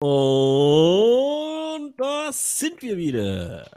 [0.00, 3.68] Und da sind wir wieder.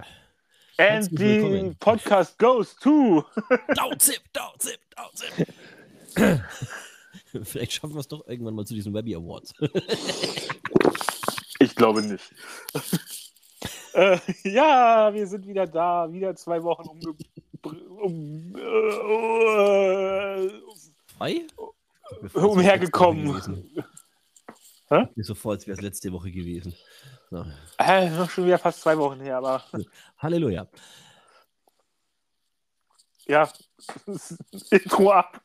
[0.77, 3.25] And the podcast goes to.
[3.75, 5.47] Downzip, Downzip, Downzip.
[7.43, 9.55] Vielleicht schaffen wir es doch irgendwann mal zu diesen Webby Awards.
[11.59, 12.31] ich glaube nicht.
[13.93, 16.11] äh, ja, wir sind wieder da.
[16.11, 17.15] Wieder zwei Wochen umge
[17.99, 20.49] um, äh,
[21.17, 21.47] Zwei?
[22.33, 23.71] umhergekommen.
[24.91, 25.07] Hä?
[25.15, 26.75] Mir so vor, als wäre es letzte Woche gewesen.
[27.29, 27.45] So.
[27.77, 29.63] Äh, noch schon wieder fast zwei Wochen her, aber.
[30.17, 30.67] Halleluja.
[33.25, 33.49] Ja,
[34.69, 35.41] Intro ab.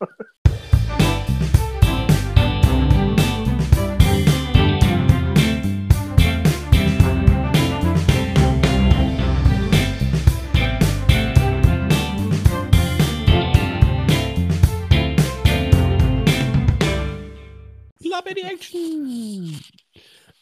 [18.07, 19.61] Die Action!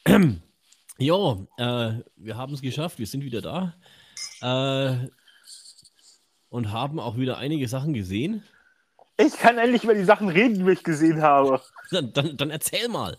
[0.99, 3.75] ja, äh, wir haben es geschafft, wir sind wieder da.
[4.43, 5.09] Äh,
[6.51, 8.45] und haben auch wieder einige Sachen gesehen.
[9.17, 11.61] Ich kann endlich über die Sachen reden, die ich gesehen habe.
[11.91, 13.17] Dann, dann, dann erzähl mal.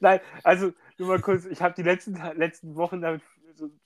[0.00, 3.22] Nein, also nur mal kurz, ich habe die letzten, letzten Wochen damit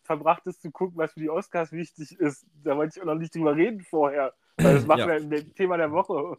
[0.03, 2.47] verbracht, das zu gucken, was für die Oscars wichtig ist.
[2.65, 4.35] Da wollte ich auch noch nicht drüber reden vorher.
[4.57, 5.09] Weil das machen ja.
[5.09, 6.39] wir im Thema der Woche.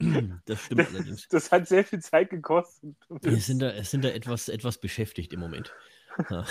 [0.46, 1.28] Das stimmt das, allerdings.
[1.28, 2.94] Das hat sehr viel Zeit gekostet.
[3.08, 5.72] Wir sind da, sind da etwas, etwas beschäftigt im Moment.
[6.30, 6.44] Ja.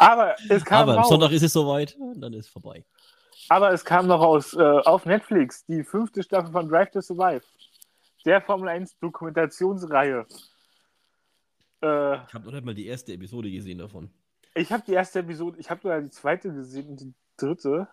[0.00, 2.84] Aber es kam Aber am Sonntag ist es soweit, dann ist es vorbei.
[3.48, 7.42] Aber es kam noch raus äh, auf Netflix die fünfte Staffel von Drive to Survive.
[8.26, 10.26] Der Formel 1 Dokumentationsreihe.
[11.82, 14.10] Äh, ich habe noch nicht mal die erste Episode gesehen davon.
[14.54, 17.88] Ich habe die erste Episode, ich habe sogar die zweite gesehen und die dritte.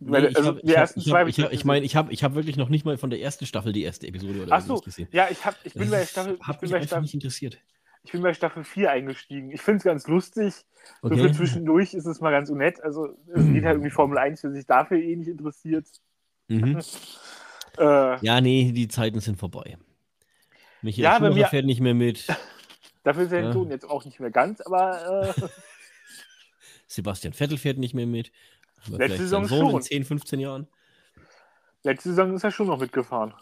[0.00, 2.56] Nee, ich also die ersten zwei ich, ich, ich meine, ich habe ich hab wirklich
[2.56, 5.08] noch nicht mal von der ersten Staffel die erste Episode oder Ach so, gesehen.
[5.12, 6.38] Ja, ich, hab, ich bin bei Staffel.
[6.40, 7.58] Hat mich bei Staffel, nicht interessiert.
[8.04, 9.50] Ich bin bei Staffel 4 eingestiegen.
[9.50, 10.54] Ich finde es ganz lustig.
[11.02, 11.16] Okay.
[11.16, 12.82] So für zwischendurch ist es mal ganz nett.
[12.82, 15.86] Also es geht halt irgendwie Formel 1, wer sich dafür eh nicht interessiert.
[16.48, 16.78] Mhm.
[17.78, 19.78] äh, ja, nee, die Zeiten sind vorbei.
[20.82, 22.26] Michael ja, Schumacher mir, fährt nicht mehr mit.
[23.04, 23.64] Dafür ist sein ja.
[23.70, 25.34] Jetzt auch nicht mehr ganz, aber.
[25.36, 25.48] Äh,
[26.86, 28.32] Sebastian Vettel fährt nicht mehr mit.
[28.86, 29.70] Aber Letzte Saison schon.
[29.70, 30.68] In 10, 15 Jahren.
[31.82, 33.34] Letzte Saison ist er schon noch mitgefahren.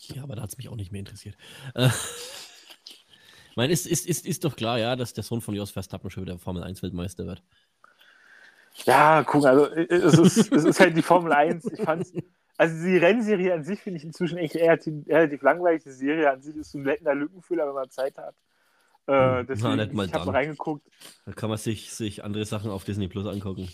[0.00, 1.36] Ja, aber da hat es mich auch nicht mehr interessiert.
[1.74, 1.88] Äh,
[3.50, 6.10] ich meine, ist, ist, ist, ist doch klar, ja, dass der Sohn von Jos Verstappen
[6.10, 7.42] schon wieder Formel 1 Weltmeister wird.
[8.84, 11.64] Ja, guck, also es ist, es ist halt die Formel 1.
[11.72, 12.12] Ich fand's,
[12.56, 15.82] also die Rennserie an sich finde ich inzwischen echt relativ, relativ langweilig.
[15.84, 18.34] Die Serie an sich ist so ein netter Lückenfüller, wenn man Zeit hat.
[19.06, 20.86] Äh, deswegen, Na, nicht mal ich habe reingeguckt.
[21.26, 23.68] Da kann man sich, sich andere Sachen auf Disney Plus angucken.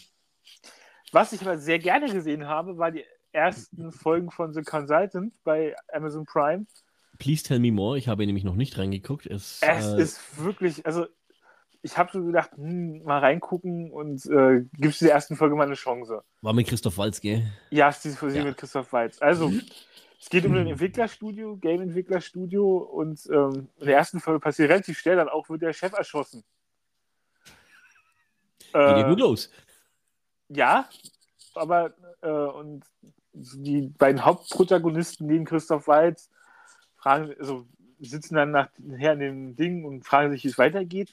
[1.12, 5.74] Was ich aber sehr gerne gesehen habe, war die ersten Folgen von The Consultant bei
[5.92, 6.66] Amazon Prime.
[7.18, 7.98] Please tell me more.
[7.98, 9.26] Ich habe nämlich noch nicht reingeguckt.
[9.26, 11.06] Es, es äh, ist wirklich, also
[11.82, 15.74] ich habe so gedacht, hm, mal reingucken und äh, gibst der ersten Folge mal eine
[15.74, 16.22] Chance.
[16.42, 17.50] War mit Christoph Walz, gell?
[17.70, 18.44] Ja, es ist ja.
[18.44, 19.20] mit Christoph Walz.
[19.20, 19.52] Also,
[20.20, 25.16] es geht um ein Entwicklerstudio, Game-Entwicklerstudio und ähm, in der ersten Folge passiert relativ schnell,
[25.16, 26.44] dann auch wird der Chef erschossen.
[28.72, 29.50] Geht äh, gut los.
[30.48, 30.88] Ja,
[31.54, 31.92] aber
[32.22, 32.84] äh, und
[33.32, 36.30] die beiden Hauptprotagonisten neben Christoph Waltz
[36.96, 37.66] fragen, also
[38.00, 41.12] sitzen dann nachher in dem Ding und fragen sich, wie es weitergeht.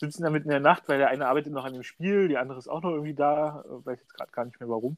[0.00, 2.36] Sitzen dann mitten in der Nacht, weil der eine arbeitet noch an dem Spiel, die
[2.36, 4.96] andere ist auch noch irgendwie da, äh, weiß jetzt gerade gar nicht mehr warum.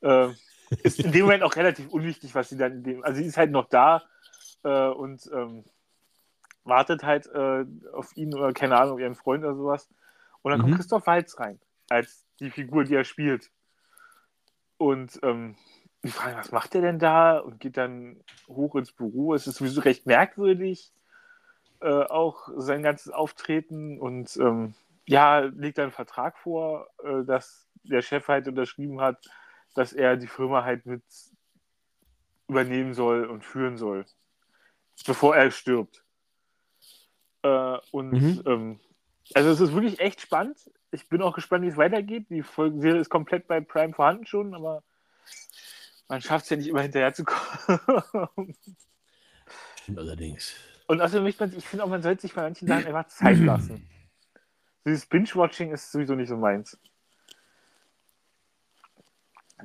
[0.00, 0.30] Äh,
[0.82, 3.36] ist in dem Moment auch relativ unwichtig, was sie dann in dem, also sie ist
[3.36, 4.02] halt noch da
[4.62, 5.64] äh, und ähm,
[6.64, 9.88] wartet halt äh, auf ihn oder keine Ahnung, ihren Freund oder sowas.
[10.42, 10.64] Und dann mhm.
[10.64, 11.60] kommt Christoph Waltz rein,
[11.90, 13.50] als die Figur, die er spielt.
[14.78, 15.56] Und ähm,
[16.02, 17.38] ich frage, was macht er denn da?
[17.38, 19.34] Und geht dann hoch ins Büro.
[19.34, 20.92] Es ist sowieso recht merkwürdig,
[21.80, 24.00] äh, auch sein ganzes Auftreten.
[24.00, 24.74] Und ähm,
[25.06, 29.22] ja, legt einen Vertrag vor, äh, dass der Chef halt unterschrieben hat,
[29.74, 31.02] dass er die Firma halt mit
[32.48, 34.06] übernehmen soll und führen soll,
[35.06, 36.04] bevor er stirbt.
[37.42, 38.42] Äh, und mhm.
[38.46, 38.80] ähm,
[39.34, 40.70] also es ist wirklich echt spannend.
[40.92, 42.30] Ich bin auch gespannt, wie es weitergeht.
[42.30, 44.82] Die Folgenserie ist komplett bei Prime vorhanden schon, aber
[46.08, 48.56] man schafft es ja nicht immer hinterher zu kommen.
[49.82, 50.54] Stimmt allerdings.
[50.88, 53.88] Und außerdem, ich finde auch, man sollte sich bei manchen Sachen einfach Zeit lassen.
[54.84, 56.78] Dieses Binge-Watching ist sowieso nicht so meins.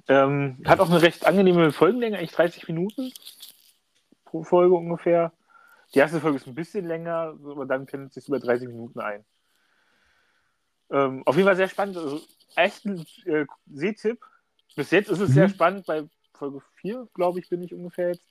[0.08, 3.12] Ähm, hat auch eine recht angenehme Folgenlänge, eigentlich 30 Minuten
[4.26, 5.32] pro Folge ungefähr.
[5.94, 9.24] Die erste Folge ist ein bisschen länger, aber dann pendelt sich über 30 Minuten ein.
[10.92, 11.98] Ähm, auf jeden Fall sehr spannend.
[11.98, 12.22] Also,
[12.56, 14.24] echt ein äh, Sehtipp.
[14.76, 15.34] Bis jetzt ist es mhm.
[15.34, 15.86] sehr spannend.
[15.86, 16.04] Bei
[16.34, 18.24] Folge 4, glaube ich, bin ich ungefähr jetzt.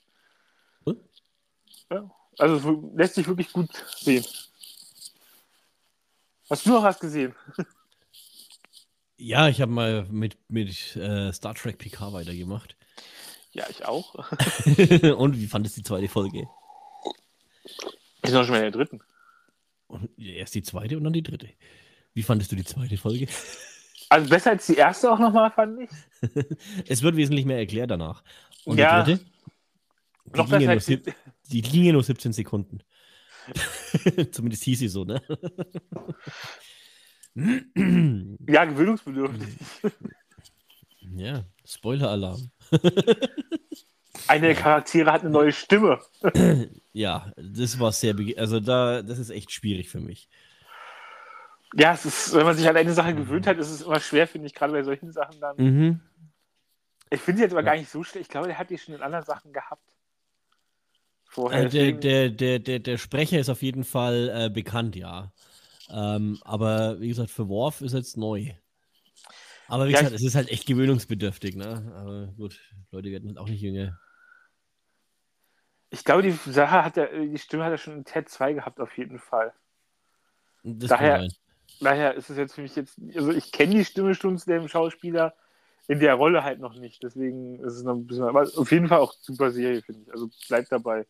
[1.90, 2.10] Ja.
[2.38, 4.24] Also es lässt sich wirklich gut sehen.
[6.50, 7.34] Hast du noch was gesehen?
[9.16, 12.76] Ja, ich habe mal mit, mit äh, Star Trek PK weitergemacht.
[13.52, 14.14] Ja, ich auch.
[15.16, 16.48] und wie fandest du die zweite Folge?
[17.64, 19.00] Ich bin auch schon mal in der dritten.
[19.86, 21.48] Und erst die zweite und dann die dritte.
[22.14, 23.26] Wie fandest du die zweite Folge?
[24.08, 25.90] Also besser als die erste auch nochmal, fand ich.
[26.88, 28.22] es wird wesentlich mehr erklärt danach.
[28.64, 29.02] Und Ja.
[29.02, 29.24] die dritte?
[30.26, 31.02] Die Noch besser nur als die,
[31.50, 32.80] die ging ja nur 17 Sekunden.
[34.32, 35.20] Zumindest hieß sie so, ne?
[38.46, 39.48] Ja, gewöhnungsbedürftig.
[41.16, 42.50] ja, Spoiler-Alarm.
[44.28, 46.00] Eine der Charaktere hat eine neue Stimme.
[46.96, 50.28] Ja, das war sehr, also da, das ist echt schwierig für mich.
[51.76, 54.28] Ja, es ist, wenn man sich an eine Sache gewöhnt hat, ist es immer schwer,
[54.28, 55.56] finde ich, gerade bei solchen Sachen dann.
[55.56, 56.00] Mhm.
[57.10, 57.66] Ich finde sie jetzt aber Ja.
[57.72, 58.26] gar nicht so schlecht.
[58.26, 59.82] Ich glaube, der hat die schon in anderen Sachen gehabt.
[61.26, 61.64] Vorher.
[61.64, 65.32] Äh, der, der, der, der, der Sprecher ist auf jeden Fall äh, bekannt, ja.
[65.90, 68.52] Ähm, aber wie gesagt, für Worf ist jetzt neu.
[69.66, 71.92] Aber wie Ja, gesagt, es ist halt echt gewöhnungsbedürftig, ne?
[71.96, 72.60] Aber gut,
[72.90, 73.98] Leute werden halt auch nicht jünger.
[75.90, 78.80] Ich glaube, die Sache hat er, die Stimme hat er schon in Ted 2 gehabt,
[78.80, 79.52] auf jeden Fall.
[80.62, 81.28] Das Daher-
[81.80, 84.68] Daher ist es jetzt für mich jetzt, also ich kenne die Stimme schon zu dem
[84.68, 85.34] Schauspieler,
[85.86, 87.02] in der Rolle halt noch nicht.
[87.02, 90.12] Deswegen ist es noch ein bisschen, aber auf jeden Fall auch super Serie, finde ich.
[90.12, 91.06] Also bleibt dabei.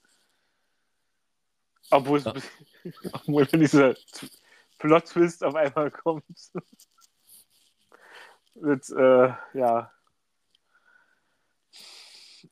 [1.90, 2.34] Obwohl es, Ja.
[3.12, 3.94] obwohl wenn dieser
[4.78, 6.24] Plot-Twist auf einmal kommt,
[8.54, 9.90] wird, äh, ja.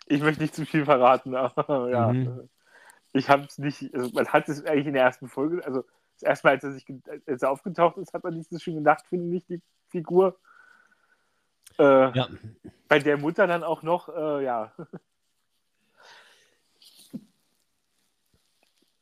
[0.06, 2.12] Ich möchte nicht zu viel verraten, aber ja.
[2.12, 2.49] Mhm.
[3.14, 6.23] Ich habe es nicht, also man hat es eigentlich in der ersten Folge, also das
[6.23, 6.87] erste Mal, als er, sich,
[7.26, 10.38] als er aufgetaucht ist, hat man nicht so schön gedacht, finde ich, die Figur.
[11.79, 12.29] Äh, Ja,
[12.88, 14.73] Bei der Mutter dann auch noch, äh, ja.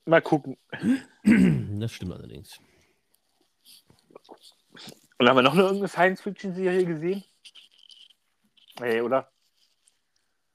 [0.06, 0.56] Mal gucken.
[1.80, 2.58] das stimmt allerdings.
[5.18, 7.22] Und haben wir noch eine irgendeine Science-Fiction-Serie gesehen?
[8.80, 9.30] Nee, oder?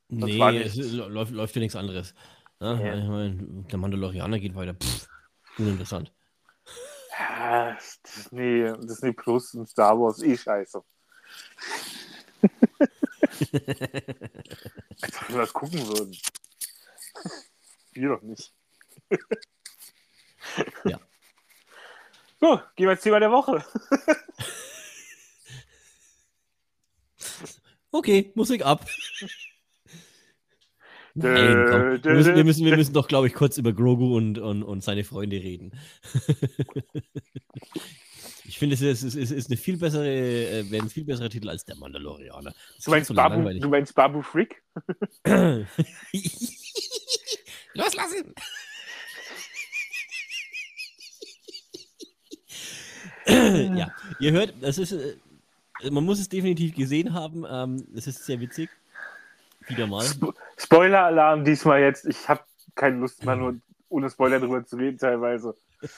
[0.10, 2.13] Das nee, es ist- läuft, läuft ja nichts anderes.
[2.60, 2.80] Ne?
[2.84, 2.96] Ja.
[2.98, 4.74] Ich mein, der Mandalorianer geht weiter.
[4.74, 5.07] Pff,
[5.60, 6.12] uninteressant.
[7.45, 10.83] Ja, Disney, Disney Plus und Star Wars, eh scheiße.
[15.00, 16.18] Als ob wir das gucken würden.
[17.94, 18.51] Wir doch nicht.
[20.86, 21.00] Ja.
[22.39, 23.63] So, gehen wir ins Thema der Woche.
[27.92, 28.88] Okay, Musik ab.
[31.15, 32.03] Nein.
[32.03, 34.83] Wir müssen, wir, müssen, wir müssen doch, glaube ich, kurz über Grogu und, und, und
[34.83, 35.71] seine Freunde reden.
[38.44, 41.29] ich finde, es ist, es ist, ist eine viel bessere, äh, wäre ein viel besserer
[41.29, 42.53] Titel als der Mandalorianer.
[42.75, 43.62] Das Du meinst, so Babu, langweilig.
[43.62, 44.62] du meinst Babu Frick?
[47.73, 48.33] Loslassen!
[53.77, 55.15] ja, ihr hört, das ist, äh,
[55.89, 57.45] man muss es definitiv gesehen haben.
[57.50, 58.69] Ähm, es ist sehr witzig.
[59.67, 60.03] Wieder mal.
[60.03, 62.06] Spo Spoiler-Alarm diesmal jetzt.
[62.06, 62.41] Ich habe
[62.75, 63.56] keine Lust, mal nur
[63.89, 65.56] ohne Spoiler drüber zu reden, teilweise.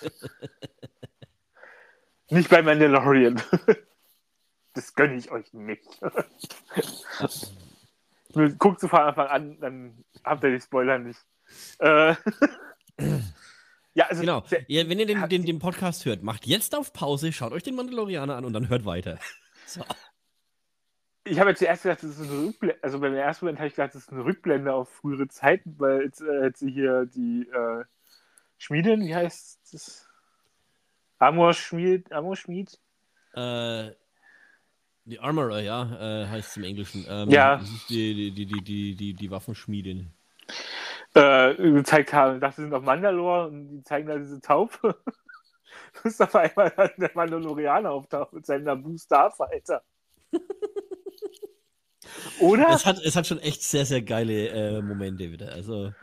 [2.29, 3.41] Nicht bei Mandalorian.
[4.73, 5.83] Das gönne ich euch nicht.
[8.59, 11.19] Guckt zu von Anfang an, dann habt ihr die Spoiler nicht.
[11.79, 12.13] Äh,
[13.95, 14.43] ja, also Genau.
[14.67, 17.73] Ja, wenn ihr den, den, den Podcast hört, macht jetzt auf Pause, schaut euch den
[17.73, 19.17] Mandalorianer an und dann hört weiter.
[19.65, 19.83] So.
[21.29, 22.77] Ich habe jetzt zuerst gedacht, das ist eine Rückblende.
[22.81, 26.03] Also beim ersten Moment habe ich gedacht, das ist eine Rückblende auf frühere Zeiten, weil
[26.03, 27.83] jetzt, äh, jetzt hier die äh,
[28.57, 30.07] Schmiedin, wie heißt das?
[31.19, 32.79] Amor Schmied, Amor Schmied?
[33.33, 33.91] Äh,
[35.05, 37.05] die Armorer, ja, äh, heißt es im Englischen.
[37.07, 37.61] Ähm, Ja.
[37.89, 40.11] Die, die, die, die, die, die, Waffenschmiedin.
[41.13, 42.35] äh, gezeigt haben.
[42.35, 44.95] Ich dachte, sie sind auf Mandalore und die zeigen da diese Taufe.
[46.03, 49.81] Bis auf einmal der Mandalorianer auftaucht mit seinem Naboo Starfighter.
[52.39, 52.69] Oder?
[52.69, 55.51] Es hat, es hat schon echt sehr, sehr geile äh, Momente wieder.
[55.51, 55.93] Also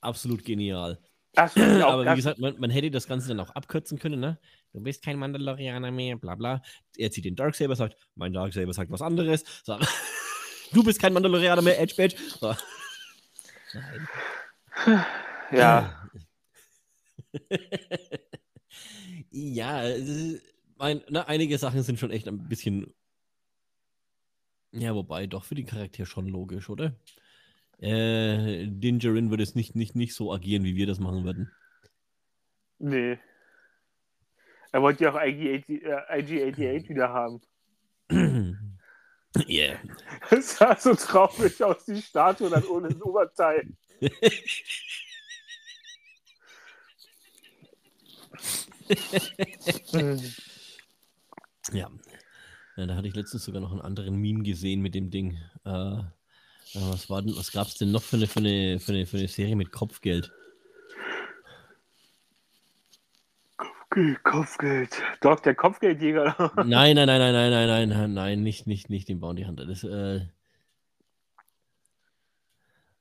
[0.00, 0.98] absolut genial.
[1.36, 4.38] Aber wie gesagt, man, man hätte das Ganze dann auch abkürzen können, ne?
[4.72, 6.62] Du bist kein Mandalorianer mehr, bla bla.
[6.96, 9.44] Er zieht den Darksaber, sagt, mein Darksaber sagt was anderes.
[9.64, 9.78] So,
[10.72, 12.16] du bist kein Mandalorianer mehr, Edge Badge.
[12.40, 12.54] So.
[13.74, 15.06] Nein.
[15.52, 16.08] ja.
[19.30, 19.82] ja,
[20.76, 22.94] mein, ne, einige Sachen sind schon echt ein bisschen.
[24.78, 26.94] Ja, wobei, doch für den Charakter schon logisch, oder?
[27.78, 31.50] Äh, Dingerin würde es nicht, nicht, nicht so agieren, wie wir das machen würden.
[32.78, 33.18] Nee.
[34.72, 37.40] Er wollte ja auch IG-88 äh, IG-88 wieder haben.
[39.48, 39.78] yeah.
[40.30, 43.66] Es sah so traurig aus, die Statue dann ohne das Oberteil.
[51.72, 51.90] Ja.
[52.76, 52.86] Ja.
[52.86, 55.38] Da hatte ich letztens sogar noch einen anderen Meme gesehen mit dem Ding.
[55.64, 56.02] Äh,
[56.74, 59.18] was war denn, was gab es denn noch für eine, für, eine, für, eine, für
[59.18, 60.32] eine Serie mit Kopfgeld?
[63.56, 65.02] Kopfgeld, Kopfgeld.
[65.20, 66.52] Doc, der Kopfgeldjäger.
[66.66, 69.64] nein, nein, nein, nein, nein, nein, nein, nein, nicht, nicht, nicht den Bounty Hunter.
[69.64, 70.26] Das, äh,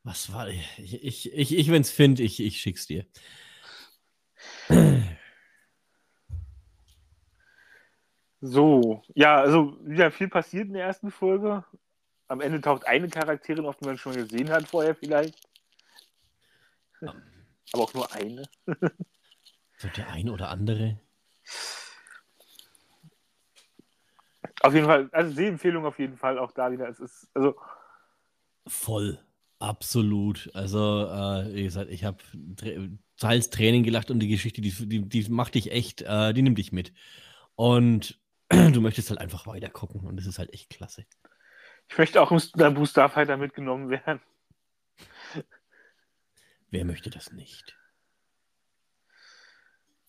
[0.03, 0.61] was war ich?
[0.77, 3.05] Ich, ich, ich wenn es finde, ich, ich schick's dir.
[8.41, 11.63] So, ja, also wieder viel passiert in der ersten Folge.
[12.27, 15.39] Am Ende taucht eine Charakterin auf, die man schon gesehen hat vorher vielleicht.
[17.01, 17.13] Ja.
[17.73, 18.43] Aber auch nur eine.
[19.77, 20.99] so der eine oder andere.
[24.61, 26.87] Auf jeden Fall, also Sehempfehlung auf jeden Fall auch da wieder.
[26.89, 27.55] Es ist, also.
[28.67, 29.19] Voll.
[29.59, 30.49] Absolut.
[30.53, 32.17] Also, äh, wie gesagt, ich habe
[33.17, 36.57] teils Training gelacht und die Geschichte, die, die, die macht dich echt, äh, die nimmt
[36.57, 36.93] dich mit.
[37.55, 38.19] Und
[38.71, 41.05] du möchtest halt einfach weiter gucken und das ist halt echt klasse.
[41.89, 44.21] Ich möchte auch im Naboo Starfighter mitgenommen werden.
[46.71, 47.77] Wer möchte das nicht?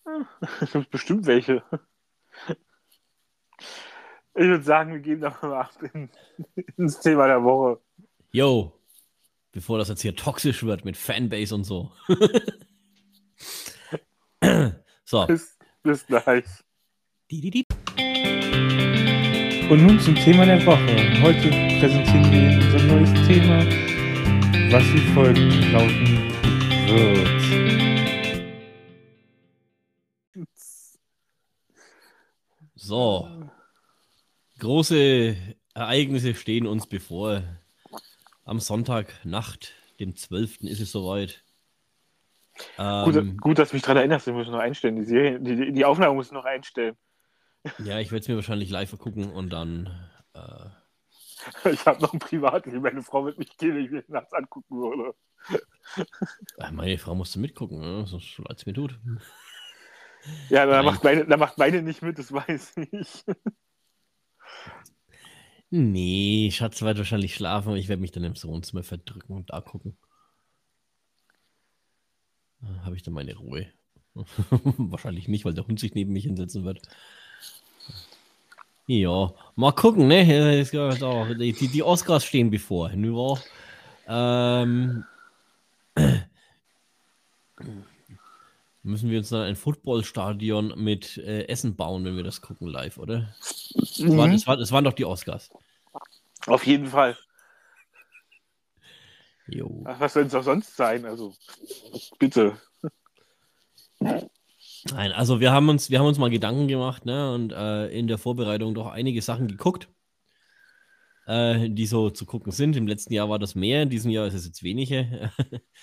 [0.91, 1.63] Bestimmt welche.
[4.33, 6.09] Ich würde sagen, wir gehen doch mal ab in,
[6.77, 7.81] ins Thema der Woche.
[8.31, 8.79] Yo,
[9.51, 11.91] bevor das jetzt hier toxisch wird mit Fanbase und so.
[15.05, 15.25] so.
[15.25, 16.45] Bis, bis gleich.
[17.31, 17.66] Die, die, die.
[19.69, 21.21] Und nun zum Thema der Woche.
[21.21, 23.65] Heute präsentieren wir Ihnen unser neues Thema,
[24.71, 25.39] was wie folgt
[25.73, 26.31] lauten
[26.87, 27.27] wird.
[32.75, 33.27] So.
[34.59, 35.35] Große
[35.73, 37.43] Ereignisse stehen uns bevor.
[38.45, 40.61] Am Sonntagnacht, dem 12.
[40.61, 41.43] ist es soweit.
[42.77, 44.95] Ähm, gut, gut, dass du mich daran erinnerst, ich muss noch einstellen.
[44.95, 46.95] Die, Serie, die, die Aufnahme muss noch einstellen.
[47.83, 49.87] Ja, ich werde es mir wahrscheinlich live gucken und dann.
[50.33, 51.69] Äh...
[51.71, 52.81] Ich habe noch ein Privatleben.
[52.81, 55.15] Meine Frau wird mich gehen, wenn ich mir nachts angucken würde.
[56.71, 58.05] Meine Frau musste mitgucken, ne?
[58.05, 58.99] so leid es mir tut.
[60.49, 63.23] Ja, da macht, meine, da macht meine nicht mit, das weiß ich.
[65.69, 69.61] Nee, Schatz wird wahrscheinlich schlafen, aber ich werde mich dann im Wohnzimmer verdrücken und da
[69.61, 69.97] gucken.
[72.83, 73.67] Habe ich dann meine Ruhe.
[74.15, 76.87] wahrscheinlich nicht, weil der Hund sich neben mich hinsetzen wird.
[78.89, 80.25] Ja, mal gucken, ne?
[80.65, 82.89] Die, die, die Oscars stehen bevor.
[82.91, 83.37] Nur,
[84.07, 85.03] ähm,
[88.83, 92.97] müssen wir uns dann ein Footballstadion mit äh, Essen bauen, wenn wir das gucken live,
[92.97, 93.35] oder?
[93.41, 94.15] Es mhm.
[94.17, 95.49] war, war, waren doch die Oscars.
[96.45, 97.17] Auf jeden Fall.
[99.47, 99.83] Jo.
[99.85, 101.03] Ach, was soll es auch sonst sein?
[101.05, 101.33] Also,
[102.19, 102.57] bitte.
[104.93, 108.07] Nein, also wir haben uns, wir haben uns mal Gedanken gemacht, ne, und äh, in
[108.07, 109.89] der Vorbereitung doch einige Sachen geguckt,
[111.25, 112.75] äh, die so zu gucken sind.
[112.75, 115.31] Im letzten Jahr war das mehr, in diesem Jahr ist es jetzt weniger.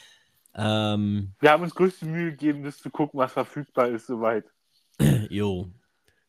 [0.54, 4.44] ähm, wir haben uns größte Mühe gegeben, das zu gucken, was verfügbar ist, soweit.
[5.28, 5.70] jo.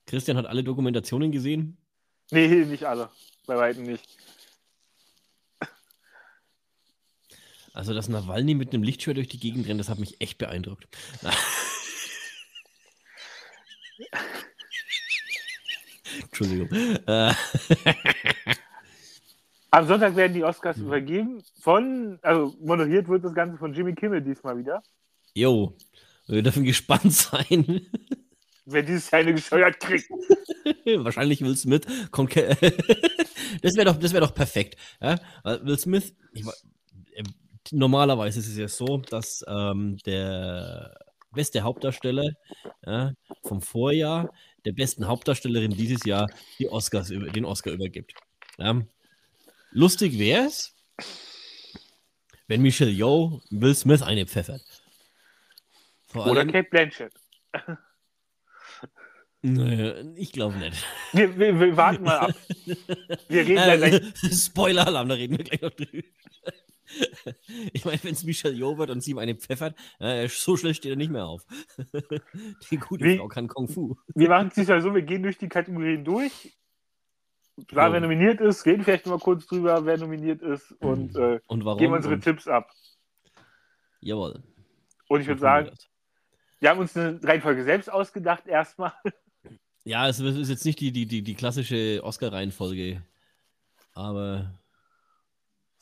[0.06, 1.78] Christian hat alle Dokumentationen gesehen?
[2.32, 3.10] Nee, nicht alle.
[3.48, 4.06] Bei weitem nicht.
[7.74, 10.88] Also, dass Nawalny mit einem Lichtschwert durch die Gegend rennt, das hat mich echt beeindruckt.
[16.22, 16.70] Entschuldigung.
[17.08, 17.34] Äh.
[19.72, 20.86] Am Sonntag werden die Oscars mhm.
[20.86, 24.82] übergeben von, also moderiert wird das Ganze von Jimmy Kimmel diesmal wieder.
[25.34, 25.76] Jo,
[26.28, 27.86] wir dürfen gespannt sein.
[28.66, 30.10] Wer dieses Jahr eine gescheuert kriegt.
[30.86, 31.82] Wahrscheinlich Will Smith.
[33.62, 34.78] das wäre doch, wär doch perfekt.
[35.02, 35.20] Ja?
[35.62, 37.24] Will Smith, ich, äh,
[37.72, 40.98] normalerweise ist es ja so, dass ähm, der
[41.36, 42.32] beste Hauptdarsteller
[42.86, 43.14] ja,
[43.44, 44.34] vom Vorjahr
[44.66, 48.14] der besten Hauptdarstellerin dieses Jahr die Oscars, den Oscar übergibt.
[48.58, 48.82] Ja.
[49.72, 50.76] Lustig wäre es,
[52.48, 54.62] wenn Michelle Yeoh Will Smith eine pfeffert.
[56.06, 57.14] Vor Oder allem, Kate Blanchett.
[59.42, 60.84] Naja, ich glaube nicht.
[61.14, 62.36] Wir, wir, wir, warten mal ab.
[63.28, 64.02] Wir reden äh, gleich.
[64.46, 66.08] Spoiler-Alarm, da reden wir gleich noch drüber.
[67.74, 70.80] Ich meine, wenn es Michelle Jo wird und sie ihm eine pfeffert, äh, so schlecht
[70.80, 71.46] steht er nicht mehr auf.
[72.72, 73.96] die gute wie, Frau kann Kung Fu.
[74.14, 76.58] Wir machen es ja so, wir gehen durch die Kategorien durch.
[77.72, 81.62] Sagen, wer nominiert ist, reden vielleicht mal kurz drüber, wer nominiert ist und, äh, und
[81.78, 82.22] geben unsere und...
[82.22, 82.70] Tipps ab.
[84.02, 84.44] Jawohl.
[85.08, 85.72] Und ich würde sagen,
[86.60, 88.92] wir haben uns eine Reihenfolge selbst ausgedacht, erstmal.
[89.86, 93.04] Ja, es ist jetzt nicht die, die, die, die klassische Oscar-Reihenfolge,
[93.94, 94.52] aber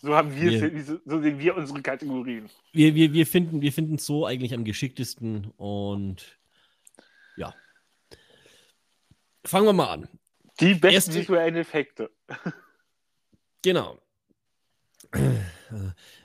[0.04, 2.50] so haben wir, wir so sehen wir unsere Kategorien.
[2.74, 6.38] Wir, wir, wir finden wir finden es so eigentlich am geschicktesten und
[7.38, 7.56] ja.
[9.46, 10.10] Fangen wir mal an.
[10.60, 12.12] Die besten Erste- visuellen Effekte.
[13.64, 13.98] Genau.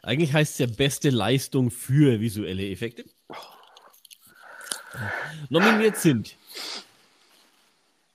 [0.03, 3.05] Eigentlich heißt es ja beste Leistung für visuelle Effekte.
[5.49, 6.37] Nominiert sind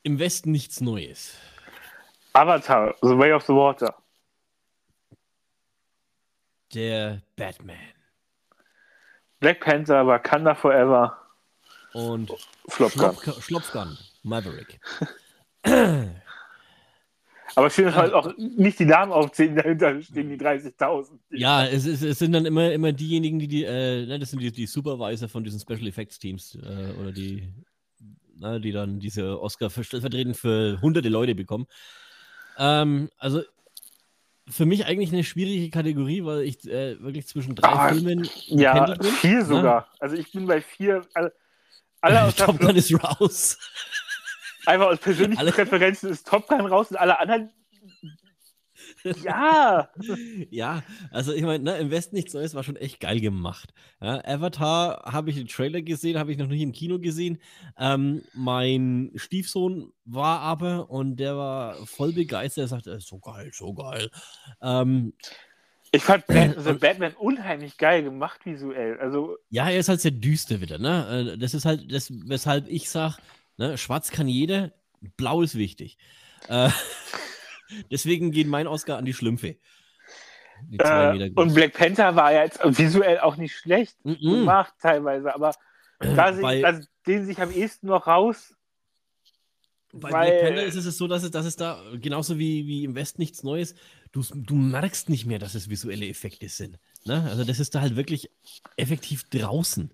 [0.03, 1.35] im Westen nichts Neues.
[2.33, 3.95] Avatar, The Way of the Water.
[6.73, 7.77] Der Batman
[9.39, 11.17] Black Panther, Wakanda Forever,
[11.93, 12.31] und
[12.69, 13.11] Flop Gun.
[13.15, 14.79] Schlopf- Schlopfgun, Maverick.
[17.55, 21.19] Aber schön, dass halt auch nicht die Namen aufzählen, dahinter stehen die 30.000.
[21.29, 24.39] Ja, es, ist, es sind dann immer, immer diejenigen, die, die äh, ne, das sind
[24.41, 27.53] die, die Supervisor von diesen Special Effects Teams äh, oder die,
[28.37, 31.67] na, die dann diese Oscar ver- stellvertretend für hunderte Leute bekommen.
[32.57, 33.43] Ähm, also
[34.49, 38.85] für mich eigentlich eine schwierige Kategorie, weil ich äh, wirklich zwischen drei Ah, Filmen Ja,
[38.95, 39.03] bin.
[39.13, 39.87] vier sogar.
[39.99, 41.01] Also ich bin bei vier.
[41.13, 41.33] Alle,
[42.01, 43.57] alle aus Top Gun ist raus.
[44.65, 47.51] einfach aus persönlichen alle- Präferenzen ist Top Gun raus und alle anderen.
[49.23, 49.89] Ja,
[50.49, 53.73] ja, also ich meine, ne, im Westen nichts Neues war schon echt geil gemacht.
[54.01, 57.39] Ja, Avatar habe ich den Trailer gesehen, habe ich noch nicht im Kino gesehen.
[57.77, 62.63] Ähm, mein Stiefsohn war aber und der war voll begeistert.
[62.63, 64.09] Er sagte, "Äh, so geil, so geil.
[64.61, 65.13] Ähm,
[65.91, 68.99] ich fand The Batman unheimlich geil gemacht visuell.
[68.99, 70.79] Also ja, er ist halt sehr düster wieder.
[70.79, 71.33] Ne?
[71.33, 73.17] Äh, Das ist halt das, weshalb ich sage,
[73.57, 74.71] ne, schwarz kann jeder,
[75.17, 75.97] blau ist wichtig.
[76.47, 76.69] Äh,
[77.91, 79.55] deswegen geht mein Oscar an die Schlümpfe.
[80.69, 84.17] Die äh, und Black Panther war ja jetzt visuell auch nicht schlecht Mhm.
[84.21, 85.53] gemacht teilweise, aber
[85.99, 88.55] da Bei- sich, also, den sich am ehesten noch raus.
[89.91, 92.83] Bei Weil- Black Panther ist es so, dass es, dass es da genauso wie, wie
[92.83, 93.75] im Westen nichts Neues,
[94.11, 96.79] du, du merkst nicht mehr, dass es visuelle Effekte sind.
[97.05, 97.27] Ne?
[97.29, 98.31] Also das ist da halt wirklich
[98.77, 99.91] effektiv draußen.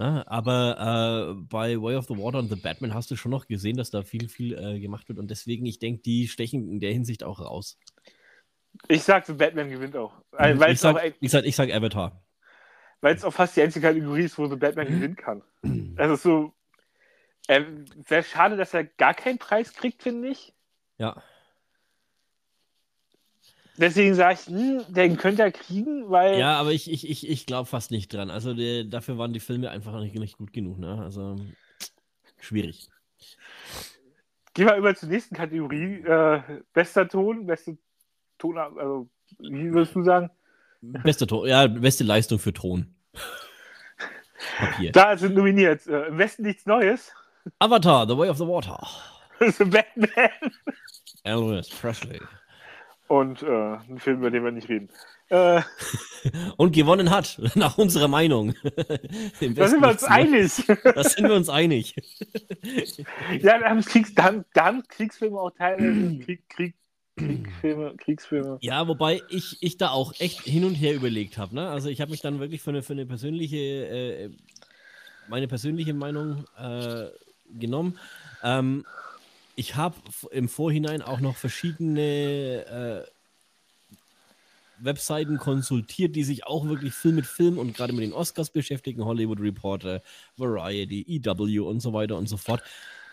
[0.00, 0.24] Ne?
[0.26, 3.76] Aber äh, bei Way of the Water und The Batman hast du schon noch gesehen,
[3.76, 6.90] dass da viel, viel äh, gemacht wird und deswegen, ich denke, die stechen in der
[6.90, 7.78] Hinsicht auch raus.
[8.88, 10.14] Ich sag, The Batman gewinnt auch.
[10.30, 12.24] Weil ich, es auch, sag, ich, sag, ich sag Avatar.
[13.02, 14.92] weil's auch fast die einzige Kategorie ist, wo The Batman Mhm.
[14.92, 15.42] gewinnen kann.
[15.96, 16.54] Also so.
[17.46, 17.62] Äh,
[18.08, 20.54] Wäre schade, dass er gar keinen Preis kriegt, finde ich.
[20.96, 21.22] Ja.
[23.80, 27.46] Deswegen sage ich, hm, den könnte er kriegen, weil Ja, aber ich, ich, ich, ich
[27.46, 28.28] glaube fast nicht dran.
[28.30, 30.78] Also der, dafür waren die Filme einfach nicht, nicht gut genug.
[30.78, 31.00] Ne?
[31.02, 31.36] Also
[32.38, 32.90] schwierig.
[34.52, 36.02] Gehen wir über zur nächsten Kategorie.
[36.02, 36.42] Äh,
[36.74, 37.78] bester Ton, beste
[38.36, 40.30] Ton, also wie würdest du sagen?
[40.82, 42.94] Beste, Ton, ja, beste Leistung für Ton.
[44.58, 44.92] Papier.
[44.92, 45.86] Da sind nominiert.
[45.86, 47.12] Äh, Im Westen nichts Neues.
[47.58, 48.78] Avatar, The Way of the Water.
[49.38, 50.52] The Batman.
[51.24, 52.20] Elvis Presley.
[53.10, 54.88] Und äh, ein Film, über den wir nicht reden.
[55.30, 55.62] Äh,
[56.56, 58.54] Und gewonnen hat, nach unserer Meinung.
[59.40, 60.64] Da sind wir uns einig.
[60.84, 61.96] Da sind wir uns einig.
[63.40, 66.74] ja, da haben, Kriegs, da, haben, da haben Kriegsfilme auch teilweise Krieg, Krieg,
[67.16, 68.58] Kriegfilme, Kriegsfilme.
[68.60, 71.52] Ja, wobei ich, ich da auch echt hin und her überlegt habe.
[71.56, 71.68] Ne?
[71.68, 74.30] Also ich habe mich dann wirklich für eine, für eine persönliche, äh,
[75.28, 77.06] meine persönliche Meinung äh,
[77.58, 77.98] genommen.
[78.44, 78.84] Ähm,
[79.60, 79.96] ich habe
[80.30, 83.10] im Vorhinein auch noch verschiedene äh,
[84.82, 89.04] Webseiten konsultiert, die sich auch wirklich viel mit Film und gerade mit den Oscars beschäftigen,
[89.04, 90.00] Hollywood Reporter,
[90.38, 92.62] Variety, EW und so weiter und so fort.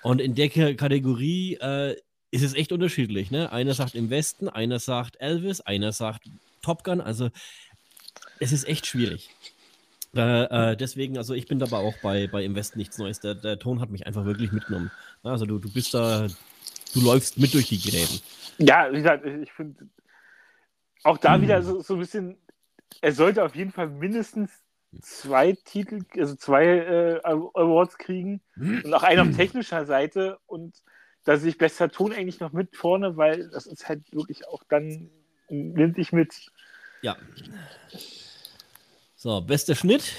[0.04, 1.98] Und in der Kategorie äh,
[2.32, 3.30] ist es echt unterschiedlich.
[3.30, 3.52] Ne?
[3.52, 6.30] Einer sagt im Westen, einer sagt Elvis, einer sagt
[6.62, 7.02] Top Gun.
[7.02, 7.30] Also
[8.40, 9.32] es ist echt schwierig.
[10.16, 13.20] Äh, äh, deswegen, also ich bin dabei auch bei, bei Im Westen nichts Neues.
[13.20, 14.92] Der, der Ton hat mich einfach wirklich mitgenommen.
[15.24, 16.28] Also du, du bist da,
[16.94, 18.22] du läufst mit durch die Gräben.
[18.58, 19.88] Ja, wie gesagt, ich finde
[21.04, 22.38] auch da wieder so, so ein bisschen,
[23.02, 24.52] er sollte auf jeden Fall mindestens
[25.02, 30.82] zwei Titel, also zwei äh, Awards kriegen und auch einen auf technischer Seite und
[31.24, 34.64] da sehe ich bester Ton eigentlich noch mit vorne, weil das ist halt wirklich auch
[34.70, 35.10] dann,
[35.50, 36.34] nimmt dich mit.
[37.02, 37.18] Ja.
[39.16, 40.14] So, bester Schnitt.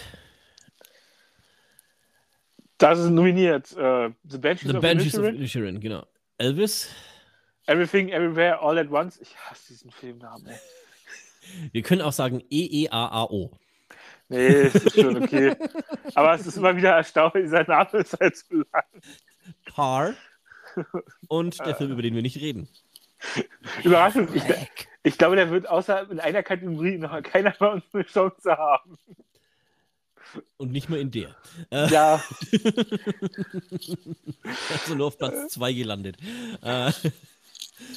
[2.78, 3.76] Das ist nominiert.
[3.76, 6.06] Äh, The Banshees The of Banshees of Inisherin, Inisherin, genau.
[6.38, 6.88] Elvis.
[7.66, 9.20] Everything, Everywhere, All at Once.
[9.20, 10.46] Ich hasse diesen Filmnamen.
[10.46, 10.58] Ey.
[11.72, 13.50] Wir können auch sagen E-E-A-A-O.
[14.28, 15.56] Nee, ist schon okay.
[16.14, 18.84] Aber es ist immer wieder erstaunlich, sein Name ist halt zu lang.
[19.74, 20.14] Car.
[21.28, 22.68] Und der Film, über den wir nicht reden.
[23.82, 24.42] Überraschung, ich,
[25.02, 28.98] ich glaube, der wird außer in einer Kategorie noch keiner bei uns eine Chance haben.
[30.56, 31.36] Und nicht mal in der.
[31.70, 32.22] Äh, Ja,
[34.70, 36.16] also nur auf Platz 2 gelandet.
[36.62, 36.92] Äh,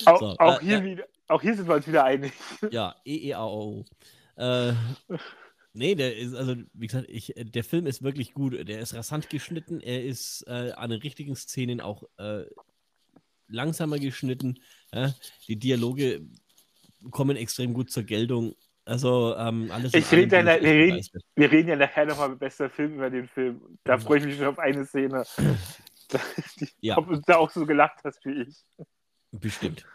[0.06, 0.84] auch, So, auch, äh, hier äh.
[0.84, 2.34] wieder, auch hier sind wir uns wieder einig.
[2.72, 3.86] ja, E-E-A-O.
[4.36, 4.74] Äh,
[5.74, 8.54] nee, der ist, also, wie gesagt, ich, der Film ist wirklich gut.
[8.68, 9.82] Der ist rasant geschnitten.
[9.82, 12.46] Er ist äh, an den richtigen Szenen auch äh,
[13.48, 14.60] langsamer geschnitten.
[15.48, 16.22] Die Dialoge
[17.10, 18.56] kommen extrem gut zur Geltung.
[18.86, 19.94] Also ähm, alles.
[19.94, 23.28] Ich rede ja, wir, reden, wir reden ja nachher nochmal mit bester Film über den
[23.28, 23.62] Film.
[23.84, 25.24] Da freue ich mich schon auf eine Szene.
[26.82, 26.98] ja.
[26.98, 28.66] Ob du da auch so gelacht hast wie ich.
[29.32, 29.86] Bestimmt.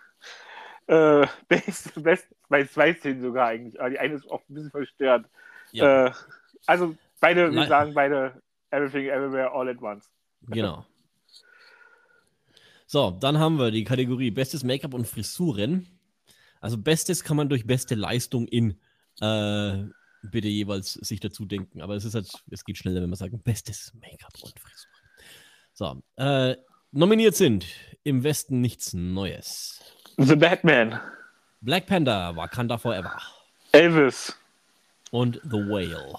[0.86, 3.78] Äh, best, best, bei zwei Szenen sogar eigentlich.
[3.80, 5.26] Aber die eine ist auch ein bisschen verstört.
[5.72, 6.06] Ja.
[6.06, 6.12] Äh,
[6.66, 10.08] also beide, wir sagen beide Everything Everywhere All at Once.
[10.48, 10.86] Genau.
[12.86, 15.86] So, dann haben wir die Kategorie Bestes Make-up und Frisuren.
[16.60, 18.78] Also Bestes kann man durch beste Leistung in
[19.20, 19.84] äh,
[20.22, 21.80] bitte jeweils sich dazu denken.
[21.80, 24.96] Aber es ist halt, es geht schneller, wenn wir sagen Bestes Make-up und Frisuren.
[25.72, 26.56] So, äh,
[26.92, 27.66] nominiert sind
[28.02, 29.80] im Westen nichts Neues.
[30.16, 31.00] The Batman.
[31.60, 33.20] Black Panther, Wakanda Forever.
[33.72, 34.36] Elvis.
[35.10, 36.18] Und The Whale.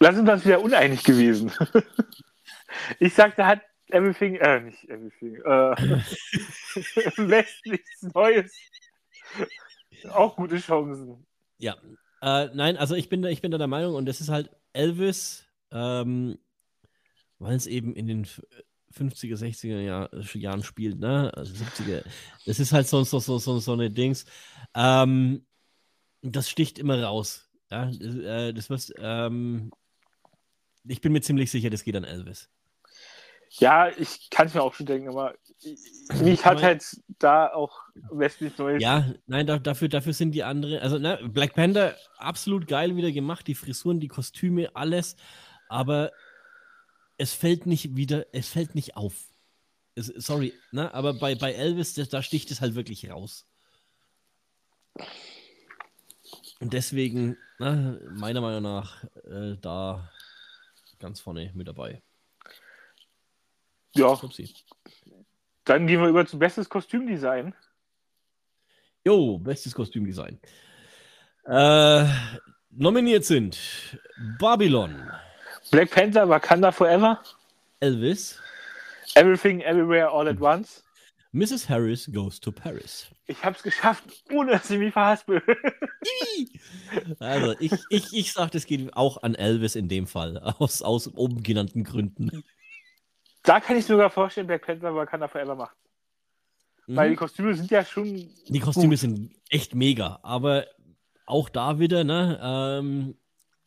[0.00, 1.50] Wir uns wieder uneinig gewesen.
[3.00, 5.74] ich sagte, hat Everything, äh, nicht Everything, äh,
[7.64, 8.52] nichts Neues.
[10.10, 11.26] Auch gute Chancen.
[11.58, 11.76] Ja.
[12.20, 14.50] Äh, nein, also ich bin, da, ich bin da der Meinung, und das ist halt
[14.72, 16.38] Elvis, ähm,
[17.38, 18.26] weil es eben in den
[18.94, 21.32] 50er, 60er Jahr, Jahren spielt, ne?
[21.34, 22.04] Also 70er.
[22.46, 24.24] Das ist halt so, so, so, so, so eine Dings.
[24.74, 25.46] Ähm,
[26.22, 27.48] das sticht immer raus.
[27.70, 29.70] Ja, das, äh, das was, ähm,
[30.84, 32.48] ich bin mir ziemlich sicher, das geht an Elvis.
[33.50, 35.34] Ja, ich kann es mir auch schon denken, aber
[36.22, 36.84] mich hat halt
[37.18, 37.80] da auch
[38.10, 38.82] westlich Neues.
[38.82, 40.78] Ja, nein, da, dafür, dafür sind die anderen.
[40.80, 45.16] Also, ne, Black Panther absolut geil wieder gemacht, die Frisuren, die Kostüme, alles.
[45.68, 46.12] Aber
[47.16, 49.14] es fällt nicht wieder, es fällt nicht auf.
[49.94, 53.46] Es, sorry, ne, aber bei, bei Elvis, das, da sticht es halt wirklich raus.
[56.60, 60.10] Und deswegen, ne, meiner Meinung nach, äh, da
[60.98, 62.02] ganz vorne mit dabei.
[63.98, 64.12] Ja.
[64.12, 64.54] Upsi.
[65.64, 67.54] Dann gehen wir über zu bestes Kostümdesign.
[69.04, 70.40] Jo, bestes Kostümdesign.
[71.44, 72.04] Äh,
[72.70, 73.58] nominiert sind
[74.38, 75.10] Babylon.
[75.70, 77.22] Black Panther, Wakanda Forever.
[77.80, 78.40] Elvis.
[79.14, 80.84] Everything, Everywhere, All at Once.
[81.32, 81.68] Mrs.
[81.68, 83.06] Harris Goes to Paris.
[83.26, 85.42] Ich habe es geschafft, ohne dass ich mich verhaspel.
[87.18, 91.08] also, ich, ich, ich sage, das geht auch an Elvis in dem Fall, aus, aus
[91.14, 92.42] oben genannten Gründen.
[93.48, 95.76] Da kann ich sogar vorstellen, Black Panther Wakanda Forever macht.
[96.86, 96.96] Mhm.
[96.96, 98.28] Weil die Kostüme sind ja schon.
[98.46, 98.98] Die Kostüme gut.
[98.98, 100.66] sind echt mega, aber
[101.24, 102.38] auch da wieder, ne?
[102.42, 103.16] Ähm,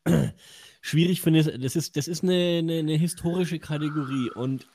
[0.81, 4.67] schwierig finde ich, das ist, das ist eine, eine, eine historische Kategorie und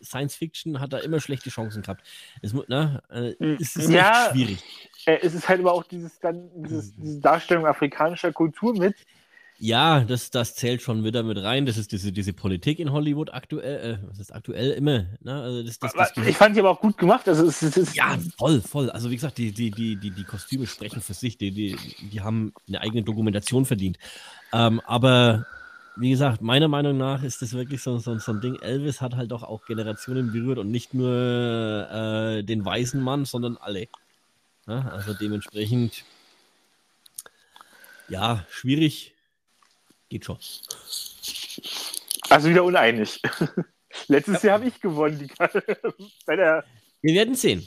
[0.00, 2.02] Science Fiction hat da immer schlechte Chancen gehabt.
[2.40, 4.62] Es, ne, äh, es ist ja, schwierig.
[5.06, 8.94] Äh, es ist halt aber auch dieses, dann, dieses, diese Darstellung afrikanischer Kultur mit,
[9.60, 11.66] ja, das, das zählt schon wieder mit rein.
[11.66, 15.06] Das ist diese, diese Politik in Hollywood aktuell, äh, was ist aktuell immer.
[15.20, 15.34] Ne?
[15.34, 17.28] Also das, das, das, ich fand die aber auch gut gemacht.
[17.28, 18.88] Also es, es ja, voll, voll.
[18.90, 21.38] Also wie gesagt, die, die, die, die, die Kostüme sprechen für sich.
[21.38, 21.76] Die, die,
[22.12, 23.98] die haben eine eigene Dokumentation verdient.
[24.52, 25.44] Ähm, aber
[25.96, 28.54] wie gesagt, meiner Meinung nach ist das wirklich so, so, so ein Ding.
[28.60, 33.56] Elvis hat halt doch auch Generationen berührt und nicht nur äh, den weißen Mann, sondern
[33.56, 33.88] alle.
[34.68, 36.04] Ja, also dementsprechend,
[38.08, 39.14] ja, schwierig
[40.08, 40.38] Geht schon.
[42.30, 43.20] Also wieder uneinig.
[44.08, 44.48] Letztes ja.
[44.48, 45.18] Jahr habe ich gewonnen.
[45.18, 45.28] Die,
[46.26, 46.64] bei der
[47.00, 47.66] Wir werden sehen.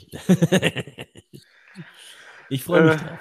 [2.48, 3.18] ich freue mich äh, drauf.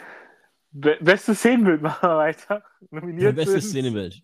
[0.74, 2.64] Be bestes Szenenbild machen wir weiter.
[2.90, 4.24] Nominiert bestes Szenenbild.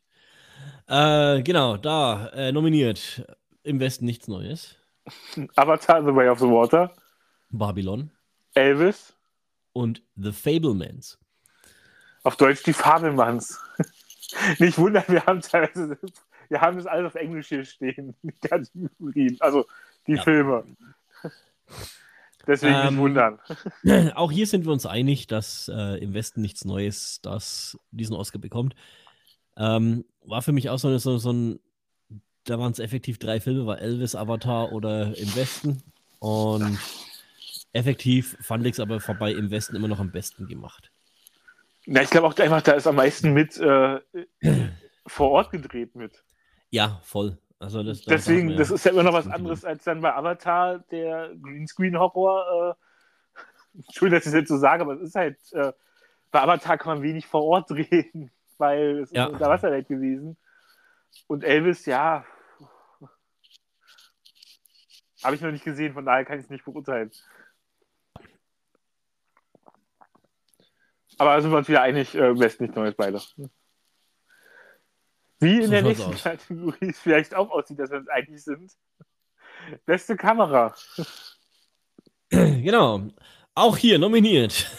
[0.88, 3.26] Äh, genau, da äh, nominiert.
[3.64, 4.78] Im Westen nichts Neues.
[5.56, 6.94] Avatar, The Way of the Water.
[7.50, 8.12] Babylon.
[8.54, 9.14] Elvis.
[9.74, 11.20] Und The Fablemans.
[12.24, 13.60] Auf Deutsch die Fabelmanns.
[14.60, 15.98] Nicht wundern, wir haben teilweise,
[16.50, 19.66] wir haben das alles auf Englisch hier stehen, die Kategorien, also
[20.06, 20.24] die ja.
[20.24, 20.64] Filme.
[22.46, 23.40] Deswegen ähm, nicht wundern.
[24.16, 28.40] Auch hier sind wir uns einig, dass äh, im Westen nichts Neues, das diesen Oscar
[28.40, 28.74] bekommt.
[29.58, 31.60] Ähm, war für mich auch so, so, so ein,
[32.46, 35.84] da waren es effektiv drei Filme, war Elvis, Avatar oder im Westen.
[36.20, 36.80] Und
[37.74, 40.92] effektiv fand ich es aber vorbei im Westen immer noch am besten gemacht.
[41.90, 44.02] Na, ich glaube auch einfach, da ist am meisten mit äh,
[45.08, 46.22] vor Ort gedreht mit.
[46.70, 47.38] Ja, voll.
[47.60, 50.80] Also das, das Deswegen, das ist ja immer noch was anderes als dann bei Avatar,
[50.92, 52.76] der Greenscreen-Horror.
[52.76, 55.72] Äh, Entschuldigung, dass ich das jetzt so sage, aber es ist halt, äh,
[56.30, 59.28] bei Avatar kann man wenig vor Ort drehen, weil es ja.
[59.28, 60.36] ist unter Wasserwelt gewesen.
[61.28, 62.26] Und Elvis, ja,
[65.24, 67.12] habe ich noch nicht gesehen, von daher kann ich es nicht beurteilen.
[71.18, 73.22] Aber sind wir uns wieder einig, äh, West nicht Neues beide.
[75.40, 76.24] Wie in so der nächsten aus.
[76.24, 78.72] Kategorie es vielleicht auch aussieht, dass wir uns einig sind.
[79.86, 80.76] Beste Kamera.
[82.30, 83.08] Genau.
[83.56, 84.70] Auch hier nominiert.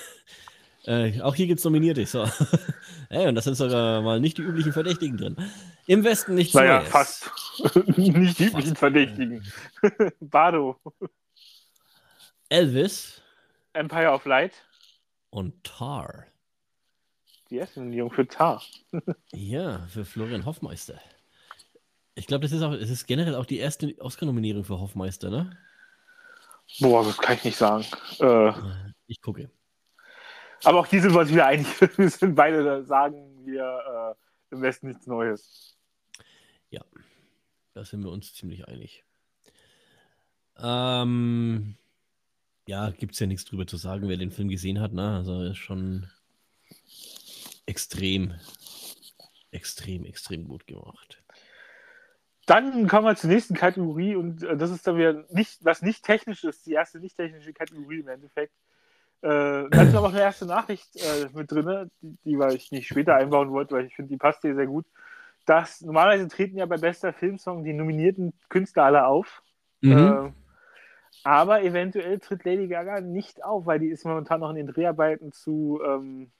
[0.85, 2.07] Äh, auch hier gibt es Nominierte.
[2.07, 2.27] So.
[3.11, 5.37] hey, und das sind sogar mal nicht die üblichen Verdächtigen drin.
[5.87, 6.89] Im Westen nichts Naja, Neues.
[6.89, 7.31] fast.
[7.99, 9.45] Nicht die üblichen Verdächtigen.
[10.21, 10.81] Bardo.
[12.49, 13.21] Elvis
[13.75, 14.53] Empire of Light.
[15.31, 16.28] und Tar.
[17.51, 18.63] Die erste Nominierung für Tar.
[19.33, 21.01] Ja, für Florian Hoffmeister.
[22.15, 25.57] Ich glaube, das ist auch, es ist generell auch die erste Oscar-Nominierung für Hoffmeister, ne?
[26.81, 27.85] Boah, das kann ich nicht sagen.
[28.21, 28.53] Äh,
[29.07, 29.51] Ich gucke.
[30.65, 31.67] aber auch die sind wir uns wieder einig.
[31.97, 34.17] Wir sind beide da, sagen wir
[34.51, 35.75] äh, im Westen nichts Neues.
[37.75, 39.05] Da sind wir uns ziemlich einig.
[40.57, 41.77] Ähm,
[42.67, 44.93] ja, gibt es ja nichts drüber zu sagen, wer den Film gesehen hat.
[44.93, 45.15] Ne?
[45.15, 46.11] Also er ist schon
[47.69, 48.35] extrem,
[49.51, 51.23] extrem, extrem gut gemacht.
[52.47, 56.03] Dann kommen wir zur nächsten Kategorie und äh, das ist dann wieder nicht, was nicht
[56.03, 58.55] technisch ist, die erste nicht technische Kategorie im Endeffekt.
[59.21, 62.73] Äh, da ist aber auch eine erste Nachricht äh, mit drin, die, die weil ich
[62.73, 64.87] nicht später einbauen wollte, weil ich finde, die passt hier sehr gut.
[65.45, 69.43] Dass normalerweise treten ja bei bester Filmsong die nominierten Künstler alle auf.
[69.83, 70.31] Äh,
[71.25, 75.33] aber eventuell tritt Lady Gaga nicht auf, weil die ist momentan noch in den Dreharbeiten
[75.33, 76.31] zu ähm,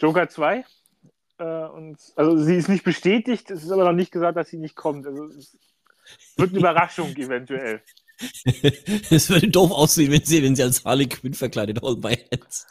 [0.00, 0.64] Joker 2.
[1.38, 4.58] Äh, und, also sie ist nicht bestätigt, es ist aber noch nicht gesagt, dass sie
[4.58, 5.06] nicht kommt.
[5.06, 5.56] Also es
[6.36, 7.82] wird eine Überraschung eventuell.
[9.10, 12.66] Es würde doof aussehen, wenn sie, wenn sie als Harley Quinn verkleidet Hold My Hands.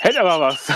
[0.00, 0.72] Hätte aber was.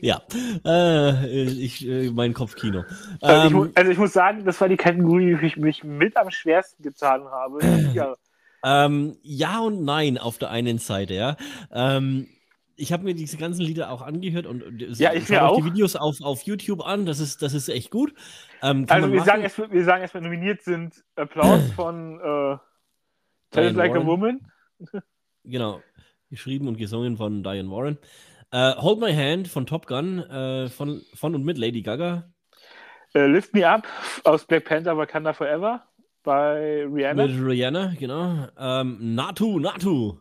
[0.00, 0.22] Ja,
[0.64, 2.84] äh, ich, äh, mein Kopfkino.
[3.20, 6.16] Also, ich, Ähm, also ich muss sagen, das war die Kategorie, die ich mich mit
[6.16, 7.60] am schwersten getan habe.
[7.94, 8.14] Ja,
[8.64, 11.36] Ähm, ja und nein auf der einen Seite, ja.
[11.72, 12.28] Ähm,
[12.76, 15.56] ich habe mir diese ganzen Lieder auch angehört und, und Ja, ich schau mir auch
[15.58, 15.64] die.
[15.66, 17.04] Videos auf, auf YouTube an.
[17.04, 18.14] Das ist, das ist echt gut.
[18.62, 22.56] Ähm, also wir sagen, erst, wir sagen erstmal nominiert sind Applaus von äh,
[23.50, 24.06] Tell It Like a Warren.
[24.06, 24.40] Woman.
[25.44, 25.82] Genau.
[26.30, 27.98] Geschrieben und gesungen von Diane Warren.
[28.50, 32.30] Äh, Hold My Hand von Top Gun, äh, von, von und mit Lady Gaga.
[33.14, 33.86] Äh, Lift Me Up
[34.24, 35.82] aus Black Panther Wakanda Forever
[36.22, 37.26] bei Rihanna.
[37.26, 38.48] Mit Rihanna, genau.
[38.58, 40.18] Ähm, Natu, Natu.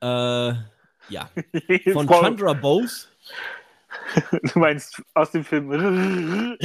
[0.00, 0.52] Äh,
[1.08, 1.30] ja.
[1.92, 3.08] Von Chandra Bose.
[4.52, 6.58] Du meinst aus dem Film und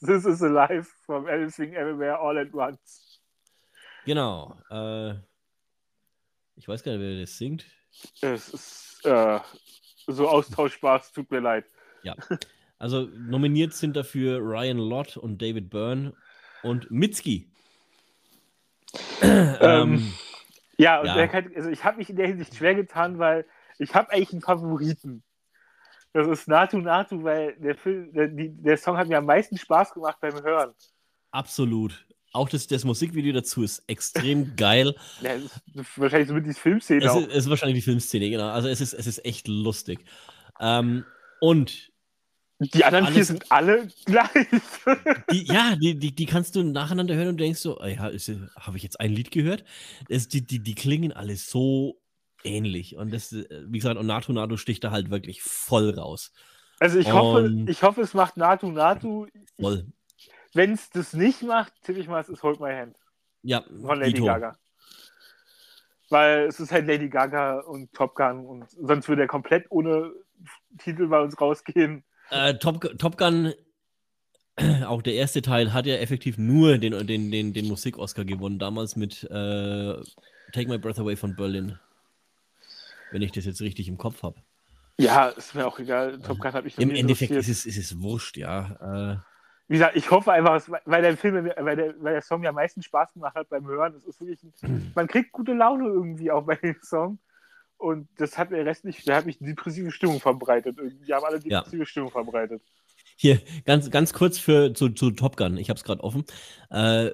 [0.00, 3.20] This is Alive from Everything Everywhere All at Once.
[4.06, 4.56] genau.
[4.70, 5.16] Äh,
[6.56, 7.66] ich weiß gar nicht, wer das singt.
[8.22, 9.38] Es ist äh,
[10.06, 11.66] so austauschbar, es tut mir leid.
[12.78, 16.12] Also nominiert sind dafür Ryan Lott und David Byrne
[16.62, 17.50] und Mitski.
[19.22, 20.12] ähm,
[20.76, 21.14] Ja, und Ja.
[21.14, 23.46] Der kann, also ich habe mich in der Hinsicht schwer getan, weil
[23.78, 25.22] ich habe eigentlich einen Favoriten.
[26.12, 29.94] Das ist Natu Natu, weil der, Film, der, der Song hat mir am meisten Spaß
[29.94, 30.72] gemacht beim Hören.
[31.32, 32.06] absolut.
[32.32, 34.96] Auch das, das Musikvideo dazu ist extrem geil.
[35.20, 38.48] Ja, ist wahrscheinlich so mit die Filmszene Es ist, es ist wahrscheinlich die Filmszene, genau.
[38.48, 40.04] Also es ist, es ist echt lustig.
[40.60, 41.04] Ähm,
[41.40, 41.92] und
[42.60, 44.30] Die anderen vier alles- sind alle gleich.
[45.30, 48.76] die, ja, die, die, die kannst du nacheinander hören und denkst so, ah ja, habe
[48.76, 49.64] ich jetzt ein Lied gehört?
[50.08, 52.00] Es, die, die, die klingen alle so
[52.44, 52.96] ähnlich.
[52.96, 56.32] Und das, äh, wie gesagt, und Nato Nato sticht da halt wirklich voll raus.
[56.78, 59.26] Also ich hoffe, Und- ich hoffe, es macht Natu Natu.
[59.60, 59.86] Voll.
[60.52, 62.96] Wenn es das nicht macht, tippe ich mal, es ist Hold My Hand
[63.42, 64.26] Ja, von Lady Dito.
[64.26, 64.56] Gaga.
[66.10, 70.12] Weil es ist halt Lady Gaga und Top Gun und sonst würde er komplett ohne
[70.78, 72.04] Titel bei uns rausgehen.
[72.30, 73.52] Äh, Top, Top Gun,
[74.86, 78.96] auch der erste Teil, hat ja effektiv nur den, den, den, den Musik-Oscar gewonnen, damals
[78.96, 79.94] mit äh,
[80.52, 81.78] Take My Breath Away von Berlin.
[83.10, 84.40] Wenn ich das jetzt richtig im Kopf habe.
[84.98, 86.18] Ja, ist mir auch egal.
[86.20, 89.14] Top Gun mich noch Im Endeffekt ist es, ist es wurscht, ja.
[89.14, 89.16] Äh,
[89.68, 92.54] Wie gesagt, ich hoffe einfach, weil der Film, weil der, weil der Song mir am
[92.54, 93.94] meisten Spaß gemacht hat beim Hören.
[93.96, 97.18] Es ist wirklich ein, man kriegt gute Laune irgendwie auch bei dem Song.
[97.84, 100.78] Und das hat der Rest nicht, der hat mich eine depressive Stimmung verbreitet.
[101.06, 101.60] Die haben alle Ja.
[101.60, 102.62] depressive Stimmung verbreitet.
[103.16, 106.24] Hier, ganz, ganz kurz für, zu, zu Top Gun, ich habe es gerade offen.
[106.70, 107.10] Äh,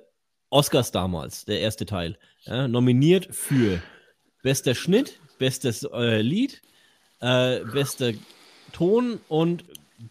[0.48, 3.82] Oscars damals, der erste Teil, ja, nominiert für
[4.44, 6.62] bester Schnitt, bestes äh, Lied,
[7.20, 8.12] äh, bester
[8.72, 9.64] Ton und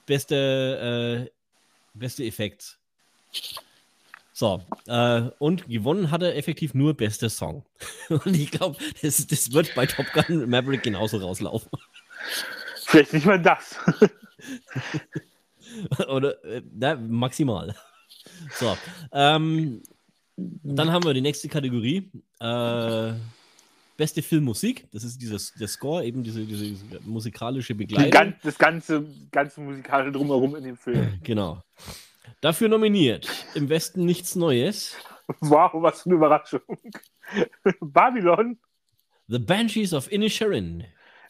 [0.05, 1.29] beste,
[1.95, 2.77] äh, beste Effekt.
[4.39, 7.65] So, äh, und gewonnen hat er effektiv nur bester Song.
[8.07, 11.69] Und ich glaube, das, das wird bei Top Gun Maverick genauso rauslaufen.
[12.85, 13.75] Vielleicht nicht mal das.
[16.07, 17.75] Oder äh, na, maximal.
[18.53, 18.77] So.
[19.11, 19.83] Ähm,
[20.37, 22.09] dann haben wir die nächste Kategorie.
[22.39, 23.11] Äh,
[23.97, 24.87] beste Filmmusik.
[24.93, 28.09] Das ist dieses, der Score, eben diese, diese musikalische Begleitung.
[28.09, 31.19] gan das ganze, ganze musikalische Drumherum in dem Film.
[31.23, 31.61] Genau.
[32.41, 34.95] Dafür nominiert im Westen nichts Neues.
[35.41, 36.61] Wow, was für eine Überraschung.
[37.81, 38.57] Babylon,
[39.27, 40.85] The Banshees of Inisherin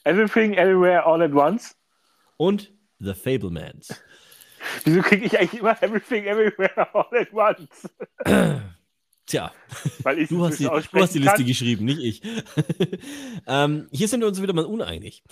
[0.05, 1.75] Everything, Everywhere, All at Once.
[2.37, 3.89] und The Fablemans.
[4.85, 7.89] Wieso kriege ich eigentlich immer Everything, Everywhere, All at Once?
[9.25, 9.51] Tja,
[10.03, 11.45] Weil ich du hast, die, du hast die Liste kann.
[11.45, 12.21] geschrieben, nicht ich.
[13.47, 15.23] ähm, hier sind wir uns wieder mal uneinig.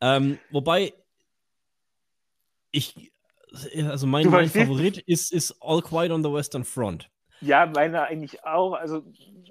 [0.00, 0.92] Ähm, wobei
[2.70, 3.12] ich,
[3.88, 7.08] also mein, mein Favorit ist, ist All Quiet on the Western Front.
[7.40, 8.72] Ja, meine eigentlich auch.
[8.72, 9.02] Also,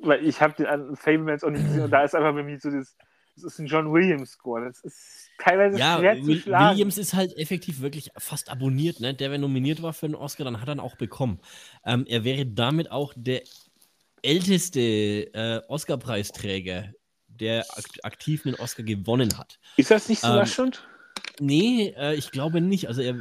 [0.01, 2.59] weil ich habe den an Fablemans auch nicht gesehen und da ist einfach bei mir
[2.59, 2.95] so das,
[3.35, 4.65] das ist ein John Williams Score.
[4.65, 6.71] Das ist teilweise Ja, schwer zu schlagen.
[6.71, 8.99] Williams ist halt effektiv wirklich fast abonniert.
[9.01, 9.13] Ne?
[9.13, 11.39] Der, wer nominiert war für einen Oscar, dann hat er ihn auch bekommen.
[11.85, 13.43] Ähm, er wäre damit auch der
[14.23, 16.93] älteste äh, Oscar-Preisträger,
[17.27, 19.59] der akt aktiv einen Oscar gewonnen hat.
[19.77, 20.71] Ist das nicht sogar Ähm, schon?
[21.39, 22.87] Nee, äh, ich glaube nicht.
[22.87, 23.15] Also, er,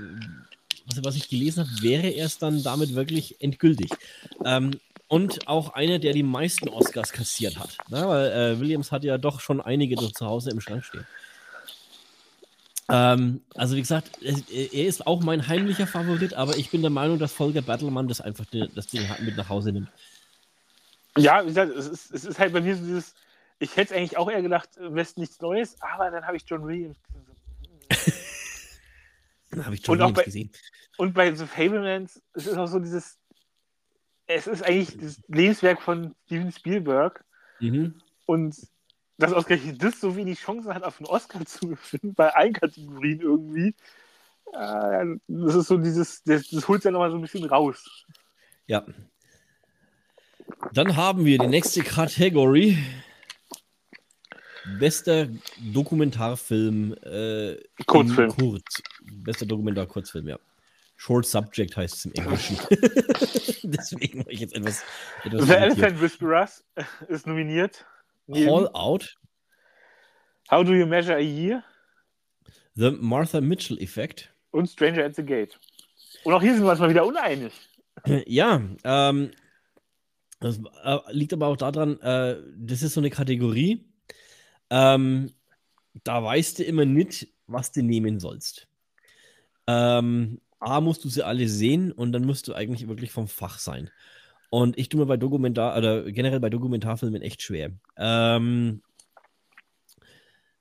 [0.87, 3.91] was, was ich gelesen habe, wäre erst dann damit wirklich endgültig.
[4.45, 4.73] Ähm,
[5.09, 7.77] und auch einer, der die meisten Oscars kassiert hat.
[7.89, 8.07] Ne?
[8.07, 11.07] Weil äh, Williams hat ja doch schon einige zu Hause im Schrank stehen.
[12.91, 16.91] Ähm, also, wie gesagt, er, er ist auch mein heimlicher Favorit, aber ich bin der
[16.91, 18.45] Meinung, dass Volker Bertelmann das einfach
[18.75, 19.89] das Ding mit nach Hause nimmt.
[21.17, 23.15] Ja, wie gesagt, es ist, es ist halt bei mir so dieses.
[23.61, 26.43] Ich hätte es eigentlich auch eher gedacht, im Westen nichts Neues, aber dann habe ich
[26.45, 26.97] John Williams
[29.65, 30.51] habe ich schon Und bei- gesehen.
[30.97, 33.19] Und bei The Fablemans, es ist auch so dieses.
[34.27, 37.25] Es ist eigentlich das Lebenswerk von Steven Spielberg
[37.61, 38.01] Mhm.
[38.27, 38.57] und
[39.19, 43.21] dass ausgerechnet das so wenig Chancen hat, auf einen Oscar zu gewinnen, bei allen Kategorien
[43.21, 43.75] irgendwie.
[44.55, 48.07] Äh, das ist so dieses, das, das holt ja nochmal so ein bisschen raus.
[48.67, 48.85] Ja.
[50.73, 52.79] Dann haben wir die nächste Kategorie.
[54.79, 55.29] Bester
[55.73, 56.95] Dokumentarfilm.
[57.03, 58.31] Äh, Kurzfilm.
[58.31, 58.83] Kurz.
[59.03, 60.39] Bester Dokumentar-Kurzfilm, ja.
[60.97, 62.57] Short Subject heißt es im Englischen.
[63.65, 64.85] Deswegen war ich jetzt etwas.
[65.25, 65.53] etwas The.
[65.53, 66.65] Elephant Whisperers
[67.09, 67.85] ist nominiert.
[68.27, 69.19] Neben All Out,
[70.51, 71.63] How Do You Measure a Year
[72.75, 74.33] The Martha Mitchell Effect.
[74.51, 75.59] und Stranger at the Gate.
[76.25, 77.53] Und auch hier sind wir uns mal wieder uneinig.
[78.27, 79.31] Ja, ähm,
[80.41, 83.85] das äh, liegt aber auch daran, äh, das ist so eine Kategorie,
[84.75, 85.31] ähm,
[86.03, 88.67] da weißt du immer nicht, was du nehmen sollst.
[89.69, 93.59] Ähm, A, musst du sie alle sehen und dann musst du eigentlich wirklich vom Fach
[93.59, 93.91] sein.
[94.51, 97.73] Und ich tue mir bei Dokumentar, oder generell bei Dokumentarfilmen echt schwer.
[97.97, 98.83] Ähm,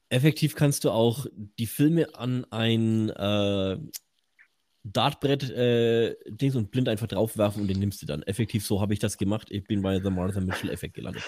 [0.10, 1.26] effektiv kannst du auch
[1.58, 3.78] die Filme an ein äh,
[4.84, 8.22] Dartbrett äh, Dings und blind einfach draufwerfen und den nimmst du dann.
[8.24, 9.48] Effektiv so habe ich das gemacht.
[9.50, 11.24] Ich bin bei The Martha Mitchell Effekt gelandet.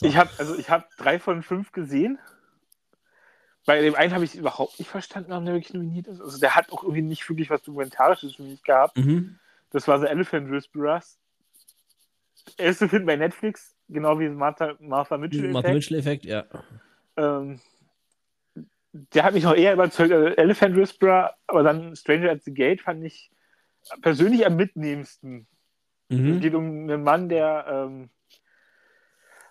[0.00, 0.06] So.
[0.06, 2.18] Ich habe also ich habe drei von fünf gesehen.
[3.66, 6.20] Bei dem einen habe ich überhaupt nicht verstanden, warum der wirklich nominiert ist.
[6.20, 8.96] Also der hat auch irgendwie nicht wirklich was Dokumentarisches für mich gehabt.
[8.96, 9.38] mhm.
[9.70, 11.18] Das war The Elephant Whisperers.
[12.56, 15.52] Erste Film bei Netflix, genau wie Martha, Martha Mitchell.
[15.52, 15.74] Martha Effekt.
[15.74, 16.44] Mitchell Effekt, ja.
[17.16, 17.60] Ähm,
[18.92, 22.80] der hat mich noch eher überzeugt, also Elephant Whisperer, aber dann Stranger at the Gate
[22.80, 23.30] fand ich
[24.00, 25.46] persönlich am mitnehmendsten.
[26.08, 26.40] Es Mhm.
[26.40, 28.10] geht um einen Mann, der ähm,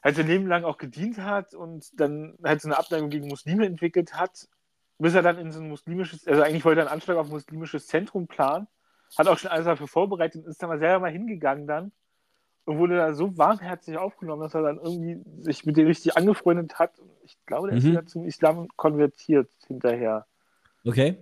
[0.03, 3.65] halt sein Leben lang auch gedient hat und dann halt so eine Abneigung gegen Muslime
[3.65, 4.47] entwickelt hat,
[4.97, 7.31] bis er dann in so ein muslimisches, also eigentlich wollte er einen Anschlag auf ein
[7.31, 8.67] muslimisches Zentrum planen,
[9.17, 11.91] hat auch schon alles dafür vorbereitet und ist dann mal selber mal hingegangen dann
[12.65, 16.77] und wurde da so warmherzig aufgenommen, dass er dann irgendwie sich mit denen richtig angefreundet
[16.77, 16.99] hat.
[16.99, 17.89] Und ich glaube, der ist Mhm.
[17.91, 20.27] wieder zum Islam konvertiert hinterher.
[20.85, 21.17] Okay.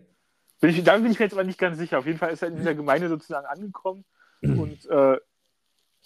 [0.59, 1.99] Bin ich, da bin ich mir jetzt aber nicht ganz sicher.
[1.99, 4.03] Auf jeden Fall ist er in dieser Gemeinde sozusagen angekommen
[4.41, 5.17] und äh,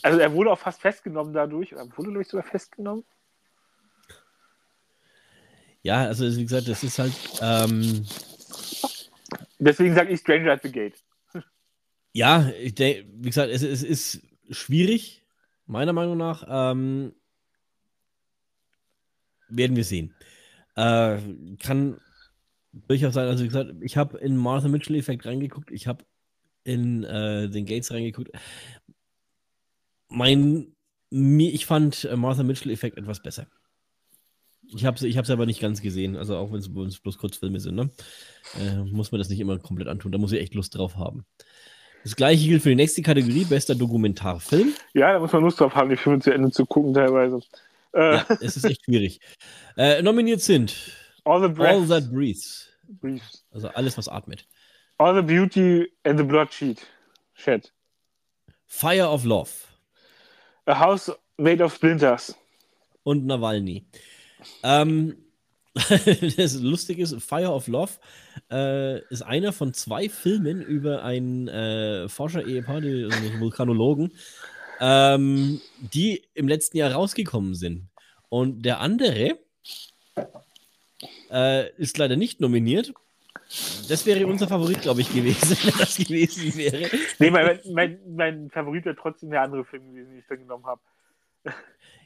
[0.01, 3.03] also er wurde auch fast festgenommen dadurch, oder wurde, glaube ich, sogar festgenommen.
[5.83, 8.05] Ja, also wie gesagt, das ist halt, ähm,
[9.61, 10.95] Deswegen sage ich Stranger at the Gate.
[12.13, 15.23] ja, ich denke, wie gesagt, es, es ist schwierig,
[15.67, 16.43] meiner Meinung nach.
[16.47, 17.13] Ähm,
[19.49, 20.15] werden wir sehen.
[20.75, 21.19] Äh,
[21.61, 21.99] kann
[22.73, 26.05] durchaus sein, also wie gesagt, ich habe in Martha Mitchell Effekt reingeguckt, ich habe
[26.63, 28.31] in äh, den Gates reingeguckt.
[30.11, 30.75] Mein,
[31.09, 33.47] mir, ich fand äh, Martha Mitchell Effekt etwas besser.
[34.73, 37.75] Ich habe ich hab's aber nicht ganz gesehen, also auch wenn es bloß Kurzfilme sind,
[37.75, 37.89] ne?
[38.59, 41.25] Äh, muss man das nicht immer komplett antun, da muss ich echt Lust drauf haben.
[42.03, 44.73] Das gleiche gilt für die nächste Kategorie, bester Dokumentarfilm.
[44.93, 47.41] Ja, da muss man Lust drauf haben, die Filme zu Ende zu gucken teilweise.
[47.93, 49.19] Äh, Ja, es ist echt schwierig.
[49.77, 50.75] Äh, nominiert sind
[51.25, 53.45] All the All That Breathes, Briefs.
[53.51, 54.47] also alles, was atmet.
[54.97, 56.85] All the Beauty and the Blood Sheet.
[57.33, 57.71] Shed.
[58.67, 59.49] Fire of Love
[60.65, 62.35] A House Made of Splinters.
[63.03, 63.85] und Nawalny.
[64.63, 65.17] Ähm,
[65.73, 67.93] das Lustige ist, Fire of Love
[68.51, 74.11] äh, ist einer von zwei Filmen über ein äh, Forscher-Ehepaar, die also Vulkanologen,
[74.79, 77.87] ähm, die im letzten Jahr rausgekommen sind.
[78.29, 79.39] Und der andere
[81.31, 82.93] äh, ist leider nicht nominiert.
[83.87, 86.89] Das wäre unser Favorit, glaube ich, gewesen, wenn das gewesen wäre.
[87.19, 90.65] Nee, mein, mein, mein Favorit wäre trotzdem der andere Film gewesen, den ich da genommen
[90.65, 90.81] habe.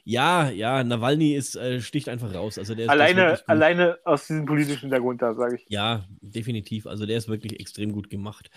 [0.08, 2.58] Ja, ja, Nawalny ist, äh, sticht einfach raus.
[2.58, 5.66] Also der ist, alleine, alleine aus diesem politischen Hintergrund da, sage ich.
[5.68, 6.86] Ja, definitiv.
[6.86, 8.48] Also der ist wirklich extrem gut gemacht.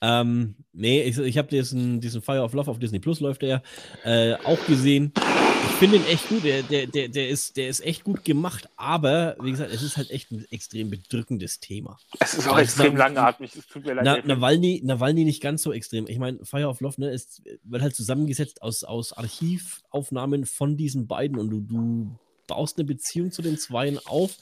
[0.00, 3.64] Ähm, nee, ich, ich habe diesen, diesen Fire of Love auf Disney Plus läuft der
[4.04, 5.12] äh, auch gesehen.
[5.64, 6.44] Ich finde ihn echt gut.
[6.44, 9.96] Der, der, der, der, ist, der ist echt gut gemacht, aber wie gesagt, es ist
[9.96, 11.98] halt echt ein extrem bedrückendes Thema.
[12.20, 13.54] Es ist auch also, extrem langatmig.
[13.56, 14.04] Es tut mir leid.
[14.04, 16.06] Na, Nawalny, Nawalny nicht ganz so extrem.
[16.08, 20.91] Ich meine, Fire of Love ne, ist, wird halt zusammengesetzt aus, aus Archivaufnahmen von diesen
[21.06, 24.36] beiden und du, du baust eine Beziehung zu den Zweien auf.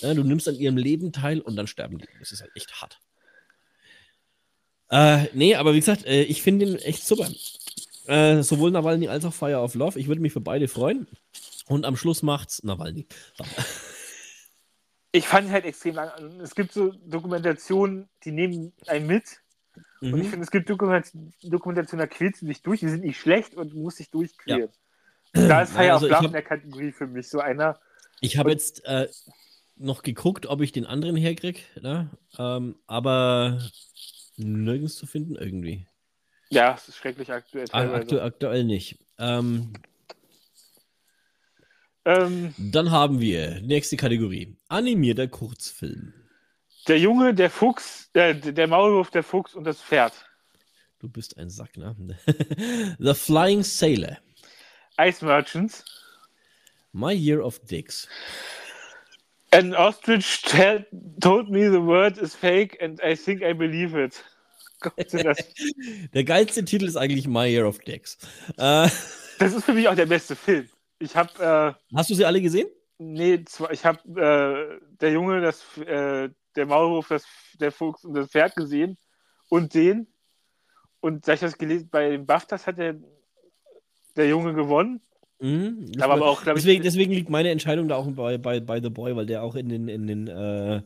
[0.00, 2.08] Ja, du nimmst an ihrem Leben teil und dann sterben die.
[2.18, 3.00] Das ist halt echt hart.
[4.90, 7.28] Äh, nee, aber wie gesagt, äh, ich finde ihn echt super.
[8.06, 9.98] Äh, sowohl Nawalny als auch Fire of Love.
[9.98, 11.06] Ich würde mich für beide freuen.
[11.66, 13.06] Und am Schluss macht's Nawalny.
[15.16, 16.10] Ich fand halt extrem lang.
[16.40, 19.40] Es gibt so Dokumentationen, die nehmen einen mit.
[20.00, 20.12] Mhm.
[20.12, 20.30] Und ich mhm.
[20.30, 22.80] finde, es gibt Dokumentationen, da quälst du dich durch.
[22.80, 24.62] Die sind nicht schlecht und du musst dich durchquälen.
[24.62, 24.83] Ja.
[25.48, 27.78] Da ist Fire also of Love in der Kategorie für mich so einer.
[28.20, 29.08] Ich habe jetzt äh,
[29.76, 32.10] noch geguckt, ob ich den anderen herkriege, ne?
[32.38, 33.60] ähm, aber
[34.36, 35.86] nirgends zu finden irgendwie.
[36.50, 37.66] Ja, es ist schrecklich aktuell.
[37.72, 38.98] Aktu aktuell nicht.
[39.18, 39.72] Ähm,
[42.04, 46.14] ähm, dann haben wir nächste Kategorie: animierter Kurzfilm.
[46.86, 50.12] Der Junge, der Fuchs, äh, der Maulwurf, der Fuchs und das Pferd.
[51.00, 51.96] Du bist ein Sack, ne?
[52.98, 54.18] The Flying Sailor.
[54.98, 55.84] Ice Merchants.
[56.92, 58.08] My Year of Dicks.
[59.52, 60.42] An ostrich
[61.20, 64.22] told me the word is fake and I think I believe it.
[66.14, 68.18] der geilste Titel ist eigentlich My Year of Dicks.
[68.56, 68.88] Äh,
[69.38, 70.68] das ist für mich auch der beste Film.
[70.98, 71.76] Ich habe.
[71.90, 72.68] Äh, Hast du sie alle gesehen?
[72.98, 77.24] Nee, ich habe äh, der Junge, das, äh, der Maulwurf, das,
[77.54, 78.96] der Fuchs und das Pferd gesehen
[79.48, 80.06] und den.
[81.00, 82.94] Und sag ich das gelesen, bei den BAFTAs hat der,
[84.16, 85.00] der Junge gewonnen.
[85.40, 88.80] Mhm, aber, aber auch, deswegen, ich, deswegen, liegt meine Entscheidung da auch bei, bei, bei
[88.80, 90.82] The Boy, weil der auch in den, in den äh,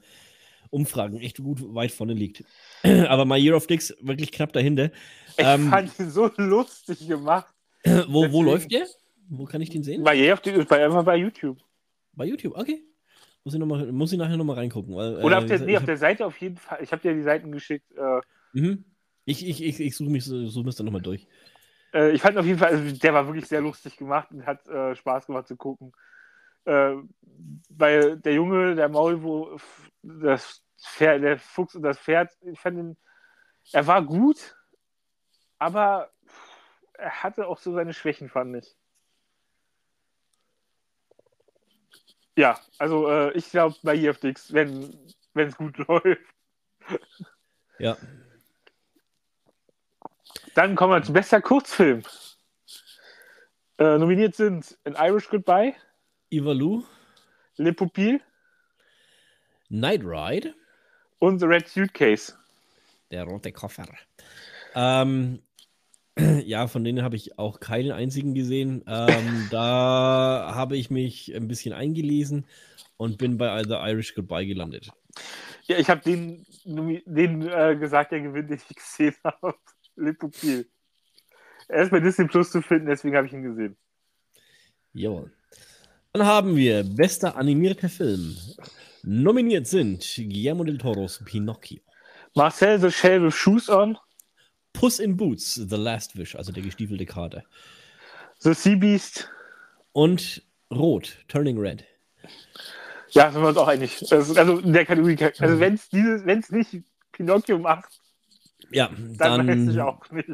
[0.71, 2.45] Umfragen echt gut weit vorne liegt.
[3.09, 4.91] Aber My Year of Dicks wirklich knapp dahinter.
[5.37, 7.55] Ich ähm, fand ihn so lustig gemacht.
[8.09, 8.87] wo, wo läuft der?
[9.29, 10.03] Wo kann ich den sehen?
[10.03, 10.15] Bei
[10.69, 11.59] bei, einfach bei YouTube.
[12.15, 12.83] Bei YouTube, okay.
[13.45, 14.95] Muss ich, noch mal, muss ich nachher nochmal reingucken.
[14.95, 16.81] Weil, Oder auf, der, äh, nee, auf der Seite auf jeden Fall.
[16.83, 17.87] Ich habe dir die Seiten geschickt.
[17.97, 18.21] Äh,
[18.53, 18.85] mhm.
[19.25, 21.27] Ich, ich, ich, ich suche mich such mich dann nochmal durch.
[21.93, 24.67] Äh, ich fand auf jeden Fall, also der war wirklich sehr lustig gemacht und hat
[24.69, 25.93] äh, Spaß gemacht zu gucken.
[26.65, 26.97] Äh,
[27.71, 32.97] weil der Junge, der Maulwurf, das Pferd, der Fuchs und das Pferd, ich fand ihn,
[33.73, 34.57] er war gut,
[35.59, 36.11] aber
[36.95, 38.77] er hatte auch so seine Schwächen, fand ich.
[42.37, 44.97] Ja, also äh, ich glaube bei EFDX, wenn
[45.35, 46.23] es gut läuft.
[47.79, 47.97] Ja.
[50.59, 52.03] Dann kommen wir zu bester Kurzfilm.
[53.79, 55.73] Äh, nominiert sind An Irish Goodbye,
[56.31, 56.83] Ivalu,
[57.59, 58.21] Le Pupil,
[59.69, 60.57] Night Ride
[61.21, 62.35] und The Red Suitcase.
[63.13, 63.87] Der rote Koffer.
[64.75, 65.43] Ähm,
[66.45, 68.83] ja, von denen habe ich auch keinen einzigen gesehen.
[68.89, 72.49] Ähm, da habe ich mich ein bisschen eingelesen
[72.97, 74.91] und bin bei The Irish Goodbye gelandet.
[75.67, 79.55] Ja, ich habe den, den äh, gesagt, der gewinnt, den ich gesehen habe.
[79.99, 80.67] Le Pupil.
[81.69, 83.77] Er ist bei Disney Plus zu finden, deswegen habe ich ihn gesehen.
[84.95, 85.33] Jawohl.
[86.13, 88.37] Dann haben wir bester animierter Film.
[89.03, 91.81] Nominiert sind Guillermo del Toros Pinocchio.
[92.35, 93.99] Marcel the Shell with Shoes On.
[94.73, 97.45] Puss in Boots, The Last Wish, also der gestiefelte Kater.
[98.39, 99.29] The Sea Beast.
[99.93, 100.43] Und
[100.73, 101.85] Rot, Turning Red.
[103.11, 104.13] Ja, sind wir uns auch einig.
[104.13, 106.83] Also in der Kategorie, also wenn es nicht
[107.13, 108.01] Pinocchio macht,
[108.71, 110.29] ja, dann, dann weiß ich auch nicht.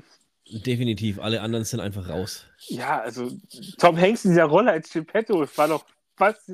[0.66, 2.46] Definitiv, alle anderen sind einfach raus.
[2.68, 3.30] Ja, also
[3.78, 6.50] Tom Hanks in dieser Rolle als Geppetto war doch fast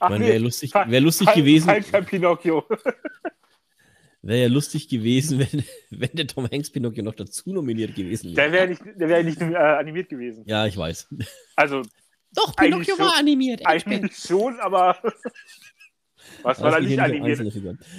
[0.00, 1.66] Ach, meine, nee, wäre lustig, wär lustig gewesen.
[1.66, 2.64] Falscher Pinocchio.
[4.22, 8.50] Wäre ja lustig gewesen, wenn, wenn der Tom Hanks Pinocchio noch dazu nominiert gewesen wäre.
[8.50, 10.42] Der wäre nicht, der wär nicht äh, animiert gewesen.
[10.46, 11.08] Ja, ich weiß.
[11.54, 11.82] Also.
[12.32, 13.64] Doch, Pinocchio war animiert.
[13.64, 15.00] Eigentlich schon, aber.
[16.42, 17.40] Was war da nicht animiert?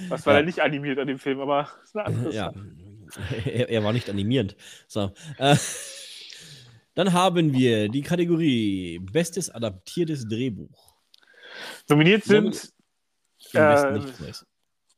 [0.08, 0.40] Was war ja.
[0.40, 2.52] da nicht animiert an dem Film, aber ist eine andere Ja,
[3.44, 4.56] er, er, war nicht animierend.
[4.86, 5.12] So.
[5.38, 5.56] Äh,
[6.94, 10.94] Dann haben wir die Kategorie Bestes adaptiertes Drehbuch.
[11.88, 12.72] Nominiert Nom- sind
[13.54, 14.00] Äh.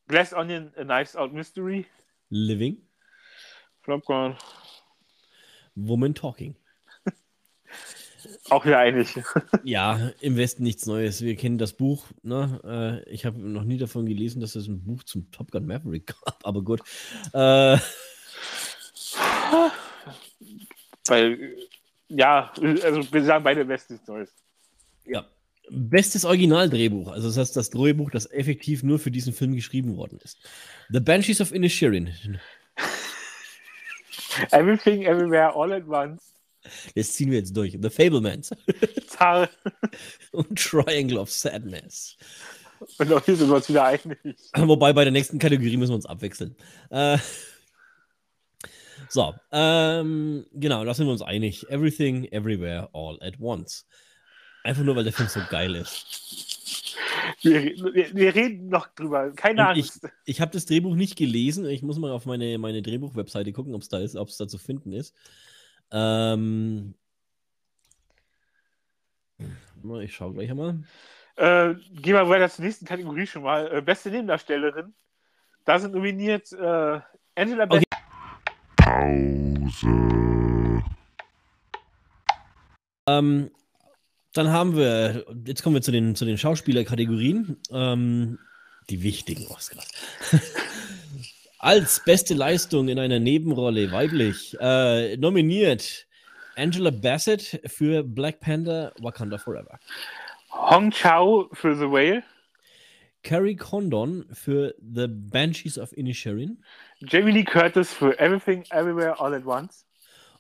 [0.08, 1.86] Glass Onion, A Knives Out Mystery,
[2.30, 2.78] Living,
[3.82, 4.36] Flopcorn,
[5.74, 6.56] Woman Talking.
[8.50, 9.14] auch wieder einig.
[9.64, 11.22] Ja, im Westen nichts Neues.
[11.22, 12.06] Wir kennen das Buch.
[12.22, 13.02] Ne?
[13.06, 16.06] Äh, ich habe noch nie davon gelesen, dass es ein Buch zum Top Gun Maverick
[16.06, 16.80] gab, aber gut.
[17.32, 17.78] Äh,
[21.06, 21.56] Weil,
[22.08, 24.30] ja, also wir sagen beide West nichts Neues.
[25.06, 25.26] ja.
[25.72, 30.18] Bestes Originaldrehbuch, also das heißt das Drehbuch, das effektiv nur für diesen Film geschrieben worden
[30.24, 30.36] ist.
[30.88, 32.10] The Banshees of Inisherin.
[34.50, 36.29] Everything, Everywhere, All at Once.
[36.94, 37.78] Das ziehen wir jetzt durch.
[37.80, 38.50] The Fablemans
[40.32, 42.16] und Triangle of Sadness.
[42.98, 44.18] und auch hier sind wir uns wieder einig.
[44.56, 46.56] Wobei bei der nächsten Kategorie müssen wir uns abwechseln.
[46.90, 47.18] Äh,
[49.08, 51.68] so, ähm, genau, da sind wir uns einig.
[51.68, 53.86] Everything, Everywhere, All at Once.
[54.62, 56.06] Einfach nur, weil der Film so geil ist.
[57.42, 59.32] Wir, wir, wir reden noch drüber.
[59.32, 60.08] Keine Und ich Angst.
[60.26, 61.66] ich habe das Drehbuch nicht gelesen.
[61.66, 64.46] Ich muss mal auf meine, meine Drehbuch-Webseite gucken, ob es da ist, ob es da
[64.46, 65.14] zu finden ist.
[65.92, 66.94] Ähm,
[69.82, 70.82] mal, ich schaue gleich einmal.
[71.36, 73.70] Äh, gehen wir weiter zur nächsten Kategorie schon mal.
[73.72, 74.94] Äh, beste Nebendarstellerin.
[75.64, 77.00] Da sind nominiert äh,
[77.34, 77.84] Angela Okay.
[78.76, 79.86] Pause.
[83.08, 83.50] Ähm,
[84.32, 87.56] dann haben wir, jetzt kommen wir zu den, zu den Schauspielerkategorien.
[87.70, 88.38] Ähm,
[88.88, 89.88] die wichtigen Oscars.
[91.62, 96.06] Als beste Leistung in einer Nebenrolle weiblich äh, nominiert
[96.56, 99.78] Angela Bassett für Black Panther Wakanda Forever.
[100.50, 102.22] Hong Chao für The Whale.
[103.22, 106.64] Carrie Condon für The Banshees of Inisherin
[107.00, 109.84] Jamie Lee Curtis für Everything, Everywhere, All at Once.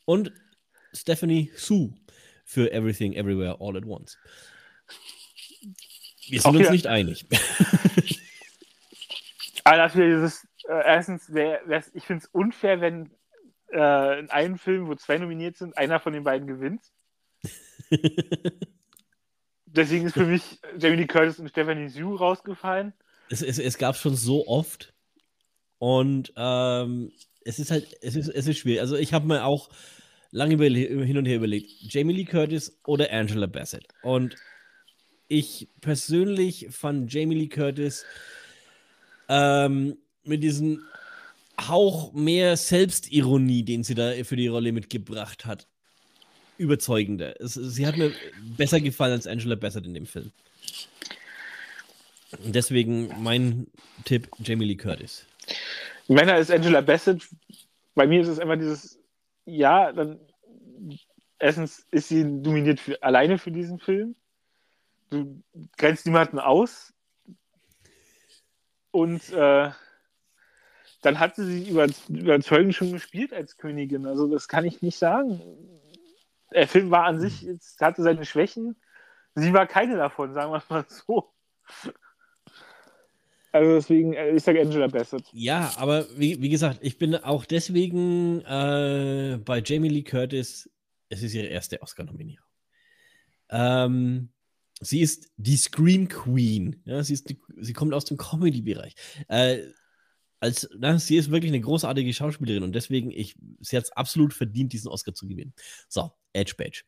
[0.06, 0.32] und
[0.94, 1.92] Stephanie Su
[2.46, 4.16] für Everything Everywhere All at Once.
[6.28, 7.26] Wir sind Auch uns wieder- nicht einig.
[9.64, 13.10] Aber das wäre dieses, äh, erstens, wär, wär's, ich finde es unfair, wenn
[13.72, 16.82] äh, in einem Film, wo zwei nominiert sind, einer von den beiden gewinnt.
[19.66, 22.92] Deswegen ist für mich Jamie Lee Curtis und Stephanie Sue rausgefallen.
[23.28, 24.92] es, es, es gab schon so oft
[25.78, 27.12] und ähm,
[27.44, 28.80] es ist halt, es ist, es ist schwierig.
[28.80, 29.70] Also ich habe mir auch
[30.30, 33.86] lange hin und her überlegt, Jamie Lee Curtis oder Angela Bassett.
[34.02, 34.36] Und
[35.28, 38.04] ich persönlich fand Jamie Lee Curtis
[39.28, 40.82] ähm, mit diesem
[41.60, 45.66] Hauch mehr Selbstironie, den sie da für die Rolle mitgebracht hat,
[46.56, 47.40] überzeugender.
[47.40, 48.12] Es, sie hat mir
[48.56, 50.30] besser gefallen als Angela Bassett in dem Film.
[52.44, 53.66] Und Deswegen mein
[54.04, 55.26] Tipp: Jamie Lee Curtis.
[56.08, 57.28] Männer ist Angela Bassett.
[57.94, 58.98] Bei mir ist es immer dieses,
[59.44, 60.20] ja, dann
[61.38, 64.14] erstens ist sie nominiert für, alleine für diesen Film.
[65.10, 65.42] Du
[65.76, 66.92] grenzt niemanden aus.
[68.92, 69.70] Und äh,
[71.00, 74.06] dann hat sie sich über, überzeugend schon gespielt als Königin.
[74.06, 75.40] Also das kann ich nicht sagen.
[76.52, 78.76] Der Film war an sich, jetzt hatte seine Schwächen.
[79.34, 81.32] Sie war keine davon, sagen wir es mal so.
[83.52, 85.24] Also deswegen, äh, ich sage Angela Bassett.
[85.32, 90.70] Ja, aber wie, wie gesagt, ich bin auch deswegen äh, bei Jamie Lee Curtis.
[91.08, 92.46] Es ist ihre erste Oscar-Nominierung.
[93.48, 94.30] Ähm,
[94.80, 96.80] sie ist die Scream Queen.
[96.84, 98.94] Ja, sie, ist die, sie kommt aus dem Comedy-Bereich.
[99.26, 99.58] Äh,
[100.40, 104.34] als, na, sie ist wirklich eine großartige Schauspielerin und deswegen, ich, sie hat es absolut
[104.34, 105.52] verdient, diesen Oscar zu gewinnen.
[105.88, 106.82] So, Edge Badge.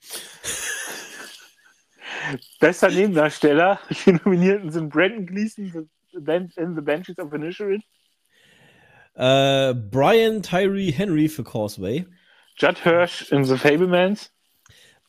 [2.60, 3.80] Bester Nebendarsteller.
[4.06, 7.82] Die Nominierten sind Brandon Gleason in The Benches of Inisherin,
[9.14, 12.06] Äh, Brian Tyree Henry für Causeway.
[12.56, 14.30] Judd Hirsch in The Fablemans,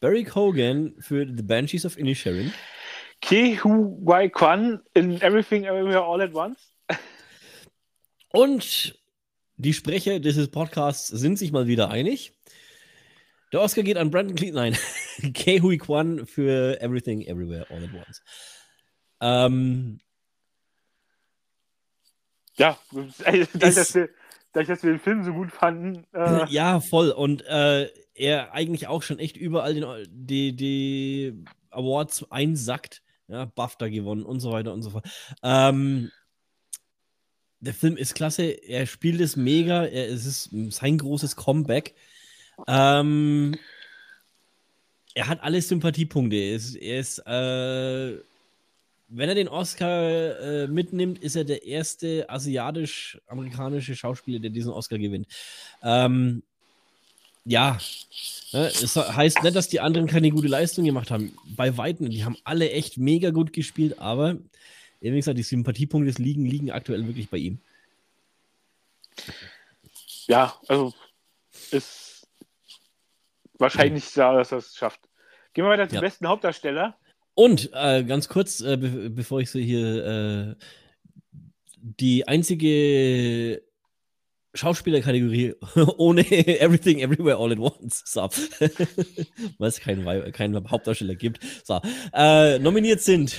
[0.02, 2.54] Barry Cogan für The Banshees of Inisherin.
[3.22, 6.73] Ke Hu Wai Kwan in Everything Everywhere All at Once.
[8.34, 9.00] Und
[9.58, 12.34] die Sprecher dieses Podcasts sind sich mal wieder einig.
[13.52, 14.76] Der Oscar geht an Brandon Cle nein,
[15.36, 18.24] Ke Hui Kwan für Everything Everywhere All at Once.
[19.22, 20.00] Ähm,
[22.58, 24.10] Ja, dadurch, dass wir,
[24.52, 26.06] dadurch, dass wir den Film so gut fanden.
[26.14, 27.12] Äh, ja, voll.
[27.12, 33.04] Und äh, er eigentlich auch schon echt überall den, die, die Awards einsackt.
[33.28, 35.08] Ja, BAFTA gewonnen und so weiter und so fort.
[35.44, 36.12] Ähm,
[37.64, 38.44] der Film ist klasse.
[38.44, 39.86] Er spielt es mega.
[39.86, 41.94] Er, es ist sein großes Comeback.
[42.68, 43.56] Ähm,
[45.16, 46.36] er hat alle Sympathiepunkte.
[46.36, 48.20] Er ist, er ist äh,
[49.16, 54.98] wenn er den Oscar äh, mitnimmt, ist er der erste asiatisch-amerikanische Schauspieler, der diesen Oscar
[54.98, 55.28] gewinnt.
[55.84, 56.42] Ähm,
[57.46, 57.78] ja,
[58.54, 61.38] ne, es heißt nicht, dass die anderen keine gute Leistung gemacht haben.
[61.56, 64.38] Bei Weitem, die haben alle echt mega gut gespielt, aber
[65.12, 67.60] wie gesagt, die Sympathiepunkte liegen, liegen aktuell wirklich bei ihm.
[70.28, 70.94] Ja, also
[71.72, 72.28] ist
[73.60, 74.20] wahrscheinlich mhm.
[74.20, 75.02] dass er es schafft.
[75.54, 76.02] Gehen wir weiter zum ja.
[76.02, 76.98] besten Hauptdarsteller.
[77.36, 80.56] Und äh, ganz kurz, äh, be bevor ich so hier äh,
[81.82, 83.62] die einzige
[84.54, 85.56] Schauspielerkategorie
[85.98, 88.04] ohne Everything Everywhere All at Once.
[88.06, 88.22] So.
[89.58, 91.40] Weil es keinen, keinen Hauptdarsteller gibt.
[91.64, 91.82] So.
[92.14, 93.36] Äh, nominiert sind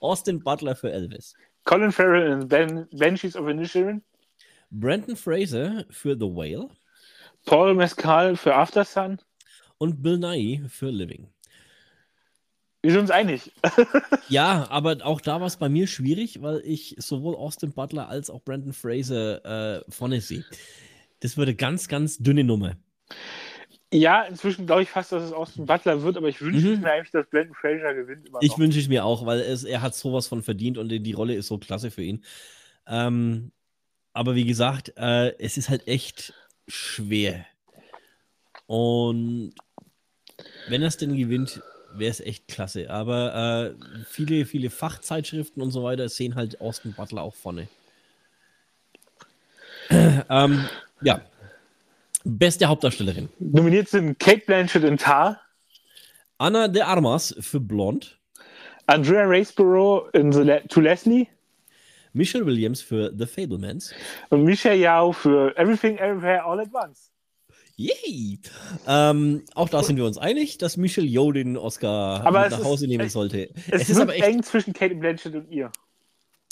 [0.00, 1.34] Austin Butler für Elvis.
[1.64, 4.02] Colin Farrell in ben Banshees of Inisherin.
[4.70, 6.68] Brandon Fraser für The Whale.
[7.44, 9.18] Paul Mescal für After Sun.
[9.78, 11.28] Und Bill Nye für Living.
[12.82, 13.52] Wir sind uns einig.
[14.28, 18.30] ja, aber auch da war es bei mir schwierig, weil ich sowohl Austin Butler als
[18.30, 20.44] auch Brandon Fraser äh, vorne sehe.
[21.20, 22.76] Das würde ganz, ganz dünne Nummer.
[23.92, 26.80] Ja, inzwischen glaube ich fast, dass es Austin Butler wird, aber ich wünsche mhm.
[26.80, 28.28] mir eigentlich, dass Brandon Fraser gewinnt.
[28.40, 31.34] ich wünsche es mir auch, weil es, er hat sowas von verdient und die, Rolle
[31.34, 32.24] ist so klasse für ihn.
[32.86, 33.50] Ähm,
[34.12, 36.32] aber wie gesagt, äh, es ist halt echt
[36.68, 37.44] schwer.
[38.66, 39.54] Und
[40.68, 41.60] wenn er es denn gewinnt,
[41.92, 42.90] wäre es echt klasse.
[42.90, 47.68] Aber äh, viele, viele Fachzeitschriften und so weiter sehen halt Austin Butler auch vorne.
[49.90, 50.64] ähm,
[51.02, 51.22] ja.
[52.24, 53.28] Beste Hauptdarstellerin.
[53.38, 55.40] Nominiert sind Kate Blanchett in Tar.
[56.38, 58.18] Anna de Armas für Blond.
[58.86, 61.28] Andrea Raceborough in The Le To Leslie.
[62.12, 63.94] Michelle Williams für The Fablemans.
[64.30, 67.12] Und Michelle Yao für Everything Everywhere All at Once.
[67.76, 68.38] Yay!
[68.86, 72.84] Ähm, auch da sind wir uns einig, dass Michelle Yeoh den Oscar aber nach Hause
[72.84, 73.48] ist, nehmen sollte.
[73.70, 75.70] Es, es ist aber echt eng zwischen Kate Blanchett und ihr.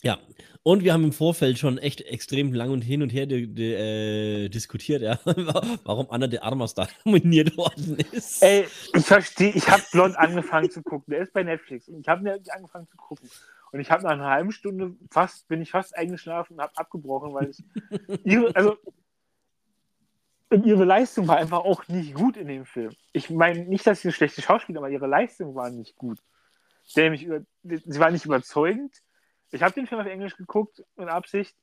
[0.02, 0.18] Ja,
[0.62, 5.02] und wir haben im Vorfeld schon echt extrem lang und hin und her äh, diskutiert,
[5.02, 5.18] ja,
[5.84, 8.42] warum Anna de Armas da nominiert worden ist.
[8.42, 11.12] Ey, ich verstehe, ich habe Blond angefangen zu gucken.
[11.12, 13.28] Der ist bei Netflix und ich habe angefangen zu gucken.
[13.72, 17.34] Und ich habe nach einer halben Stunde fast, bin ich fast eingeschlafen und habe abgebrochen,
[17.34, 17.64] weil ich
[18.24, 18.76] ihre, also
[20.50, 22.94] ihre Leistung war einfach auch nicht gut in dem Film.
[23.12, 26.18] Ich meine nicht, dass sie eine schlechte Schauspielerin, aber ihre Leistung war nicht gut.
[26.94, 29.02] Über, sie war nicht überzeugend.
[29.50, 31.56] Ich habe den Film auf Englisch geguckt in Absicht.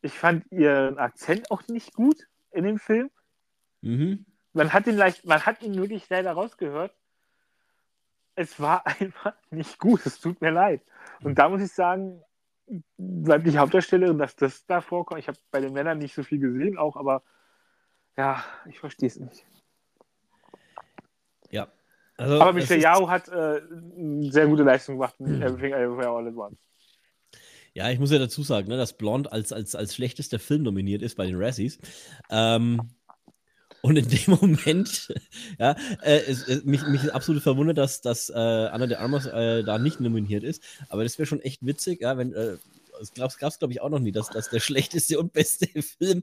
[0.00, 3.10] Ich fand ihren Akzent auch nicht gut in dem Film.
[3.80, 4.26] Mhm.
[4.52, 6.94] Man hat ihn leicht, man hat ihn wirklich leider rausgehört.
[8.34, 10.04] Es war einfach nicht gut.
[10.06, 10.82] Es tut mir leid.
[11.22, 12.22] Und da muss ich sagen,
[12.96, 15.20] bleibt die Hauptdarstellerin, dass das da vorkommt.
[15.20, 17.22] Ich habe bei den Männern nicht so viel gesehen, auch, aber
[18.16, 19.44] ja, ich verstehe es nicht.
[21.50, 21.68] Ja.
[22.16, 25.26] Also, Aber Michel Yao hat äh, eine sehr gute Leistung gemacht in.
[25.42, 26.71] Everything Everywhere All at Once.
[27.74, 31.02] Ja, ich muss ja dazu sagen, ne, dass Blond als, als, als schlechtester Film nominiert
[31.02, 31.78] ist bei den Razzies.
[32.30, 32.80] Ähm,
[33.80, 35.12] und in dem Moment,
[35.58, 39.64] ja, äh, es, es, mich, mich absolut verwundert, dass, dass äh, Anna de Armas äh,
[39.64, 40.62] da nicht nominiert ist.
[40.88, 42.56] Aber das wäre schon echt witzig, ja, wenn, äh,
[43.00, 46.22] es gab es, glaube ich, auch noch nie, dass, dass der schlechteste und beste Film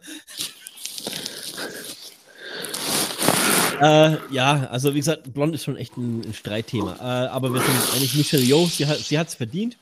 [3.82, 6.96] äh, ja, also wie gesagt, Blond ist schon echt ein, ein Streitthema.
[7.00, 9.78] Äh, aber wir sind eigentlich Michelle Yeoh, sie hat hat's verdient.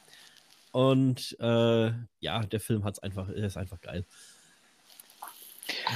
[0.78, 4.05] Und äh, ja, der Film hat's einfach, ist einfach geil.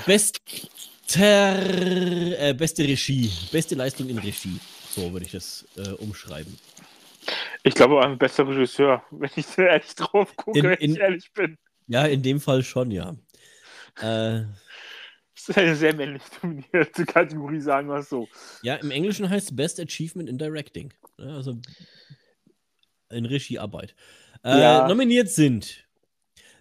[0.07, 0.41] Bester,
[1.19, 4.59] äh, beste Regie, beste Leistung in Regie.
[4.89, 6.57] So würde ich das äh, umschreiben.
[7.61, 11.31] Ich glaube, ein bester Regisseur, wenn ich so ehrlich drauf gucke, in, wenn ich ehrlich
[11.31, 11.59] bin.
[11.85, 13.15] Ja, in dem Fall schon, ja.
[14.01, 14.45] Äh,
[15.35, 18.27] das ist eine sehr männlich dominierte Kategorie, sagen wir es so.
[18.63, 20.91] Ja, im Englischen heißt es Best Achievement in Directing.
[21.17, 21.59] Also
[23.11, 23.95] in Regiearbeit.
[24.43, 24.87] Äh, ja.
[24.87, 25.87] Nominiert sind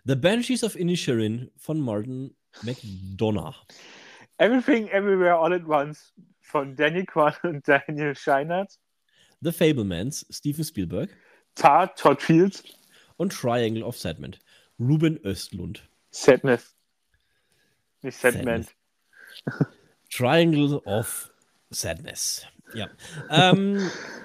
[0.05, 3.67] The Banshees of Inisherin von Martin McDonough.
[4.39, 8.79] Everything Everywhere All at Once von Danny Kwan und Daniel Scheinert.
[9.41, 11.11] The Fablemans, Steven Spielberg.
[11.55, 12.63] Tar, Todd Fields.
[13.17, 14.39] Und Triangle of Sadness,
[14.79, 15.83] Ruben Östlund.
[16.11, 16.75] Sadness.
[18.03, 18.67] Nicht Sandman.
[20.11, 21.31] Triangle of
[21.71, 22.47] Sadness.
[22.75, 22.89] Ja.
[23.31, 23.79] Ähm,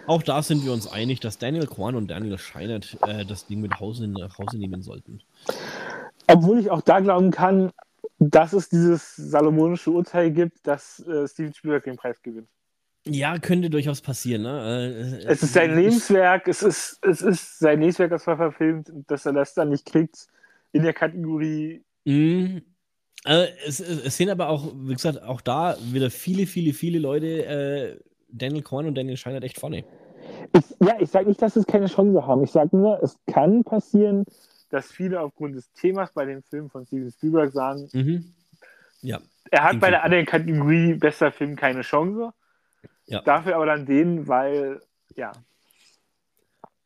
[0.08, 3.62] auch da sind wir uns einig, dass Daniel Kwan und Daniel Scheinert äh, das Ding
[3.62, 5.22] mit Hause, nach Hause nehmen sollten.
[6.28, 7.72] Obwohl ich auch da glauben kann,
[8.20, 12.48] dass es dieses salomonische Urteil gibt, dass äh, Steven Spielberg den Preis gewinnt.
[13.08, 14.44] Ja, könnte durchaus passieren.
[14.44, 15.22] Ne?
[15.24, 19.26] Äh, es ist sein Lebenswerk, es ist, es ist sein Lebenswerk, das er verfilmt, dass
[19.26, 20.28] er das dann nicht kriegt
[20.72, 21.84] in der Kategorie.
[22.06, 22.58] Mm,
[23.24, 27.46] also es, es, sind aber auch, wie gesagt, auch da wieder viele, viele, viele Leute,
[27.46, 29.86] äh, Daniel Korn und Daniel Scheinert echt vorne.
[30.54, 32.44] Ich, ja, ich sage nicht, dass es keine Chance haben.
[32.44, 34.26] Ich sage nur, es kann passieren,
[34.70, 38.34] dass viele aufgrund des Themas bei dem Film von Steven Spielberg sagen, mhm.
[39.02, 39.20] ja.
[39.52, 42.34] er hat bei der anderen Kategorie bester Film keine Chance.
[43.08, 43.22] Ja.
[43.22, 44.82] Dafür aber dann den, weil,
[45.16, 45.32] ja.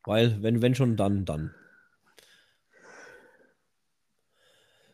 [0.04, 1.54] Weil, wenn, wenn schon, dann, dann.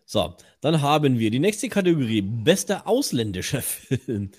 [0.06, 4.32] So, dann haben wir die nächste Kategorie: bester ausländischer Film.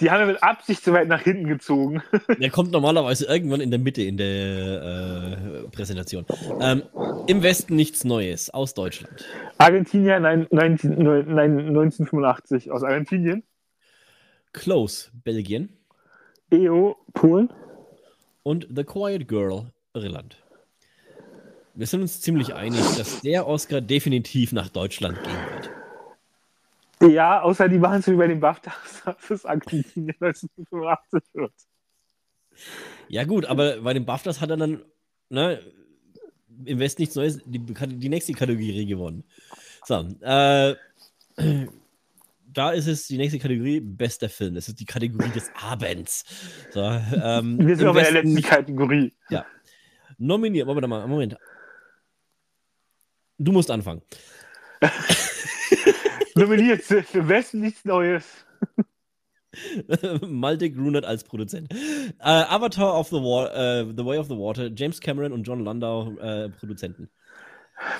[0.00, 2.02] Die haben wir mit Absicht so weit nach hinten gezogen.
[2.40, 6.26] Der kommt normalerweise irgendwann in der Mitte in der äh, Präsentation.
[6.60, 6.82] Ähm,
[7.26, 9.24] Im Westen nichts Neues aus Deutschland.
[9.56, 13.42] Argentinier nein, 19, nein, 1985 aus Argentinien.
[14.52, 15.70] Close, Belgien.
[16.50, 17.50] EO, Polen.
[18.42, 20.36] Und The Quiet Girl, Irland.
[21.74, 25.75] Wir sind uns ziemlich einig, dass der Oscar definitiv nach Deutschland gehen wird.
[27.02, 31.52] Ja, außer die machen es wie bei den BAFTAs, dass es Argentinien 1985 wird.
[33.08, 34.82] Ja, gut, aber bei den BAFTAs hat er dann
[35.28, 35.60] ne,
[36.64, 39.24] im Westen nichts Neues die, die nächste Kategorie gewonnen.
[39.84, 40.74] So, äh,
[42.56, 44.54] da ist es die nächste Kategorie bester Film.
[44.54, 46.24] Das ist die Kategorie des Abends.
[46.70, 49.12] So, ähm, Wir sind aber in der letzten Kategorie.
[49.28, 49.44] Ja.
[50.16, 51.36] Nominiert, warte mal, Moment.
[53.38, 54.00] Du musst anfangen.
[56.36, 58.46] Nominiert für Westen nichts Neues.
[60.20, 61.72] Malte Grunert als Produzent.
[61.72, 65.64] Uh, Avatar of the, War, uh, the Way of the Water, James Cameron und John
[65.64, 67.08] Landau uh, Produzenten.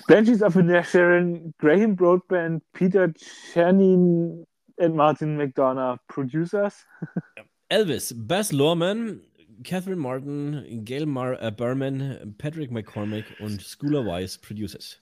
[0.07, 0.55] Banshees of
[0.87, 3.11] Sharon, Graham Broadband, Peter
[3.53, 6.85] Chernin und Martin McDonough Producers.
[7.71, 9.23] Elvis, Baz Luhrmann,
[9.65, 15.01] Catherine Martin, Gail Mar Berman, Patrick McCormick und Schooler Wise Producers.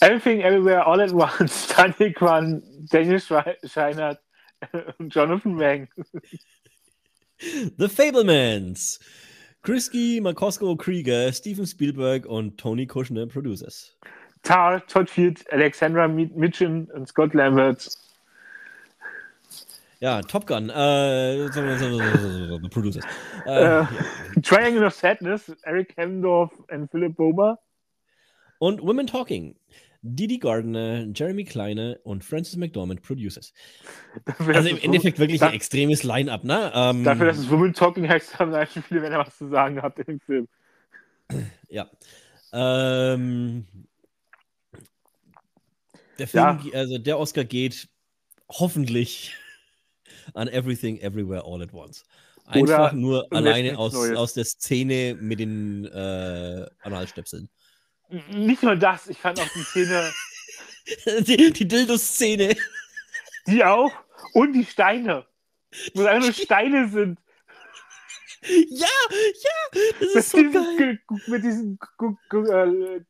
[0.00, 4.18] Everything Everywhere All at Once, Daniel Kwan, Daniel Scheinert
[4.98, 5.88] und Jonathan Wang.
[7.40, 8.98] The Fablemans.
[9.62, 13.96] Krisky, Makosko Krieger, Steven Spielberg und Tony Kushner Producers.
[14.42, 17.88] Tar, Todd Field, Alexandra Mitchin und Scott Lambert.
[20.00, 21.48] Ja, Top Gun, äh,
[22.70, 23.04] Producers.
[23.46, 23.88] Äh, uh, ja.
[24.42, 27.58] Triangle of Sadness, Eric Hemdorf und Philip Bober.
[28.60, 29.56] Und Women Talking,
[30.02, 33.52] Didi Gardner, Jeremy Kleine und Francis McDormand Producers.
[34.24, 36.70] Dafür, also im Endeffekt wirklich ein extremes Line-Up, ne?
[36.74, 39.98] Ähm, dafür, dass es Women Talking heißt, haben eigentlich viele Männer was zu sagen gehabt
[39.98, 40.48] in dem Film.
[41.68, 41.90] Ja.
[42.52, 43.66] Ähm,
[46.18, 46.78] der Film, ja.
[46.78, 47.88] also der Oscar geht
[48.48, 49.36] hoffentlich
[50.34, 52.04] an Everything Everywhere All at Once.
[52.46, 57.50] Einfach Oder nur alleine aus, aus der Szene mit den äh, Analstöpseln.
[58.08, 60.12] Nicht nur das, ich fand auch die Szene.
[61.20, 62.56] die, die Dildo-Szene.
[63.46, 63.92] Die auch.
[64.32, 65.26] Und die Steine.
[65.94, 67.18] Wo es einfach nur Steine sind.
[68.70, 71.00] Ja, ja, das ist mit so geil.
[71.26, 71.78] Mit diesem.
[72.32, 73.00] Äh,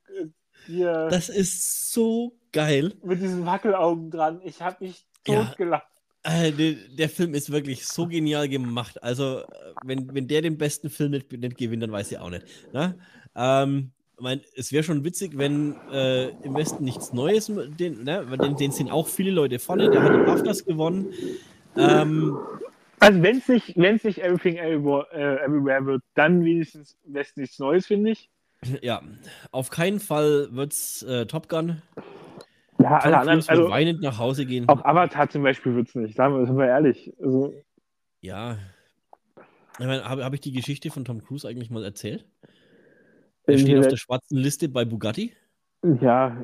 [0.67, 2.95] hier, das ist so geil.
[3.05, 4.41] Mit diesen Wackelaugen dran.
[4.43, 5.87] Ich habe mich totgelacht.
[6.25, 6.45] Ja.
[6.45, 9.03] Äh, der, der, Film ist wirklich so genial gemacht.
[9.03, 9.45] Also,
[9.85, 12.45] wenn, wenn der den besten Film nicht, nicht gewinnt, dann weiß ich auch nicht.
[12.73, 12.99] Ne?
[13.37, 18.57] Ähm, mein, es wäre schon witzig, wenn äh, im Westen nichts Neues, den, ne, den,
[18.57, 21.13] den sind auch viele Leute vorne, der hat den BAFTAs gewonnen.
[21.77, 22.37] Ähm,
[23.01, 27.41] also wenn es nicht, wenn's nicht Everything Everywhere, äh, Everywhere wird, dann wenigstens im Westen
[27.41, 28.31] nichts Neues, finde ich.
[28.83, 29.03] Ja,
[29.53, 31.81] auf keinen Fall wird es äh, Top Gun.
[32.81, 34.69] Ja, alle anderen, also weinend nach Hause gehen.
[34.69, 37.13] Auf Avatar zum Beispiel wird es nicht, sagen wir, sind wir ehrlich.
[37.21, 37.55] Also,
[38.21, 38.59] ja.
[39.79, 42.25] Ich meine, habe hab ich die Geschichte von Tom Cruise eigentlich mal erzählt?
[43.49, 45.33] Er steht auf der schwarzen Liste bei Bugatti.
[46.01, 46.37] Ja,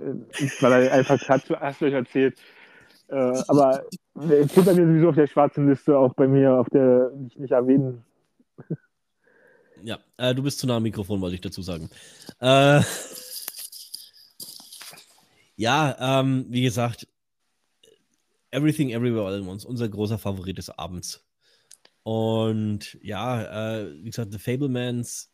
[0.61, 2.39] weil er einfach hat, hast du euch erzählt.
[3.09, 3.15] Äh,
[3.49, 3.85] aber
[4.15, 7.39] er steht bei mir sowieso auf der schwarzen Liste, auch bei mir auf der ich
[7.39, 8.05] nicht erwähnen.
[9.83, 11.91] Ja, äh, du bist zu nah am Mikrofon, wollte ich dazu sagen.
[12.41, 12.81] Äh,
[15.57, 17.07] ja, ähm, wie gesagt,
[18.51, 21.27] Everything Everywhere All at Once, unser großer Favorit des Abends.
[22.03, 25.34] Und ja, äh, wie gesagt, The Fablemans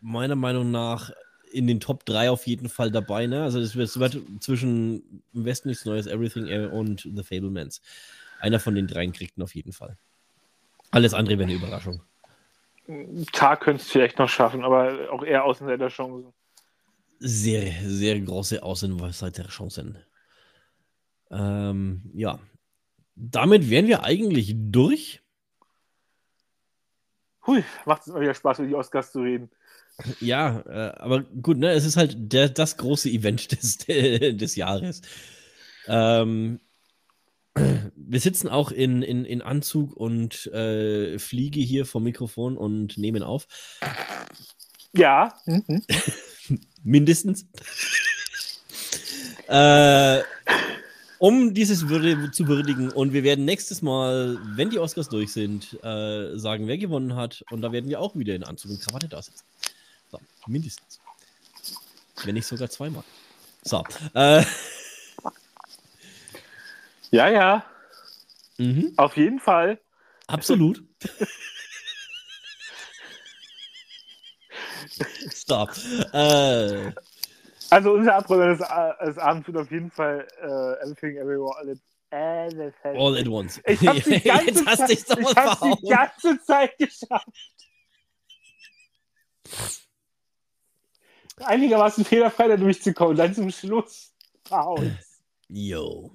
[0.00, 1.10] meiner Meinung nach
[1.50, 3.26] in den Top 3 auf jeden Fall dabei.
[3.26, 3.42] Ne?
[3.42, 7.80] Also es wird zwischen im Westen nichts Neues, Everything und The Fablemans.
[8.40, 9.96] Einer von den dreien kriegt ihn auf jeden Fall.
[10.90, 12.02] Alles andere wäre eine Überraschung.
[13.32, 16.32] Tag könnte es vielleicht noch schaffen, aber auch eher Außenseiterchancen.
[17.18, 19.98] Sehr, sehr große Außenseiterchancen.
[21.30, 22.38] Ähm, ja.
[23.16, 25.20] Damit wären wir eigentlich durch.
[27.48, 29.50] Hui, macht es immer wieder Spaß, über die Oscars zu reden.
[30.20, 35.00] Ja, äh, aber gut, ne, es ist halt der, das große Event des, des Jahres.
[35.86, 36.60] Ähm,
[37.96, 43.22] wir sitzen auch in, in, in Anzug und äh, fliege hier vom Mikrofon und nehmen
[43.22, 43.48] auf.
[44.92, 45.32] Ja.
[45.46, 45.82] Mhm.
[46.84, 47.46] Mindestens.
[49.48, 50.18] äh,
[51.18, 52.90] um dieses Würde zu würdigen.
[52.90, 57.44] Und wir werden nächstes Mal, wenn die Oscars durch sind, äh, sagen, wer gewonnen hat.
[57.50, 59.44] Und da werden wir auch wieder in Anzug und Krawatte da sitzen.
[60.10, 61.00] So, mindestens.
[62.24, 63.04] Wenn nicht sogar zweimal.
[63.62, 63.84] So.
[64.14, 64.44] Äh,
[67.10, 67.64] Ja, ja,
[68.58, 69.78] mhm, auf jeden Fall.
[70.26, 70.82] absolut.
[75.34, 75.70] Stop.
[76.12, 76.92] Äh,
[77.70, 81.70] Also unser Abräumer des, A- des Abends wird auf jeden Fall äh, Everything Everywhere All
[81.70, 81.78] at,
[82.10, 83.60] all all at once.
[83.66, 87.28] Ich hab's die ganze Jetzt hast Zeit, ich hab's die ganze Zeit geschafft.
[91.36, 94.12] Einigermaßen fehlerfrei da durchzukommen, dann zum Schluss.
[95.48, 96.10] Jo.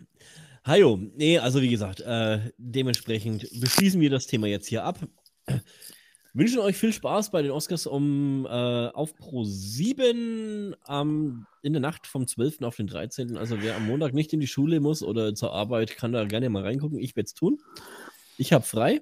[0.66, 4.98] Hajo, nee, also wie gesagt, äh, dementsprechend beschließen wir das Thema jetzt hier ab.
[6.36, 11.80] Wünschen euch viel Spaß bei den Oscars um äh, auf Pro 7 ähm, in der
[11.80, 12.64] Nacht vom 12.
[12.64, 13.38] auf den 13.
[13.38, 16.50] Also wer am Montag nicht in die Schule muss oder zur Arbeit, kann da gerne
[16.50, 16.98] mal reingucken.
[16.98, 17.62] Ich werde es tun.
[18.38, 19.02] Ich habe frei.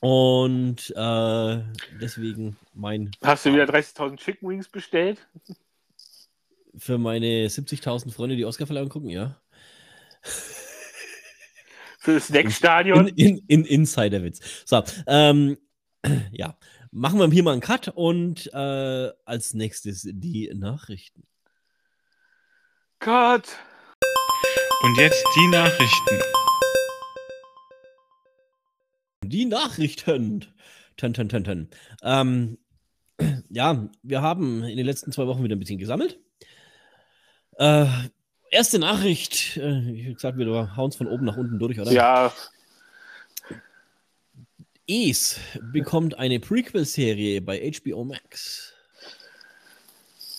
[0.00, 1.62] Und äh,
[2.00, 5.18] deswegen mein Hast du wieder 30.000 Chicken Wings bestellt?
[6.78, 9.36] für meine 70.000 Freunde die Oscarverleihung gucken, ja.
[11.98, 13.08] Für das In, Snackstadion?
[13.08, 14.40] in, in Insiderwitz.
[14.64, 15.58] So, ähm,
[16.32, 16.56] ja.
[16.90, 21.24] Machen wir hier mal einen Cut und äh, als nächstes die Nachrichten.
[23.00, 23.48] Gott.
[24.82, 26.20] Und jetzt die Nachrichten.
[29.24, 30.46] Die Nachrichten.
[30.96, 31.70] Tön, tön, tön, tön.
[32.02, 32.58] Ähm,
[33.50, 36.18] ja, wir haben in den letzten zwei Wochen wieder ein bisschen gesammelt.
[37.58, 37.86] Äh,
[38.50, 41.92] erste Nachricht, äh, wie gesagt, wir hauen es von oben nach unten durch, oder?
[41.92, 42.32] Ja,
[44.90, 45.38] Es
[45.70, 48.72] bekommt eine Prequel-Serie bei HBO Max.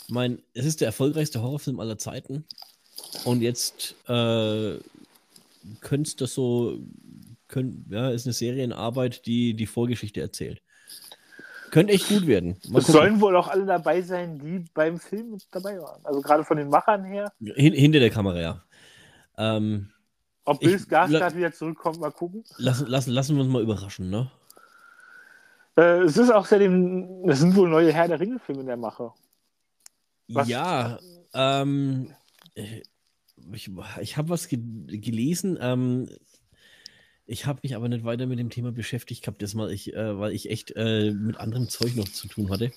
[0.08, 2.45] Ich meine, es ist der erfolgreichste Horrorfilm aller Zeiten.
[3.26, 4.80] Und jetzt äh,
[5.82, 6.80] könnte das so,
[7.47, 10.64] könnt, ja, ist eine Serienarbeit, die die Vorgeschichte erzählt.
[11.70, 12.58] Könnte echt gut werden.
[12.74, 16.04] Es sollen wohl auch alle dabei sein, die beim Film mit dabei waren.
[16.04, 17.32] Also gerade von den Machern her.
[17.39, 18.64] Hin, hinter der Kamera, ja.
[19.38, 19.91] Ähm,
[20.45, 22.43] Ob Bill Skarsgård wieder zurückkommt, mal gucken.
[22.58, 24.32] lassen, lassen, lassen wir uns mal überraschen, ne?
[25.80, 29.11] Äh, es ist auch seitdem, es sind wohl neue Herr der Ringe-Filme in der Mache.
[30.27, 30.99] Was- Ja,
[31.34, 32.13] ähm,
[32.55, 32.82] äh,
[33.53, 33.71] ich,
[34.01, 35.57] ich habe was ge gelesen.
[35.61, 36.09] Ähm,
[37.25, 40.19] ich habe mich aber nicht weiter mit dem Thema beschäftigt gehabt, das mal ich, äh,
[40.19, 42.71] weil ich echt äh, mit anderem Zeug noch zu tun hatte.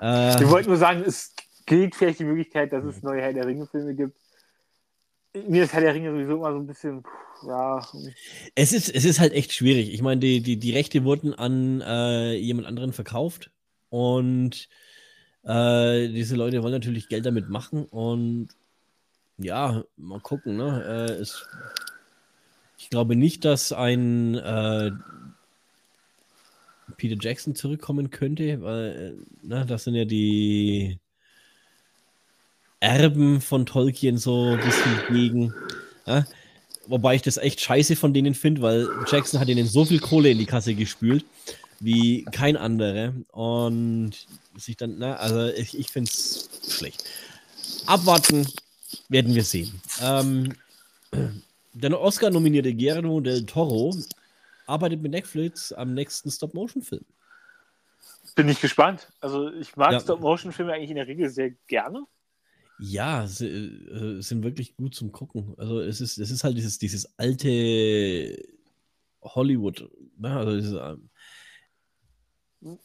[0.00, 1.32] Äh, Wir wollten nur sagen, es
[1.64, 4.18] gilt vielleicht die Möglichkeit, dass es neue Herr der Ringe-Filme gibt.
[5.48, 7.04] Mir ist Herr der Ringe sowieso immer so ein bisschen,
[7.46, 7.86] ja,
[8.54, 9.92] es, ist, es ist halt echt schwierig.
[9.92, 13.50] Ich meine, die, die, die Rechte wurden an äh, jemand anderen verkauft
[13.90, 14.68] und
[15.44, 18.48] äh, diese Leute wollen natürlich Geld damit machen und
[19.38, 20.56] ja, mal gucken.
[20.56, 20.84] Ne?
[20.84, 21.46] Äh, es,
[22.78, 24.92] ich glaube nicht, dass ein äh,
[26.96, 30.98] Peter Jackson zurückkommen könnte, weil äh, ne, das sind ja die
[32.86, 35.54] Erben von Tolkien so ein bisschen gegen.
[36.06, 36.24] Ja?
[36.86, 40.30] Wobei ich das echt scheiße von denen finde, weil Jackson hat ihnen so viel Kohle
[40.30, 41.24] in die Kasse gespült
[41.80, 43.12] wie kein anderer.
[43.32, 44.12] Und
[44.56, 47.04] sich dann, na, also ich, ich finde es schlecht.
[47.86, 48.46] Abwarten
[49.08, 49.80] werden wir sehen.
[50.00, 50.54] Ähm,
[51.72, 53.94] der Oscar-nominierte Guillermo del Toro
[54.66, 57.04] arbeitet mit Netflix am nächsten Stop-Motion-Film.
[58.34, 59.08] bin ich gespannt.
[59.20, 60.00] Also ich mag Ja.
[60.00, 62.04] Stop-Motion-Filme eigentlich in der Regel sehr gerne.
[62.78, 65.54] Ja, sie, äh, sind wirklich gut zum Gucken.
[65.58, 68.36] Also es ist, es ist halt dieses, dieses alte
[69.22, 69.90] Hollywood.
[70.18, 70.36] Ne?
[70.36, 71.10] Also dieses, ähm,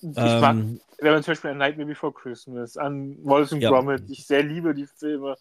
[0.01, 3.69] Ich mag, ähm, wenn man zum Beispiel an Nightmare Before Christmas, an Wallace and Ja.
[3.69, 5.35] Gromit, ich sehr liebe die Filme,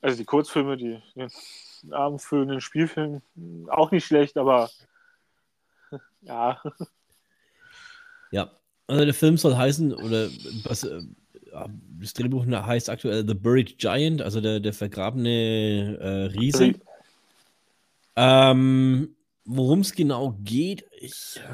[0.00, 3.22] also die Kurzfilme, die, die abendfüllenden Spielfilme,
[3.68, 4.70] auch nicht schlecht, aber
[6.22, 6.60] ja,
[8.32, 8.50] Ja,
[8.88, 10.28] also der Film soll heißen, oder
[10.64, 11.02] was, äh,
[12.00, 16.74] das Drehbuch heißt aktuell The Buried Giant, also der, der vergrabene äh, Riese.
[18.16, 19.16] Ähm,
[19.48, 21.52] Worum es genau geht, ich äh,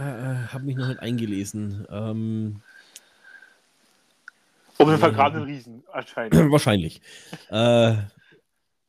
[0.48, 1.86] habe mich noch nicht eingelesen.
[1.90, 2.62] Ähm,
[4.78, 6.34] um den vergrabenen Riesen anscheinend.
[6.50, 7.02] wahrscheinlich.
[7.50, 7.94] äh,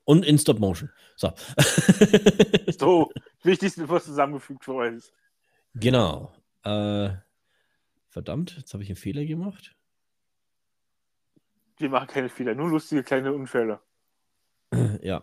[0.06, 0.90] und in Stop Motion.
[1.18, 1.34] So.
[2.80, 3.12] So,
[3.44, 5.04] wichtigste was zusammengefügt für euch.
[5.76, 6.34] genau.
[6.64, 7.10] Äh,
[8.08, 9.76] verdammt, jetzt habe ich einen Fehler gemacht.
[11.78, 13.80] Wir machen keine Fehler, nur lustige kleine Unfälle.
[15.02, 15.22] ja.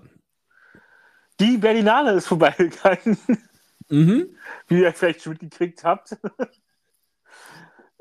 [1.38, 3.18] Die Berlinale ist vorbeigegangen,
[3.88, 4.36] Mhm.
[4.68, 6.16] wie ihr vielleicht schon mitgekriegt habt.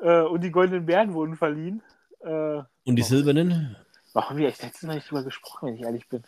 [0.01, 1.83] Äh, Und die goldenen Bären wurden verliehen.
[2.21, 3.75] Äh, Und die Silbernen?
[4.13, 6.23] Warum haben wir echt letztes Mal nicht drüber gesprochen, wenn ich ehrlich bin?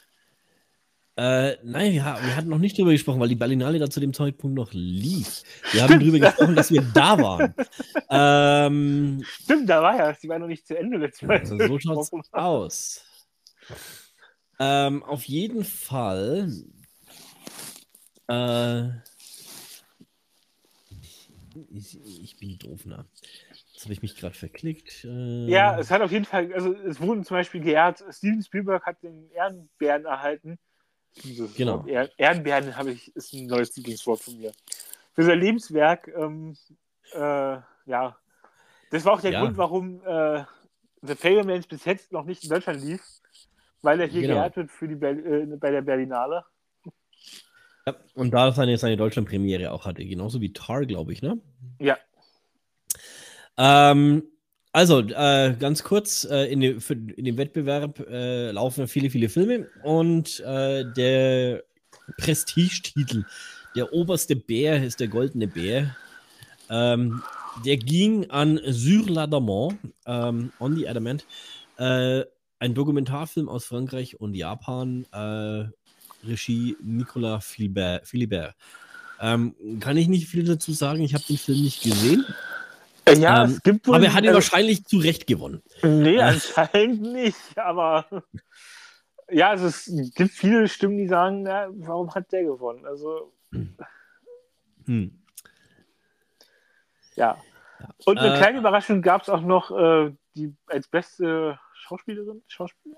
[1.18, 4.14] Äh, nein, wir, wir, hatten noch nicht drüber gesprochen, weil die Berlinale da zu dem
[4.14, 5.44] Zeitpunkt noch lief.
[5.74, 7.54] Wir haben drüber gesprochen, dass wir da waren.
[8.14, 10.12] Ähm, Stimmt, da war ja.
[10.12, 11.40] Die war noch nicht zu Ende letztes Mal.
[11.40, 13.06] Also so schaut's aus.
[14.60, 16.52] Ähm, auf jeden Fall.
[18.28, 18.88] Äh,
[21.70, 23.06] ich, ich, bin doof, ne?
[23.72, 25.06] Jetzt habe ich mich gerade verklickt.
[25.06, 28.86] Äh, ja, es hat auf jeden Fall, also es wurden zum Beispiel geehrt, Steven Spielberg
[28.86, 30.60] hat den Ehrenbären erhalten
[31.56, 31.86] genau.
[32.18, 34.52] Ehrenbären habe ich, ist ein neues Lieblingswort von mir.
[35.14, 36.56] Für sein Lebenswerk, ähm,
[37.14, 38.18] äh, ja,
[38.92, 39.42] das war auch der ja.
[39.42, 40.44] Grund, warum äh,
[41.02, 43.02] The Fablemans bis jetzt noch nicht in Deutschland lief,
[43.82, 44.36] weil er hier genau.
[44.36, 46.46] geehrt wird für die Ber äh, bei der Berlinale.
[47.88, 51.40] Ja, und da seine, seine Deutschland-Premiere auch hatte, genauso wie Tar, glaube ich, ne?
[51.80, 51.98] Ja.
[53.58, 54.31] Ähm,
[54.74, 59.30] also, äh, ganz kurz, äh, in, dem, für, in, dem, Wettbewerb äh, laufen viele, viele
[59.30, 61.64] Filme und äh, der
[62.18, 63.26] Prestigetitel,
[63.76, 65.96] der oberste Bär ist der goldene Bär.
[66.70, 67.22] Ähm,
[67.66, 71.26] der ging an Sur l'Adamant, ähm, On the Adamant,
[71.78, 72.24] äh,
[72.60, 75.66] ein Dokumentarfilm aus Frankreich und Japan, äh,
[76.26, 78.08] Regie Nicolas Philibert.
[78.08, 78.56] Philibert.
[79.20, 82.26] Ähm, kann ich nicht viel dazu sagen, ich habe den Film nicht gesehen.
[83.18, 85.62] Ja, ähm, es gibt wohl, aber er hat ihn äh, wahrscheinlich zu Recht gewonnen.
[85.84, 86.22] Nee, äh.
[86.22, 87.58] anscheinend nicht.
[87.58, 88.06] Aber
[89.30, 92.86] ja, also es gibt viele Stimmen, die sagen, na, warum hat der gewonnen?
[92.86, 93.34] Also.
[94.86, 95.24] Hm.
[97.16, 97.38] Ja.
[98.06, 102.42] Und eine äh, kleine Überraschung gab es auch noch äh, die als beste Schauspielerin.
[102.48, 102.96] Schauspiel,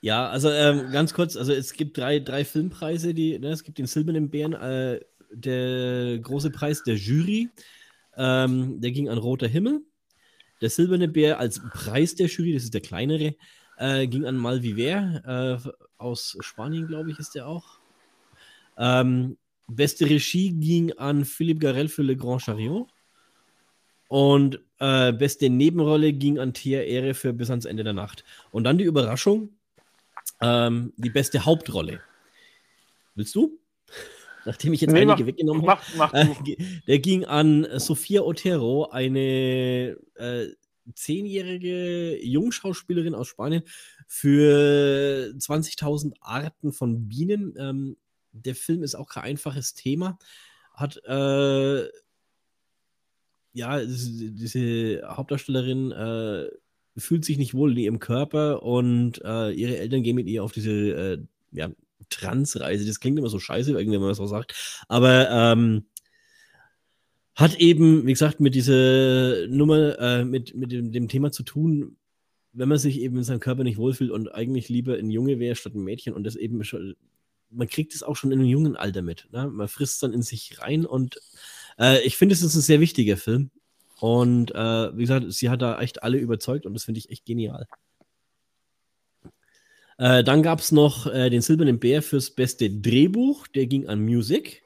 [0.00, 3.78] ja, also ähm, ganz kurz, also es gibt drei, drei Filmpreise, die, ne, es gibt
[3.78, 5.00] den Silbernen Bären, äh,
[5.30, 7.50] der große Preis der Jury,
[8.18, 9.82] ähm, der ging an Roter Himmel.
[10.60, 13.36] Der Silberne Bär als Preis der Jury, das ist der kleinere,
[13.78, 17.78] äh, ging an Malviver äh, aus Spanien, glaube ich, ist der auch.
[18.76, 19.38] Ähm,
[19.68, 22.88] beste Regie ging an Philippe Garel für Le Grand Chariot.
[24.08, 28.24] Und äh, beste Nebenrolle ging an Thea Ehre für Bis ans Ende der Nacht.
[28.50, 29.50] Und dann die Überraschung:
[30.40, 32.00] ähm, die beste Hauptrolle.
[33.14, 33.58] Willst du?
[34.48, 35.80] Nachdem ich jetzt nee, einige mach, weggenommen habe.
[36.14, 40.46] Äh, der ging an Sophia Otero, eine äh,
[40.94, 43.62] zehnjährige Jungschauspielerin aus Spanien
[44.06, 47.54] für 20.000 Arten von Bienen.
[47.58, 47.96] Ähm,
[48.32, 50.18] der Film ist auch kein einfaches Thema.
[50.72, 51.88] Hat äh,
[53.52, 56.48] ja, diese Hauptdarstellerin äh,
[56.96, 60.52] fühlt sich nicht wohl in ihrem Körper und äh, ihre Eltern gehen mit ihr auf
[60.52, 61.18] diese äh,
[61.52, 61.68] ja,
[62.10, 62.86] Transreise.
[62.86, 64.54] Das klingt immer so scheiße, wenn man das so sagt.
[64.88, 65.84] Aber ähm,
[67.34, 71.96] hat eben, wie gesagt, mit dieser Nummer, äh, mit, mit dem, dem, Thema zu tun,
[72.52, 75.54] wenn man sich eben in seinem Körper nicht wohlfühlt und eigentlich lieber ein Junge wäre
[75.54, 76.96] statt ein Mädchen und das eben schon,
[77.50, 79.28] man kriegt es auch schon in einem jungen Alter mit.
[79.30, 79.48] Ne?
[79.48, 81.20] Man frisst dann in sich rein und
[81.78, 83.50] äh, ich finde, es ist ein sehr wichtiger Film.
[84.00, 87.24] Und äh, wie gesagt, sie hat da echt alle überzeugt und das finde ich echt
[87.24, 87.66] genial.
[89.98, 94.00] Äh, dann gab es noch äh, den Silbernen Bär fürs beste Drehbuch, der ging an
[94.00, 94.62] Music,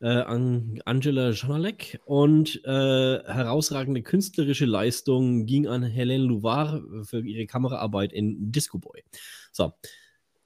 [0.00, 7.46] äh, an Angela Janalek und äh, herausragende künstlerische Leistung ging an Helene Louvard für ihre
[7.46, 9.04] Kameraarbeit in Disco Boy.
[9.52, 9.72] So.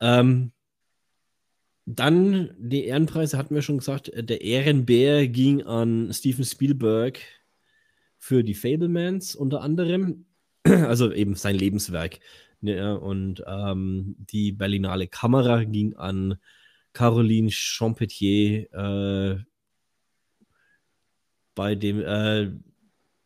[0.00, 0.52] Ähm,
[1.84, 4.10] dann die Ehrenpreise hatten wir schon gesagt.
[4.14, 7.20] Der Ehrenbär ging an Steven Spielberg
[8.18, 10.26] für die Fablemans unter anderem.
[10.64, 12.20] Also eben sein Lebenswerk.
[12.62, 16.38] Ja, und ähm, die Berlinale Kamera ging an
[16.92, 19.38] Caroline Champetier äh,
[21.54, 22.50] bei dem, äh,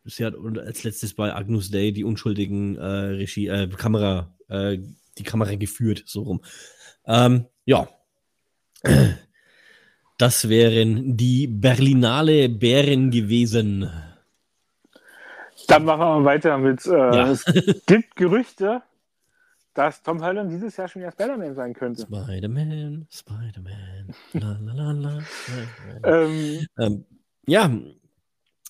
[0.05, 4.79] sie hat als letztes bei Agnus Day die unschuldigen äh, Regie, äh, Kamera, äh,
[5.17, 6.41] die Kamera geführt, so rum.
[7.05, 7.87] Ähm, ja.
[10.17, 13.87] Das wären die Berlinale Bären gewesen.
[15.67, 16.85] Dann machen wir weiter mit.
[16.85, 17.31] Äh, ja.
[17.31, 17.45] Es
[17.85, 18.81] gibt Gerüchte,
[19.77, 22.01] dass Tom Holland dieses Jahr schon wieder Spider-Man sein könnte.
[22.01, 25.23] Spider-Man, Spider-Man, la la la la.
[26.03, 27.05] ähm, ähm,
[27.45, 27.71] ja,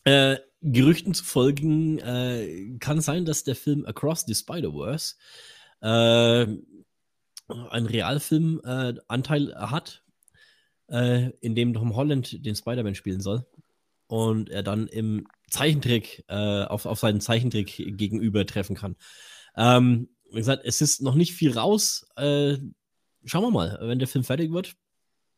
[0.04, 5.16] äh, Gerüchten zu folgen äh, kann sein, dass der Film Across the Spider-Verse
[5.82, 6.48] äh,
[7.48, 10.04] einen Realfilm-Anteil hat,
[10.90, 13.46] äh, in dem Tom Holland den Spider-Man spielen soll
[14.08, 18.98] und er dann im Zeichentrick äh, auf, auf seinen Zeichentrick gegenüber treffen kann.
[19.56, 22.08] Ähm, wie gesagt, es ist noch nicht viel raus.
[22.16, 22.58] Äh,
[23.26, 24.76] schauen wir mal, wenn der Film fertig wird,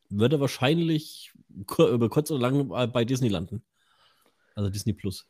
[0.10, 1.32] wird er wahrscheinlich
[1.78, 3.64] über kurz oder lang bei Disney landen.
[4.56, 5.28] Also Disney Plus.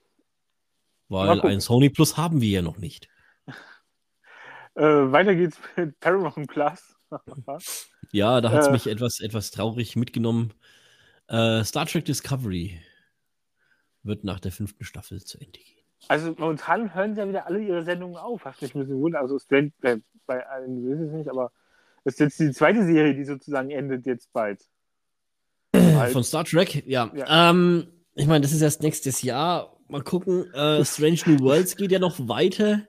[1.09, 3.07] Weil ein Sony Plus haben wir ja noch nicht.
[4.75, 6.95] Äh, weiter geht's mit Paramount Plus.
[8.11, 8.71] Ja, da hat es Äh.
[8.71, 10.53] mich etwas, etwas traurig mitgenommen.
[11.27, 12.79] Äh, Star Trek Discovery
[14.03, 15.78] wird nach der fünften Staffel zu Ende gehen.
[16.07, 19.21] Also momentan hören sie ja wieder alle ihre Sendungen auf, was mich ein bisschen wundert.
[19.21, 21.51] Also Strange, äh, bei allen weiß ich nicht, aber
[22.03, 24.61] es ist jetzt die zweite Serie, die sozusagen endet jetzt bald.
[26.11, 27.11] Von Star Trek, ja.
[27.13, 27.49] Ja.
[27.49, 29.77] Ähm, ich meine, das ist erst nächstes Jahr.
[29.87, 30.51] Mal gucken.
[30.53, 32.87] Äh, Strange New Worlds geht ja noch weiter.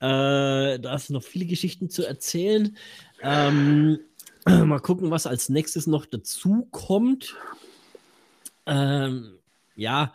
[0.00, 2.76] Äh, da sind noch viele Geschichten zu erzählen.
[3.22, 3.98] Ähm,
[4.46, 7.36] mal gucken, was als nächstes noch dazu kommt.
[8.66, 9.38] Ähm,
[9.74, 10.12] ja,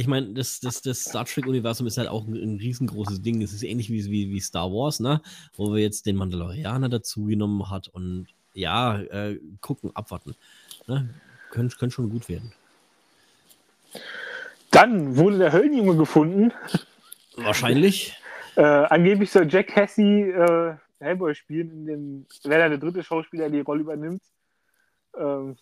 [0.00, 3.42] ich meine, das, das, das Star Trek-Universum ist halt auch ein, ein riesengroßes Ding.
[3.42, 5.20] Es ist ähnlich wie, wie, wie Star Wars, ne?
[5.54, 10.34] Wo wir jetzt den Mandalorianer dazu genommen hat und ja, äh, gucken, abwarten.
[10.86, 11.10] Ne?
[11.50, 12.52] Könnte könnt schon gut werden.
[14.70, 16.52] Dann wurde der Höllenjunge gefunden.
[17.36, 18.16] Wahrscheinlich.
[18.56, 23.50] Äh, angeblich soll Jack Cassie äh, Hellboy spielen, in dem, wer da der dritte Schauspieler
[23.50, 24.22] die Rolle übernimmt.
[25.14, 25.56] Ähm,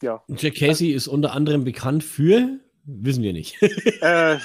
[0.00, 0.22] ja.
[0.28, 3.56] Jack Casey ist unter anderem bekannt für, wissen wir nicht.
[4.02, 4.38] äh,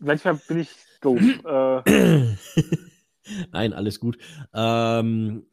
[0.00, 0.68] manchmal bin ich
[1.00, 1.20] doof.
[3.24, 4.18] Äh, Nein, alles gut.
[4.52, 5.46] Ähm,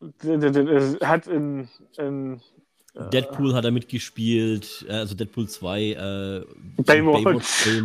[0.00, 2.40] d- hat in, in
[2.94, 6.44] äh, Deadpool hat er mitgespielt, äh, also Deadpool 2, äh,
[6.82, 7.24] Baywatch.
[7.24, 7.84] Baywatch-Film.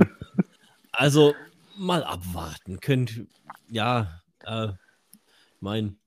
[0.93, 1.35] also
[1.77, 2.79] mal abwarten.
[2.79, 3.27] Könnt,
[3.69, 4.69] ja, äh,
[5.59, 5.97] mein.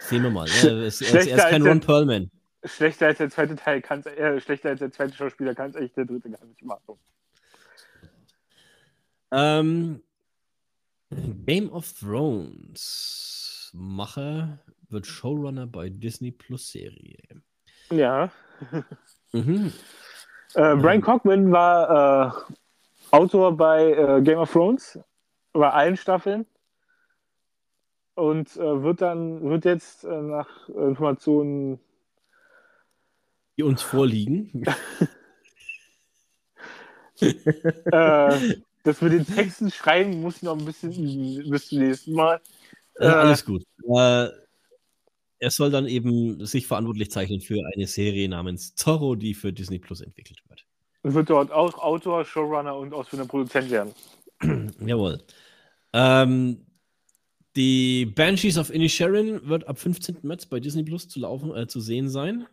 [0.00, 0.46] Sehen wir mal.
[0.48, 2.30] Sch- Er ist, er ist, er ist kein Ron Perlman.
[2.64, 5.96] Schlechter als der zweite Teil kann's, äh, schlechter als der zweite Schauspieler kann es echt
[5.96, 6.98] der dritte gar nicht machen.
[9.30, 10.02] Ähm,
[11.46, 14.58] Game of Thrones Macher
[14.90, 17.22] wird Showrunner bei Disney Plus Serie.
[17.90, 18.30] Ja.
[19.32, 19.72] Mhm.
[20.54, 22.36] Äh, Brian Cockman war
[23.10, 24.98] äh, Autor bei äh, Game of Thrones,
[25.52, 26.46] bei allen Staffeln.
[28.14, 31.80] Und äh, wird dann, wird jetzt äh, nach Informationen,
[33.56, 34.64] Die uns vorliegen.
[37.20, 42.12] äh, das mit den Texten schreiben, muss ich noch ein bisschen üben bis zum nächsten
[42.12, 42.40] Mal.
[42.96, 43.62] Äh, alles gut.
[43.84, 44.28] Äh,
[45.38, 49.78] er soll dann eben sich verantwortlich zeichnen für eine Serie namens Zorro, die für Disney
[49.78, 50.64] Plus entwickelt wird.
[51.02, 53.92] Und wird dort auch Autor, Showrunner und ausführender Produzent werden.
[54.86, 55.18] Jawohl.
[55.92, 56.64] Ähm,
[57.56, 60.18] die Banshees of Inisherin wird ab 15.
[60.22, 62.46] März bei Disney Plus zu, laufen, äh, zu sehen sein.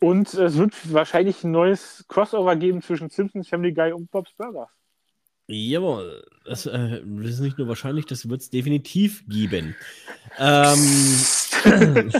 [0.00, 4.68] Und es wird wahrscheinlich ein neues Crossover geben zwischen Simpsons, Family Guy und Bob's Burgers.
[5.46, 6.24] Jawohl.
[6.44, 9.74] Das, äh, das ist nicht nur wahrscheinlich, das wird es definitiv geben.
[10.38, 12.12] Ähm,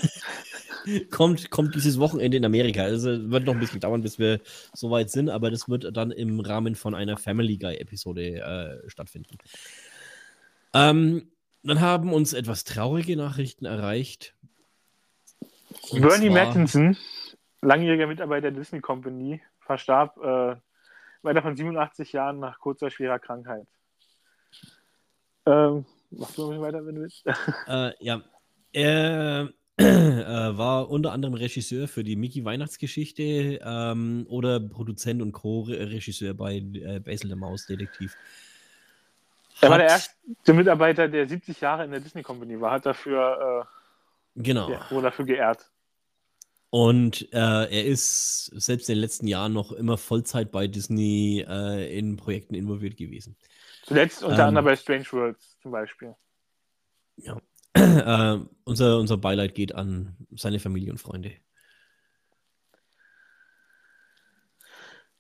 [1.11, 2.83] kommt, kommt dieses Wochenende in Amerika.
[2.83, 4.41] Also wird noch ein bisschen dauern, bis wir
[4.75, 8.41] so weit sind, aber das wird dann im Rahmen von einer Family Guy-Episode
[8.85, 9.39] äh, stattfinden.
[10.75, 11.31] Ähm,
[11.62, 14.35] dann haben uns etwas traurige Nachrichten erreicht.
[15.91, 16.97] Und Bernie Mattinson,
[17.65, 20.57] langjähriger Mitarbeiter der Disney Company, verstarb äh,
[21.23, 23.67] weiter von 87 Jahren nach kurzer, schwerer Krankheit.
[25.47, 27.25] Ähm, machst du noch weiter, wenn du willst?
[27.67, 28.21] Äh, ja.
[28.73, 29.85] Er äh,
[30.57, 37.01] war unter anderem Regisseur für die Mickey Weihnachtsgeschichte ähm, oder Produzent und Co-Regisseur bei äh,
[37.01, 38.17] Basil der Maus Detektiv.
[39.61, 43.67] Er war der erste Mitarbeiter, der 70 Jahre in der Disney Company war, hat dafür,
[44.37, 44.69] Genau.
[44.69, 45.71] äh, ja, wurde dafür geehrt.
[46.75, 51.96] Und äh, er ist selbst in den letzten Jahren noch immer Vollzeit bei Disney äh,
[51.96, 53.37] in Projekten involviert gewesen.
[53.84, 54.49] Zuletzt unter Ähm.
[54.49, 56.17] anderem bei Strange Worlds zum Beispiel.
[57.14, 57.41] Ja.
[57.75, 61.34] äh, unser, unser Beileid geht an seine Familie und Freunde.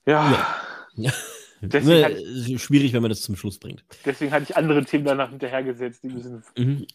[0.06, 0.56] Ja,
[0.96, 1.12] Ja.
[1.60, 3.84] Deswegen schwierig, wenn man das zum Schluss bringt.
[4.04, 6.42] deswegen hatte ich andere Themen danach hinterhergesetzt, die müssen.
[6.58, 6.86] Mhm.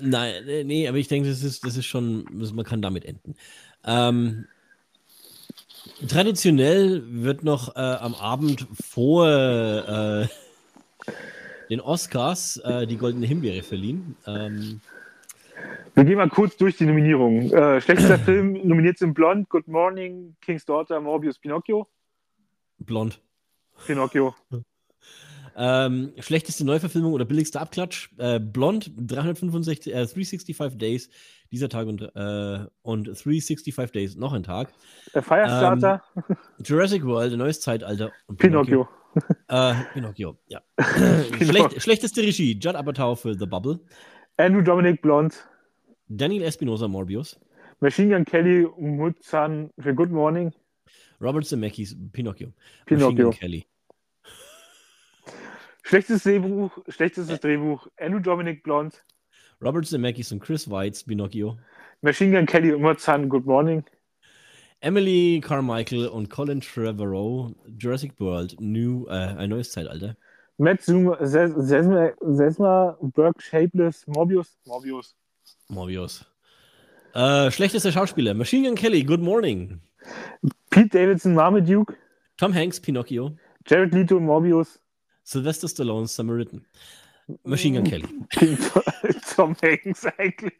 [0.00, 3.34] Nein, äh, nee, aber ich denke, das ist, das ist schon, man kann damit enden.
[3.84, 4.46] Ähm,
[6.08, 10.26] traditionell wird noch äh, am Abend vor äh,
[11.70, 14.16] den Oscars äh, die Goldene Himbeere verliehen.
[14.26, 14.80] Ähm,
[15.94, 17.52] Wir gehen mal kurz durch die Nominierungen.
[17.52, 21.88] Äh, schlechtester Film nominiert sind Blond, Good Morning, King's Daughter, Morbius, Pinocchio.
[22.78, 23.20] blond.
[23.86, 24.34] Pinocchio.
[25.60, 28.10] Ähm, schlechteste Neuverfilmung oder billigster Abklatsch?
[28.16, 31.10] Äh, Blond, 365, äh, 365 Days,
[31.50, 34.72] dieser Tag und, äh, und 365 Days, noch ein Tag.
[35.12, 36.04] Der Firestarter,
[36.64, 38.12] Jurassic World, ein neues Zeitalter.
[38.28, 38.88] Und Pinocchio.
[39.48, 40.60] Äh, Pinocchio, ja.
[40.76, 41.46] Pinocchio.
[41.46, 43.80] Schlecht, schlechteste Regie, Judd Apatow für The Bubble.
[44.36, 45.44] Andrew Dominic Blond,
[46.06, 47.36] Daniel Espinosa, Morbius.
[47.80, 50.52] Machine Gun Kelly Muzan für Good Morning.
[51.20, 52.52] Robert Zemeckis, Pinocchio.
[52.86, 53.10] Pinocchio.
[53.10, 53.66] Machine Gun Kelly.
[55.88, 59.02] Schlechtes Drehbuch, schlechtestes Drehbuch, Andrew Dominic Blond.
[59.64, 61.56] Robert Zemeckis und Chris Weitz, Pinocchio.
[62.02, 63.82] Machine Gun Kelly und Mozan, Good Morning.
[64.80, 70.14] Emily Carmichael und Colin Trevorrow, Jurassic World, New, äh, ein neues Zeitalter.
[70.58, 75.16] Matt Zuma, Ses- Sesma, Sesma, Burke, Shapeless, Morbius, Morbius.
[75.68, 76.26] Morbius.
[77.14, 79.80] Äh, schlechtester Schauspieler, Machine Gun Kelly, Good Morning.
[80.68, 81.96] Pete Davidson, Marmaduke,
[82.36, 83.38] Tom Hanks, Pinocchio.
[83.66, 84.78] Jared Leto, Morbius.
[85.28, 86.64] Sylvester Stallone, Samaritan.
[87.44, 88.08] Machine Gun Kelly.
[89.36, 90.54] Tom Hanks eigentlich.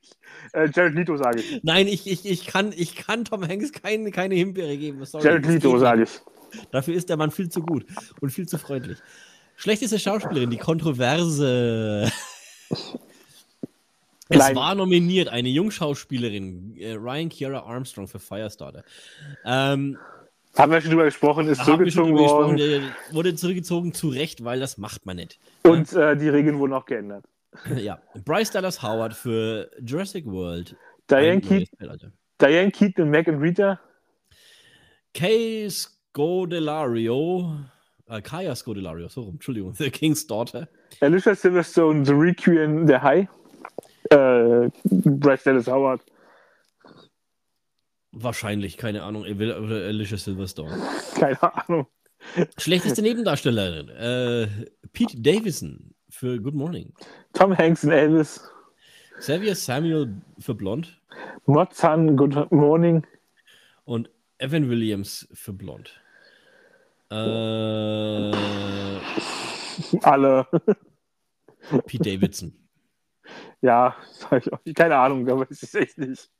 [0.52, 1.62] Äh, Jared Leto sage ich.
[1.62, 5.02] Nein, ich, ich, ich, kann, ich kann Tom Hanks keine, keine Himbeere geben.
[5.06, 6.10] Sorry, Jared Leto sage ich.
[6.70, 7.86] Dafür ist der Mann viel zu gut
[8.20, 8.98] und viel zu freundlich.
[9.56, 12.12] Schlechteste Schauspielerin, die Kontroverse.
[14.30, 14.56] Es Klein.
[14.56, 18.84] war nominiert eine Jungschauspielerin, äh, Ryan Kiara Armstrong für Firestarter.
[19.46, 19.96] Ähm,
[20.58, 22.58] Haben wir schon drüber gesprochen, ist schon zurückgezogen gesprochen, worden.
[22.58, 25.38] der wurde zurückgezogen, zu Recht, weil das macht man nicht.
[25.62, 27.24] Und äh, die Regeln wurden auch geändert.
[27.76, 28.00] ja.
[28.24, 30.74] Bryce Dallas Howard für Jurassic World.
[31.08, 31.68] Diane, Keat.
[32.40, 33.78] Diane Keaton und Mac and Rita.
[35.14, 37.54] Kay Scodelario,
[38.08, 40.68] äh, Kaya Scodelario, so rum, Entschuldigung, The King's Daughter.
[41.00, 43.28] Alicia Silverstone, The Requiem, der High.
[44.10, 46.00] Äh, Bryce Dallas Howard.
[48.20, 50.76] Wahrscheinlich, keine Ahnung, Alicia Silverstone.
[51.14, 51.86] Keine Ahnung.
[52.58, 54.48] Schlechteste Nebendarstellerin, äh,
[54.92, 56.92] Pete Davison für Good Morning.
[57.32, 58.42] Tom Hanks in Elvis.
[59.18, 61.00] Xavier Samuel für Blond
[61.46, 63.06] Mozan, Good Morning.
[63.84, 66.00] und Evan Williams für Blond.
[67.10, 67.14] Äh,
[70.02, 70.46] Alle.
[71.86, 72.52] Pete Davidson.
[73.60, 73.96] Ja,
[74.64, 76.30] ich keine Ahnung, aber es ist echt nicht.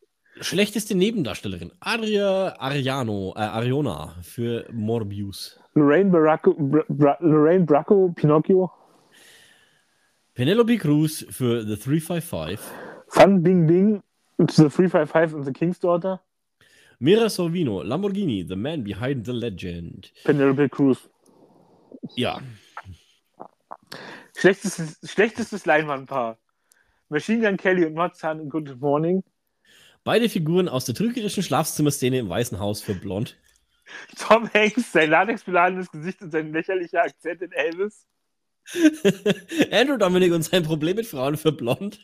[0.41, 5.59] Schlechteste Nebendarstellerin, Aria Ariano, äh, Ariona für Morbius.
[5.75, 8.71] Lorraine Baracco, Bra Bra Lorraine Bracco, Pinocchio.
[10.35, 12.59] Penelope Cruz für The 355.
[13.09, 14.03] Fan Bing Bing,
[14.39, 16.21] The 355 und The King's Daughter.
[16.99, 20.13] Mira Sorvino, Lamborghini, The Man Behind the Legend.
[20.25, 21.09] Penelope Cruz.
[22.17, 22.41] Ja,
[24.39, 26.39] Schlechtestes, schlechtestes Leinwandpaar.
[27.09, 29.25] Machine Gun Kelly und Mozan in Good Morning.
[30.09, 33.37] Beide Figuren aus der trügerischen Schlafzimmerszene im Weißen Haus für Blond.
[34.19, 38.07] Tom Hanks, sein latexbeladenes Gesicht und sein lächerlicher Akzent in Elvis.
[39.71, 42.01] Andrew Dominic und sein Problem mit Frauen für Blond.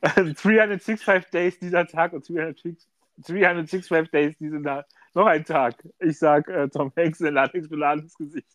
[0.00, 2.86] 365 Days dieser Tag und 306
[3.26, 4.86] 365 Days diese Nacht.
[5.12, 5.74] Noch ein Tag.
[5.98, 8.46] Ich sag äh, Tom Hanks, sein latexbeladenes Gesicht.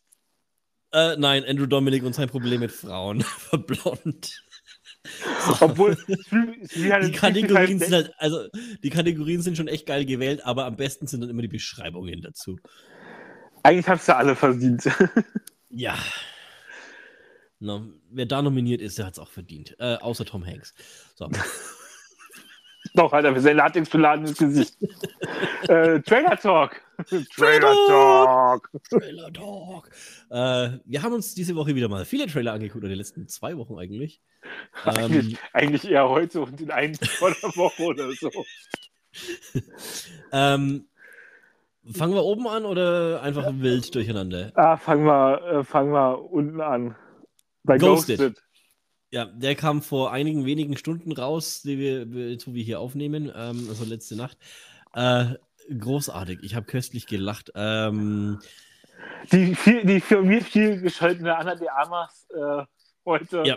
[0.90, 4.42] Äh, nein, Andrew Dominic und sein Problem mit Frauen für Blond.
[5.60, 8.48] Obwohl Die Kategorien sind halt, also
[8.82, 12.22] die Kategorien sind schon echt geil gewählt, aber am besten sind dann immer die Beschreibungen
[12.22, 12.58] dazu.
[13.62, 14.88] Eigentlich hab's ja alle verdient.
[15.76, 15.98] Ja.
[17.58, 19.74] Na, wer da nominiert ist, der hat es auch verdient.
[19.80, 20.72] Äh, außer Tom Hanks.
[21.16, 21.28] So.
[22.96, 24.76] Doch, Alter, für sein latexbeladenes Gesicht.
[25.68, 26.80] äh, Trailer Talk.
[27.34, 28.70] Trailer Talk.
[28.88, 29.90] Trailer Talk.
[30.30, 33.56] Äh, wir haben uns diese Woche wieder mal viele Trailer angeguckt, oder die letzten zwei
[33.56, 34.22] Wochen eigentlich.
[34.86, 38.30] Ähm, Eigentlich, eigentlich eher heute und in einer vor der Woche oder so.
[40.32, 40.86] ähm,
[41.90, 44.52] fangen wir oben an oder einfach wild durcheinander?
[44.54, 46.94] Ah, fangen wir, äh, fangen wir unten an.
[47.64, 48.18] Bei Ghosted.
[48.18, 48.43] Ghosted.
[49.14, 53.66] Ja, der kam vor einigen wenigen Stunden raus, die wir, wo wir hier aufnehmen, ähm,
[53.68, 54.36] also letzte Nacht.
[54.92, 55.34] Äh,
[55.78, 56.40] großartig.
[56.42, 57.52] Ich habe köstlich gelacht.
[57.54, 58.40] Ähm,
[59.30, 62.64] Die, viel, die für mich viel gescholtene Anna de Armas äh,
[63.04, 63.44] heute.
[63.46, 63.56] ja,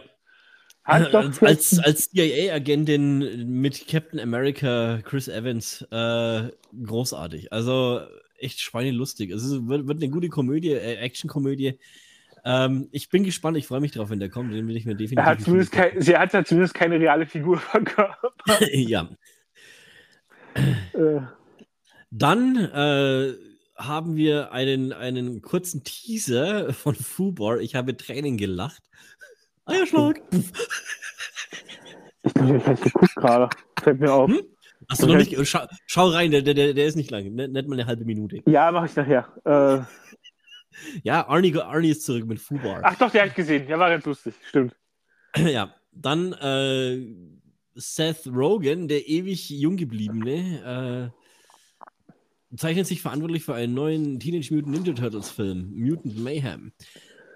[0.83, 6.51] Hat doch als, als, als CIA-Agentin mit Captain America Chris Evans äh,
[6.85, 7.51] großartig.
[7.51, 8.01] Also
[8.37, 9.31] echt schweinelustig.
[9.31, 11.79] Es ist, wird, wird eine gute Komödie, äh, Actionkomödie.
[12.49, 14.53] Ähm, ich bin gespannt, ich freue mich drauf, wenn der kommt.
[14.53, 15.25] Den will ich mir definitiv.
[15.25, 18.33] hat kein, sie hat ja zumindest keine reale Figur verkörpert.
[18.71, 19.09] ja.
[20.55, 21.19] Äh,
[22.09, 23.33] Dann äh,
[23.75, 27.59] haben wir einen, einen kurzen Teaser von Fubar.
[27.59, 28.81] Ich habe Tränen gelacht.
[29.65, 30.21] Eierschlag.
[32.23, 33.49] ich glaube, ich habe geguckt gerade.
[33.83, 34.29] Fällt mir auf.
[34.29, 34.39] Hm?
[34.89, 35.35] Hast du noch nicht?
[35.45, 37.25] Schau, schau rein, der, der, der ist nicht lang.
[37.25, 38.41] Nicht, nicht mal eine halbe Minute.
[38.45, 39.27] Ja, mache ich nachher.
[39.43, 39.83] Äh,
[41.03, 42.81] Ja, Arnie, Arnie ist zurück mit Fubar.
[42.83, 43.67] ach doch, der habe ich gesehen.
[43.67, 44.33] Der war ganz lustig.
[44.47, 44.75] Stimmt.
[45.37, 47.05] Ja, dann äh,
[47.75, 51.11] Seth Rogen, der ewig jung gebliebene,
[52.51, 56.71] äh, zeichnet sich verantwortlich für einen neuen Teenage Mutant Ninja Turtles Film, Mutant Mayhem.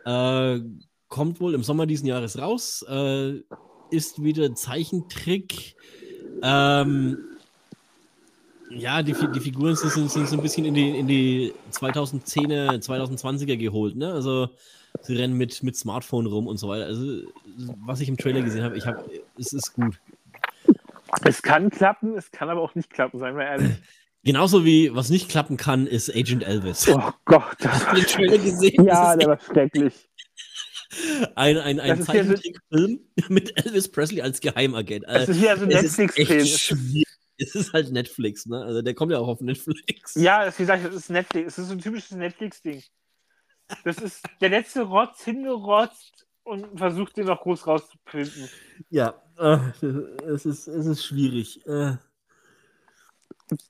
[0.05, 0.61] Äh,
[1.09, 3.41] kommt wohl im Sommer diesen Jahres raus, äh,
[3.91, 5.75] ist wieder Zeichentrick.
[6.41, 7.17] Ähm,
[8.75, 12.83] ja, die, die Figuren sind, sind, sind so ein bisschen in die, in die 2010er,
[12.83, 14.11] 2020er geholt, ne?
[14.13, 14.49] Also
[15.01, 16.85] sie rennen mit, mit Smartphone rum und so weiter.
[16.85, 17.23] Also,
[17.85, 19.03] was ich im Trailer gesehen habe, ich habe,
[19.37, 19.99] es ist gut.
[21.23, 23.71] Es kann klappen, es kann aber auch nicht klappen, seien wir ehrlich.
[24.23, 26.87] Genauso wie was nicht klappen kann, ist Agent Elvis.
[26.89, 28.85] Oh Gott, das du den Trailer gesehen?
[28.85, 29.93] ja, der war schrecklich.
[31.35, 32.99] ein, ein, ein Zeichentrickfilm
[33.29, 35.05] mit Elvis Presley als Geheimagent.
[35.07, 37.03] Das ist ja so ein Netflix-Film.
[37.41, 38.63] Es ist halt Netflix, ne?
[38.63, 40.15] Also der kommt ja auch auf Netflix.
[40.15, 41.53] Ja, wie gesagt, das ist Netflix.
[41.53, 42.83] Es ist so ein typisches Netflix-Ding.
[43.83, 48.49] Das ist der letzte Rotz hingerotzt und versucht den noch groß rauszufinden.
[48.89, 49.57] Ja, äh,
[50.25, 51.65] es, ist, es ist schwierig.
[51.65, 51.95] Äh,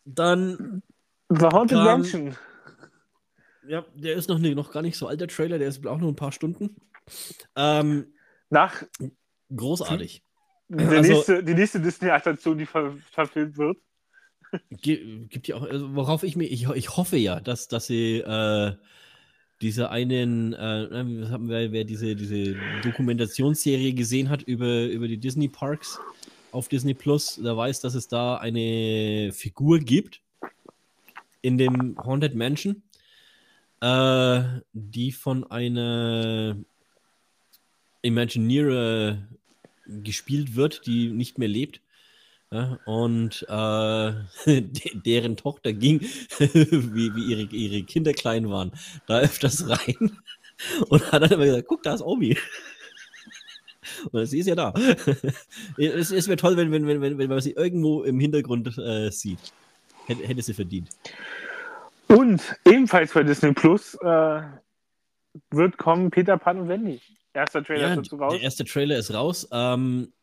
[0.05, 0.81] dann,
[1.29, 2.35] The Haunted Kam- Mansion.
[3.67, 5.97] ja, der ist noch, ne, noch gar nicht so alt, der Trailer, der ist auch
[5.97, 6.75] nur ein paar Stunden.
[7.55, 8.13] Ähm,
[8.49, 8.83] Nach
[9.55, 10.23] großartig.
[10.77, 13.77] Also- nächste, die nächste Disney-Attraktion, die ver verfilmt wird.
[14.81, 18.73] Gibt ja auch, also worauf ich mir, ich, ich hoffe ja, dass, dass sie äh,
[19.61, 20.87] diese einen, äh,
[21.21, 25.99] was haben wir, wer diese, diese Dokumentationsserie gesehen hat über, über die Disney Parks
[26.51, 30.21] auf Disney Plus, der weiß, dass es da eine Figur gibt
[31.41, 32.83] in dem Haunted Mansion,
[33.79, 34.41] äh,
[34.73, 36.57] die von einer
[38.01, 39.27] Imagineer
[40.03, 41.81] gespielt wird, die nicht mehr lebt.
[42.53, 44.13] Ja, und äh,
[44.61, 46.01] de deren Tochter ging,
[46.39, 48.73] wie, wie ihre, ihre Kinder klein waren,
[49.07, 50.17] da öfters rein
[50.89, 52.37] und hat dann immer gesagt, guck, da ist Omi.
[54.11, 54.73] Und sie ist ja da.
[55.77, 59.09] es es wäre toll, wenn, wenn, wenn, wenn, wenn man sie irgendwo im Hintergrund äh,
[59.11, 59.39] sieht.
[60.07, 60.89] Hätte, hätte sie verdient.
[62.07, 64.41] Und ebenfalls bei Disney Plus äh,
[65.51, 66.99] wird kommen Peter Pan und Wendy.
[67.33, 68.33] Erster Trailer Ja, dazu raus.
[68.33, 69.47] der erste Trailer ist raus.
[69.51, 70.13] Ähm,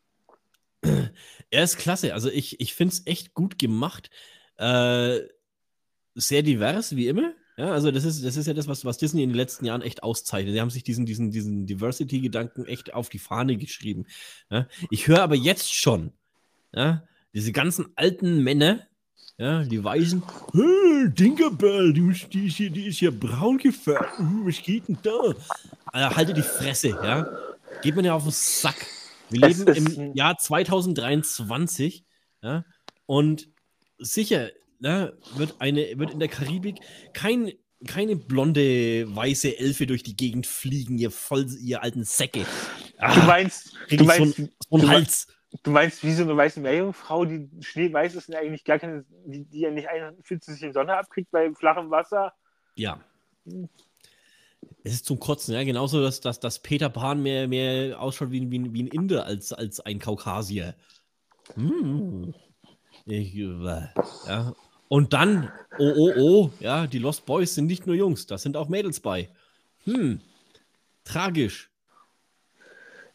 [1.49, 2.13] er ist klasse.
[2.13, 4.09] Also ich, ich finde es echt gut gemacht.
[4.57, 5.19] Äh,
[6.15, 7.33] sehr divers, wie immer.
[7.57, 9.81] Ja, also das ist, das ist ja das, was, was Disney in den letzten Jahren
[9.81, 10.53] echt auszeichnet.
[10.53, 14.05] Sie haben sich diesen, diesen, diesen Diversity-Gedanken echt auf die Fahne geschrieben.
[14.49, 16.13] Ja, ich höre aber jetzt schon,
[16.73, 17.03] ja,
[17.33, 18.87] diese ganzen alten Männer,
[19.37, 20.21] ja, die Weißen,
[20.53, 24.17] hey, Dinkerbell, die, ist- die, ist hier, die ist hier braun gefärbt.
[24.17, 25.33] Hm, Was geht denn da?
[25.85, 27.27] Alter, halte die Fresse, ja.
[27.81, 28.85] Geht mir ja auf den Sack.
[29.29, 32.03] Wir leben im Jahr 2023,
[32.41, 32.65] ja,
[33.05, 33.47] und
[33.97, 36.79] sicher ne, wird, eine, wird in der Karibik
[37.13, 37.51] kein,
[37.87, 42.39] keine blonde, weiße Elfe durch die Gegend fliegen, ihr voll, ihr alten Säcke.
[42.41, 42.45] Du
[42.97, 45.27] Ah, meinst, krieg du ich so, meinst, einen- so einen du meinst- Hals.
[45.63, 49.45] Du meinst, wie so eine weiße Meerjungfrau, die schneeweiß ist und eigentlich gar keine, die,
[49.45, 52.33] die ja nicht 41 in Sonne abkriegt bei flachem Wasser.
[52.75, 52.99] Ja.
[54.83, 55.63] Es ist zum Kotzen, ja.
[55.63, 59.51] Genauso, dass, dass, dass Peter Pan mehr, mehr ausschaut wie, wie, wie ein Inder als,
[59.53, 60.75] als ein Kaukasier.
[61.55, 62.33] Hm.
[63.05, 63.87] Ich, äh,
[64.27, 64.53] ja.
[64.87, 68.57] Und dann, oh, oh, oh, ja, die Lost Boys sind nicht nur Jungs, da sind
[68.57, 69.29] auch Mädels bei.
[69.85, 70.21] Hm.
[71.03, 71.68] Tragisch.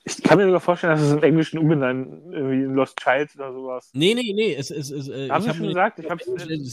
[0.07, 3.53] Ich kann mir sogar vorstellen, dass es im Englischen umbenennen, irgendwie in Lost Child oder
[3.53, 3.91] sowas.
[3.95, 4.55] Nee, nee, nee.
[4.55, 5.99] Es, es, es, äh, Haben ich schon gesagt?
[5.99, 6.27] Ich hab's,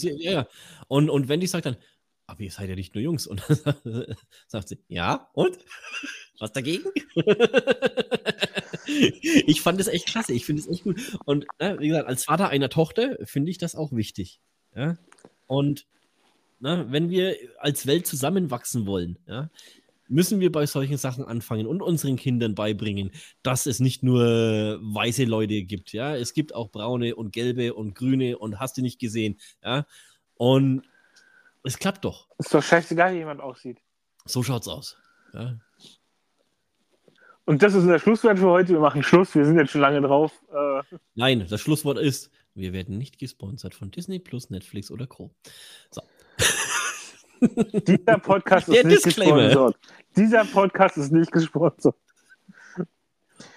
[0.03, 0.47] Ja, ja.
[0.89, 1.77] Und, und Wendy sagt dann,
[2.27, 3.27] aber ihr seid ja nicht nur Jungs.
[3.27, 3.57] Und dann
[4.47, 5.57] sagt sie, ja, und?
[6.39, 6.89] Was dagegen?
[8.85, 10.33] ich fand es echt klasse.
[10.33, 10.99] Ich finde es echt gut.
[11.25, 14.41] Und ne, wie gesagt, als Vater einer Tochter finde ich das auch wichtig.
[14.75, 14.97] Ja?
[15.47, 15.85] Und
[16.59, 19.49] ne, wenn wir als Welt zusammenwachsen wollen, ja,
[20.11, 23.11] müssen wir bei solchen Sachen anfangen und unseren Kindern beibringen,
[23.43, 25.93] dass es nicht nur weiße Leute gibt.
[25.93, 29.39] Ja, es gibt auch braune und gelbe und grüne und hast du nicht gesehen.
[29.63, 29.85] Ja,
[30.35, 30.83] und
[31.63, 32.27] es klappt doch.
[32.39, 33.77] ist doch scheißegal, wie jemand aussieht.
[34.25, 34.97] So schaut's aus.
[35.33, 35.57] Ja.
[37.45, 38.69] Und das ist unser Schlusswort für heute.
[38.73, 39.33] Wir machen Schluss.
[39.35, 40.31] Wir sind jetzt schon lange drauf.
[40.53, 45.31] Äh, Nein, das Schlusswort ist, wir werden nicht gesponsert von Disney Plus, Netflix oder Co.
[45.89, 46.01] So.
[47.87, 49.45] dieser Podcast Der ist nicht Disclaimer.
[49.47, 49.77] gesponsert.
[50.15, 51.95] Dieser Podcast ist nicht gesponsert.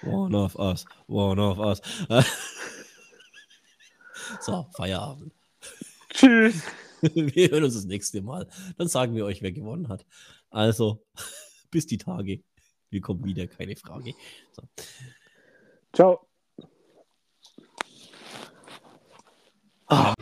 [0.02, 1.81] One of us, one of us.
[4.40, 5.32] So, Feierabend.
[6.10, 6.62] Tschüss.
[7.02, 8.48] Wir hören uns das nächste Mal.
[8.78, 10.06] Dann sagen wir euch, wer gewonnen hat.
[10.51, 11.05] Also,
[11.70, 12.43] bis die Tage.
[12.90, 14.14] Wir kommen wieder, keine Frage.
[14.52, 14.62] So.
[15.93, 16.26] Ciao.
[19.86, 20.14] Ah.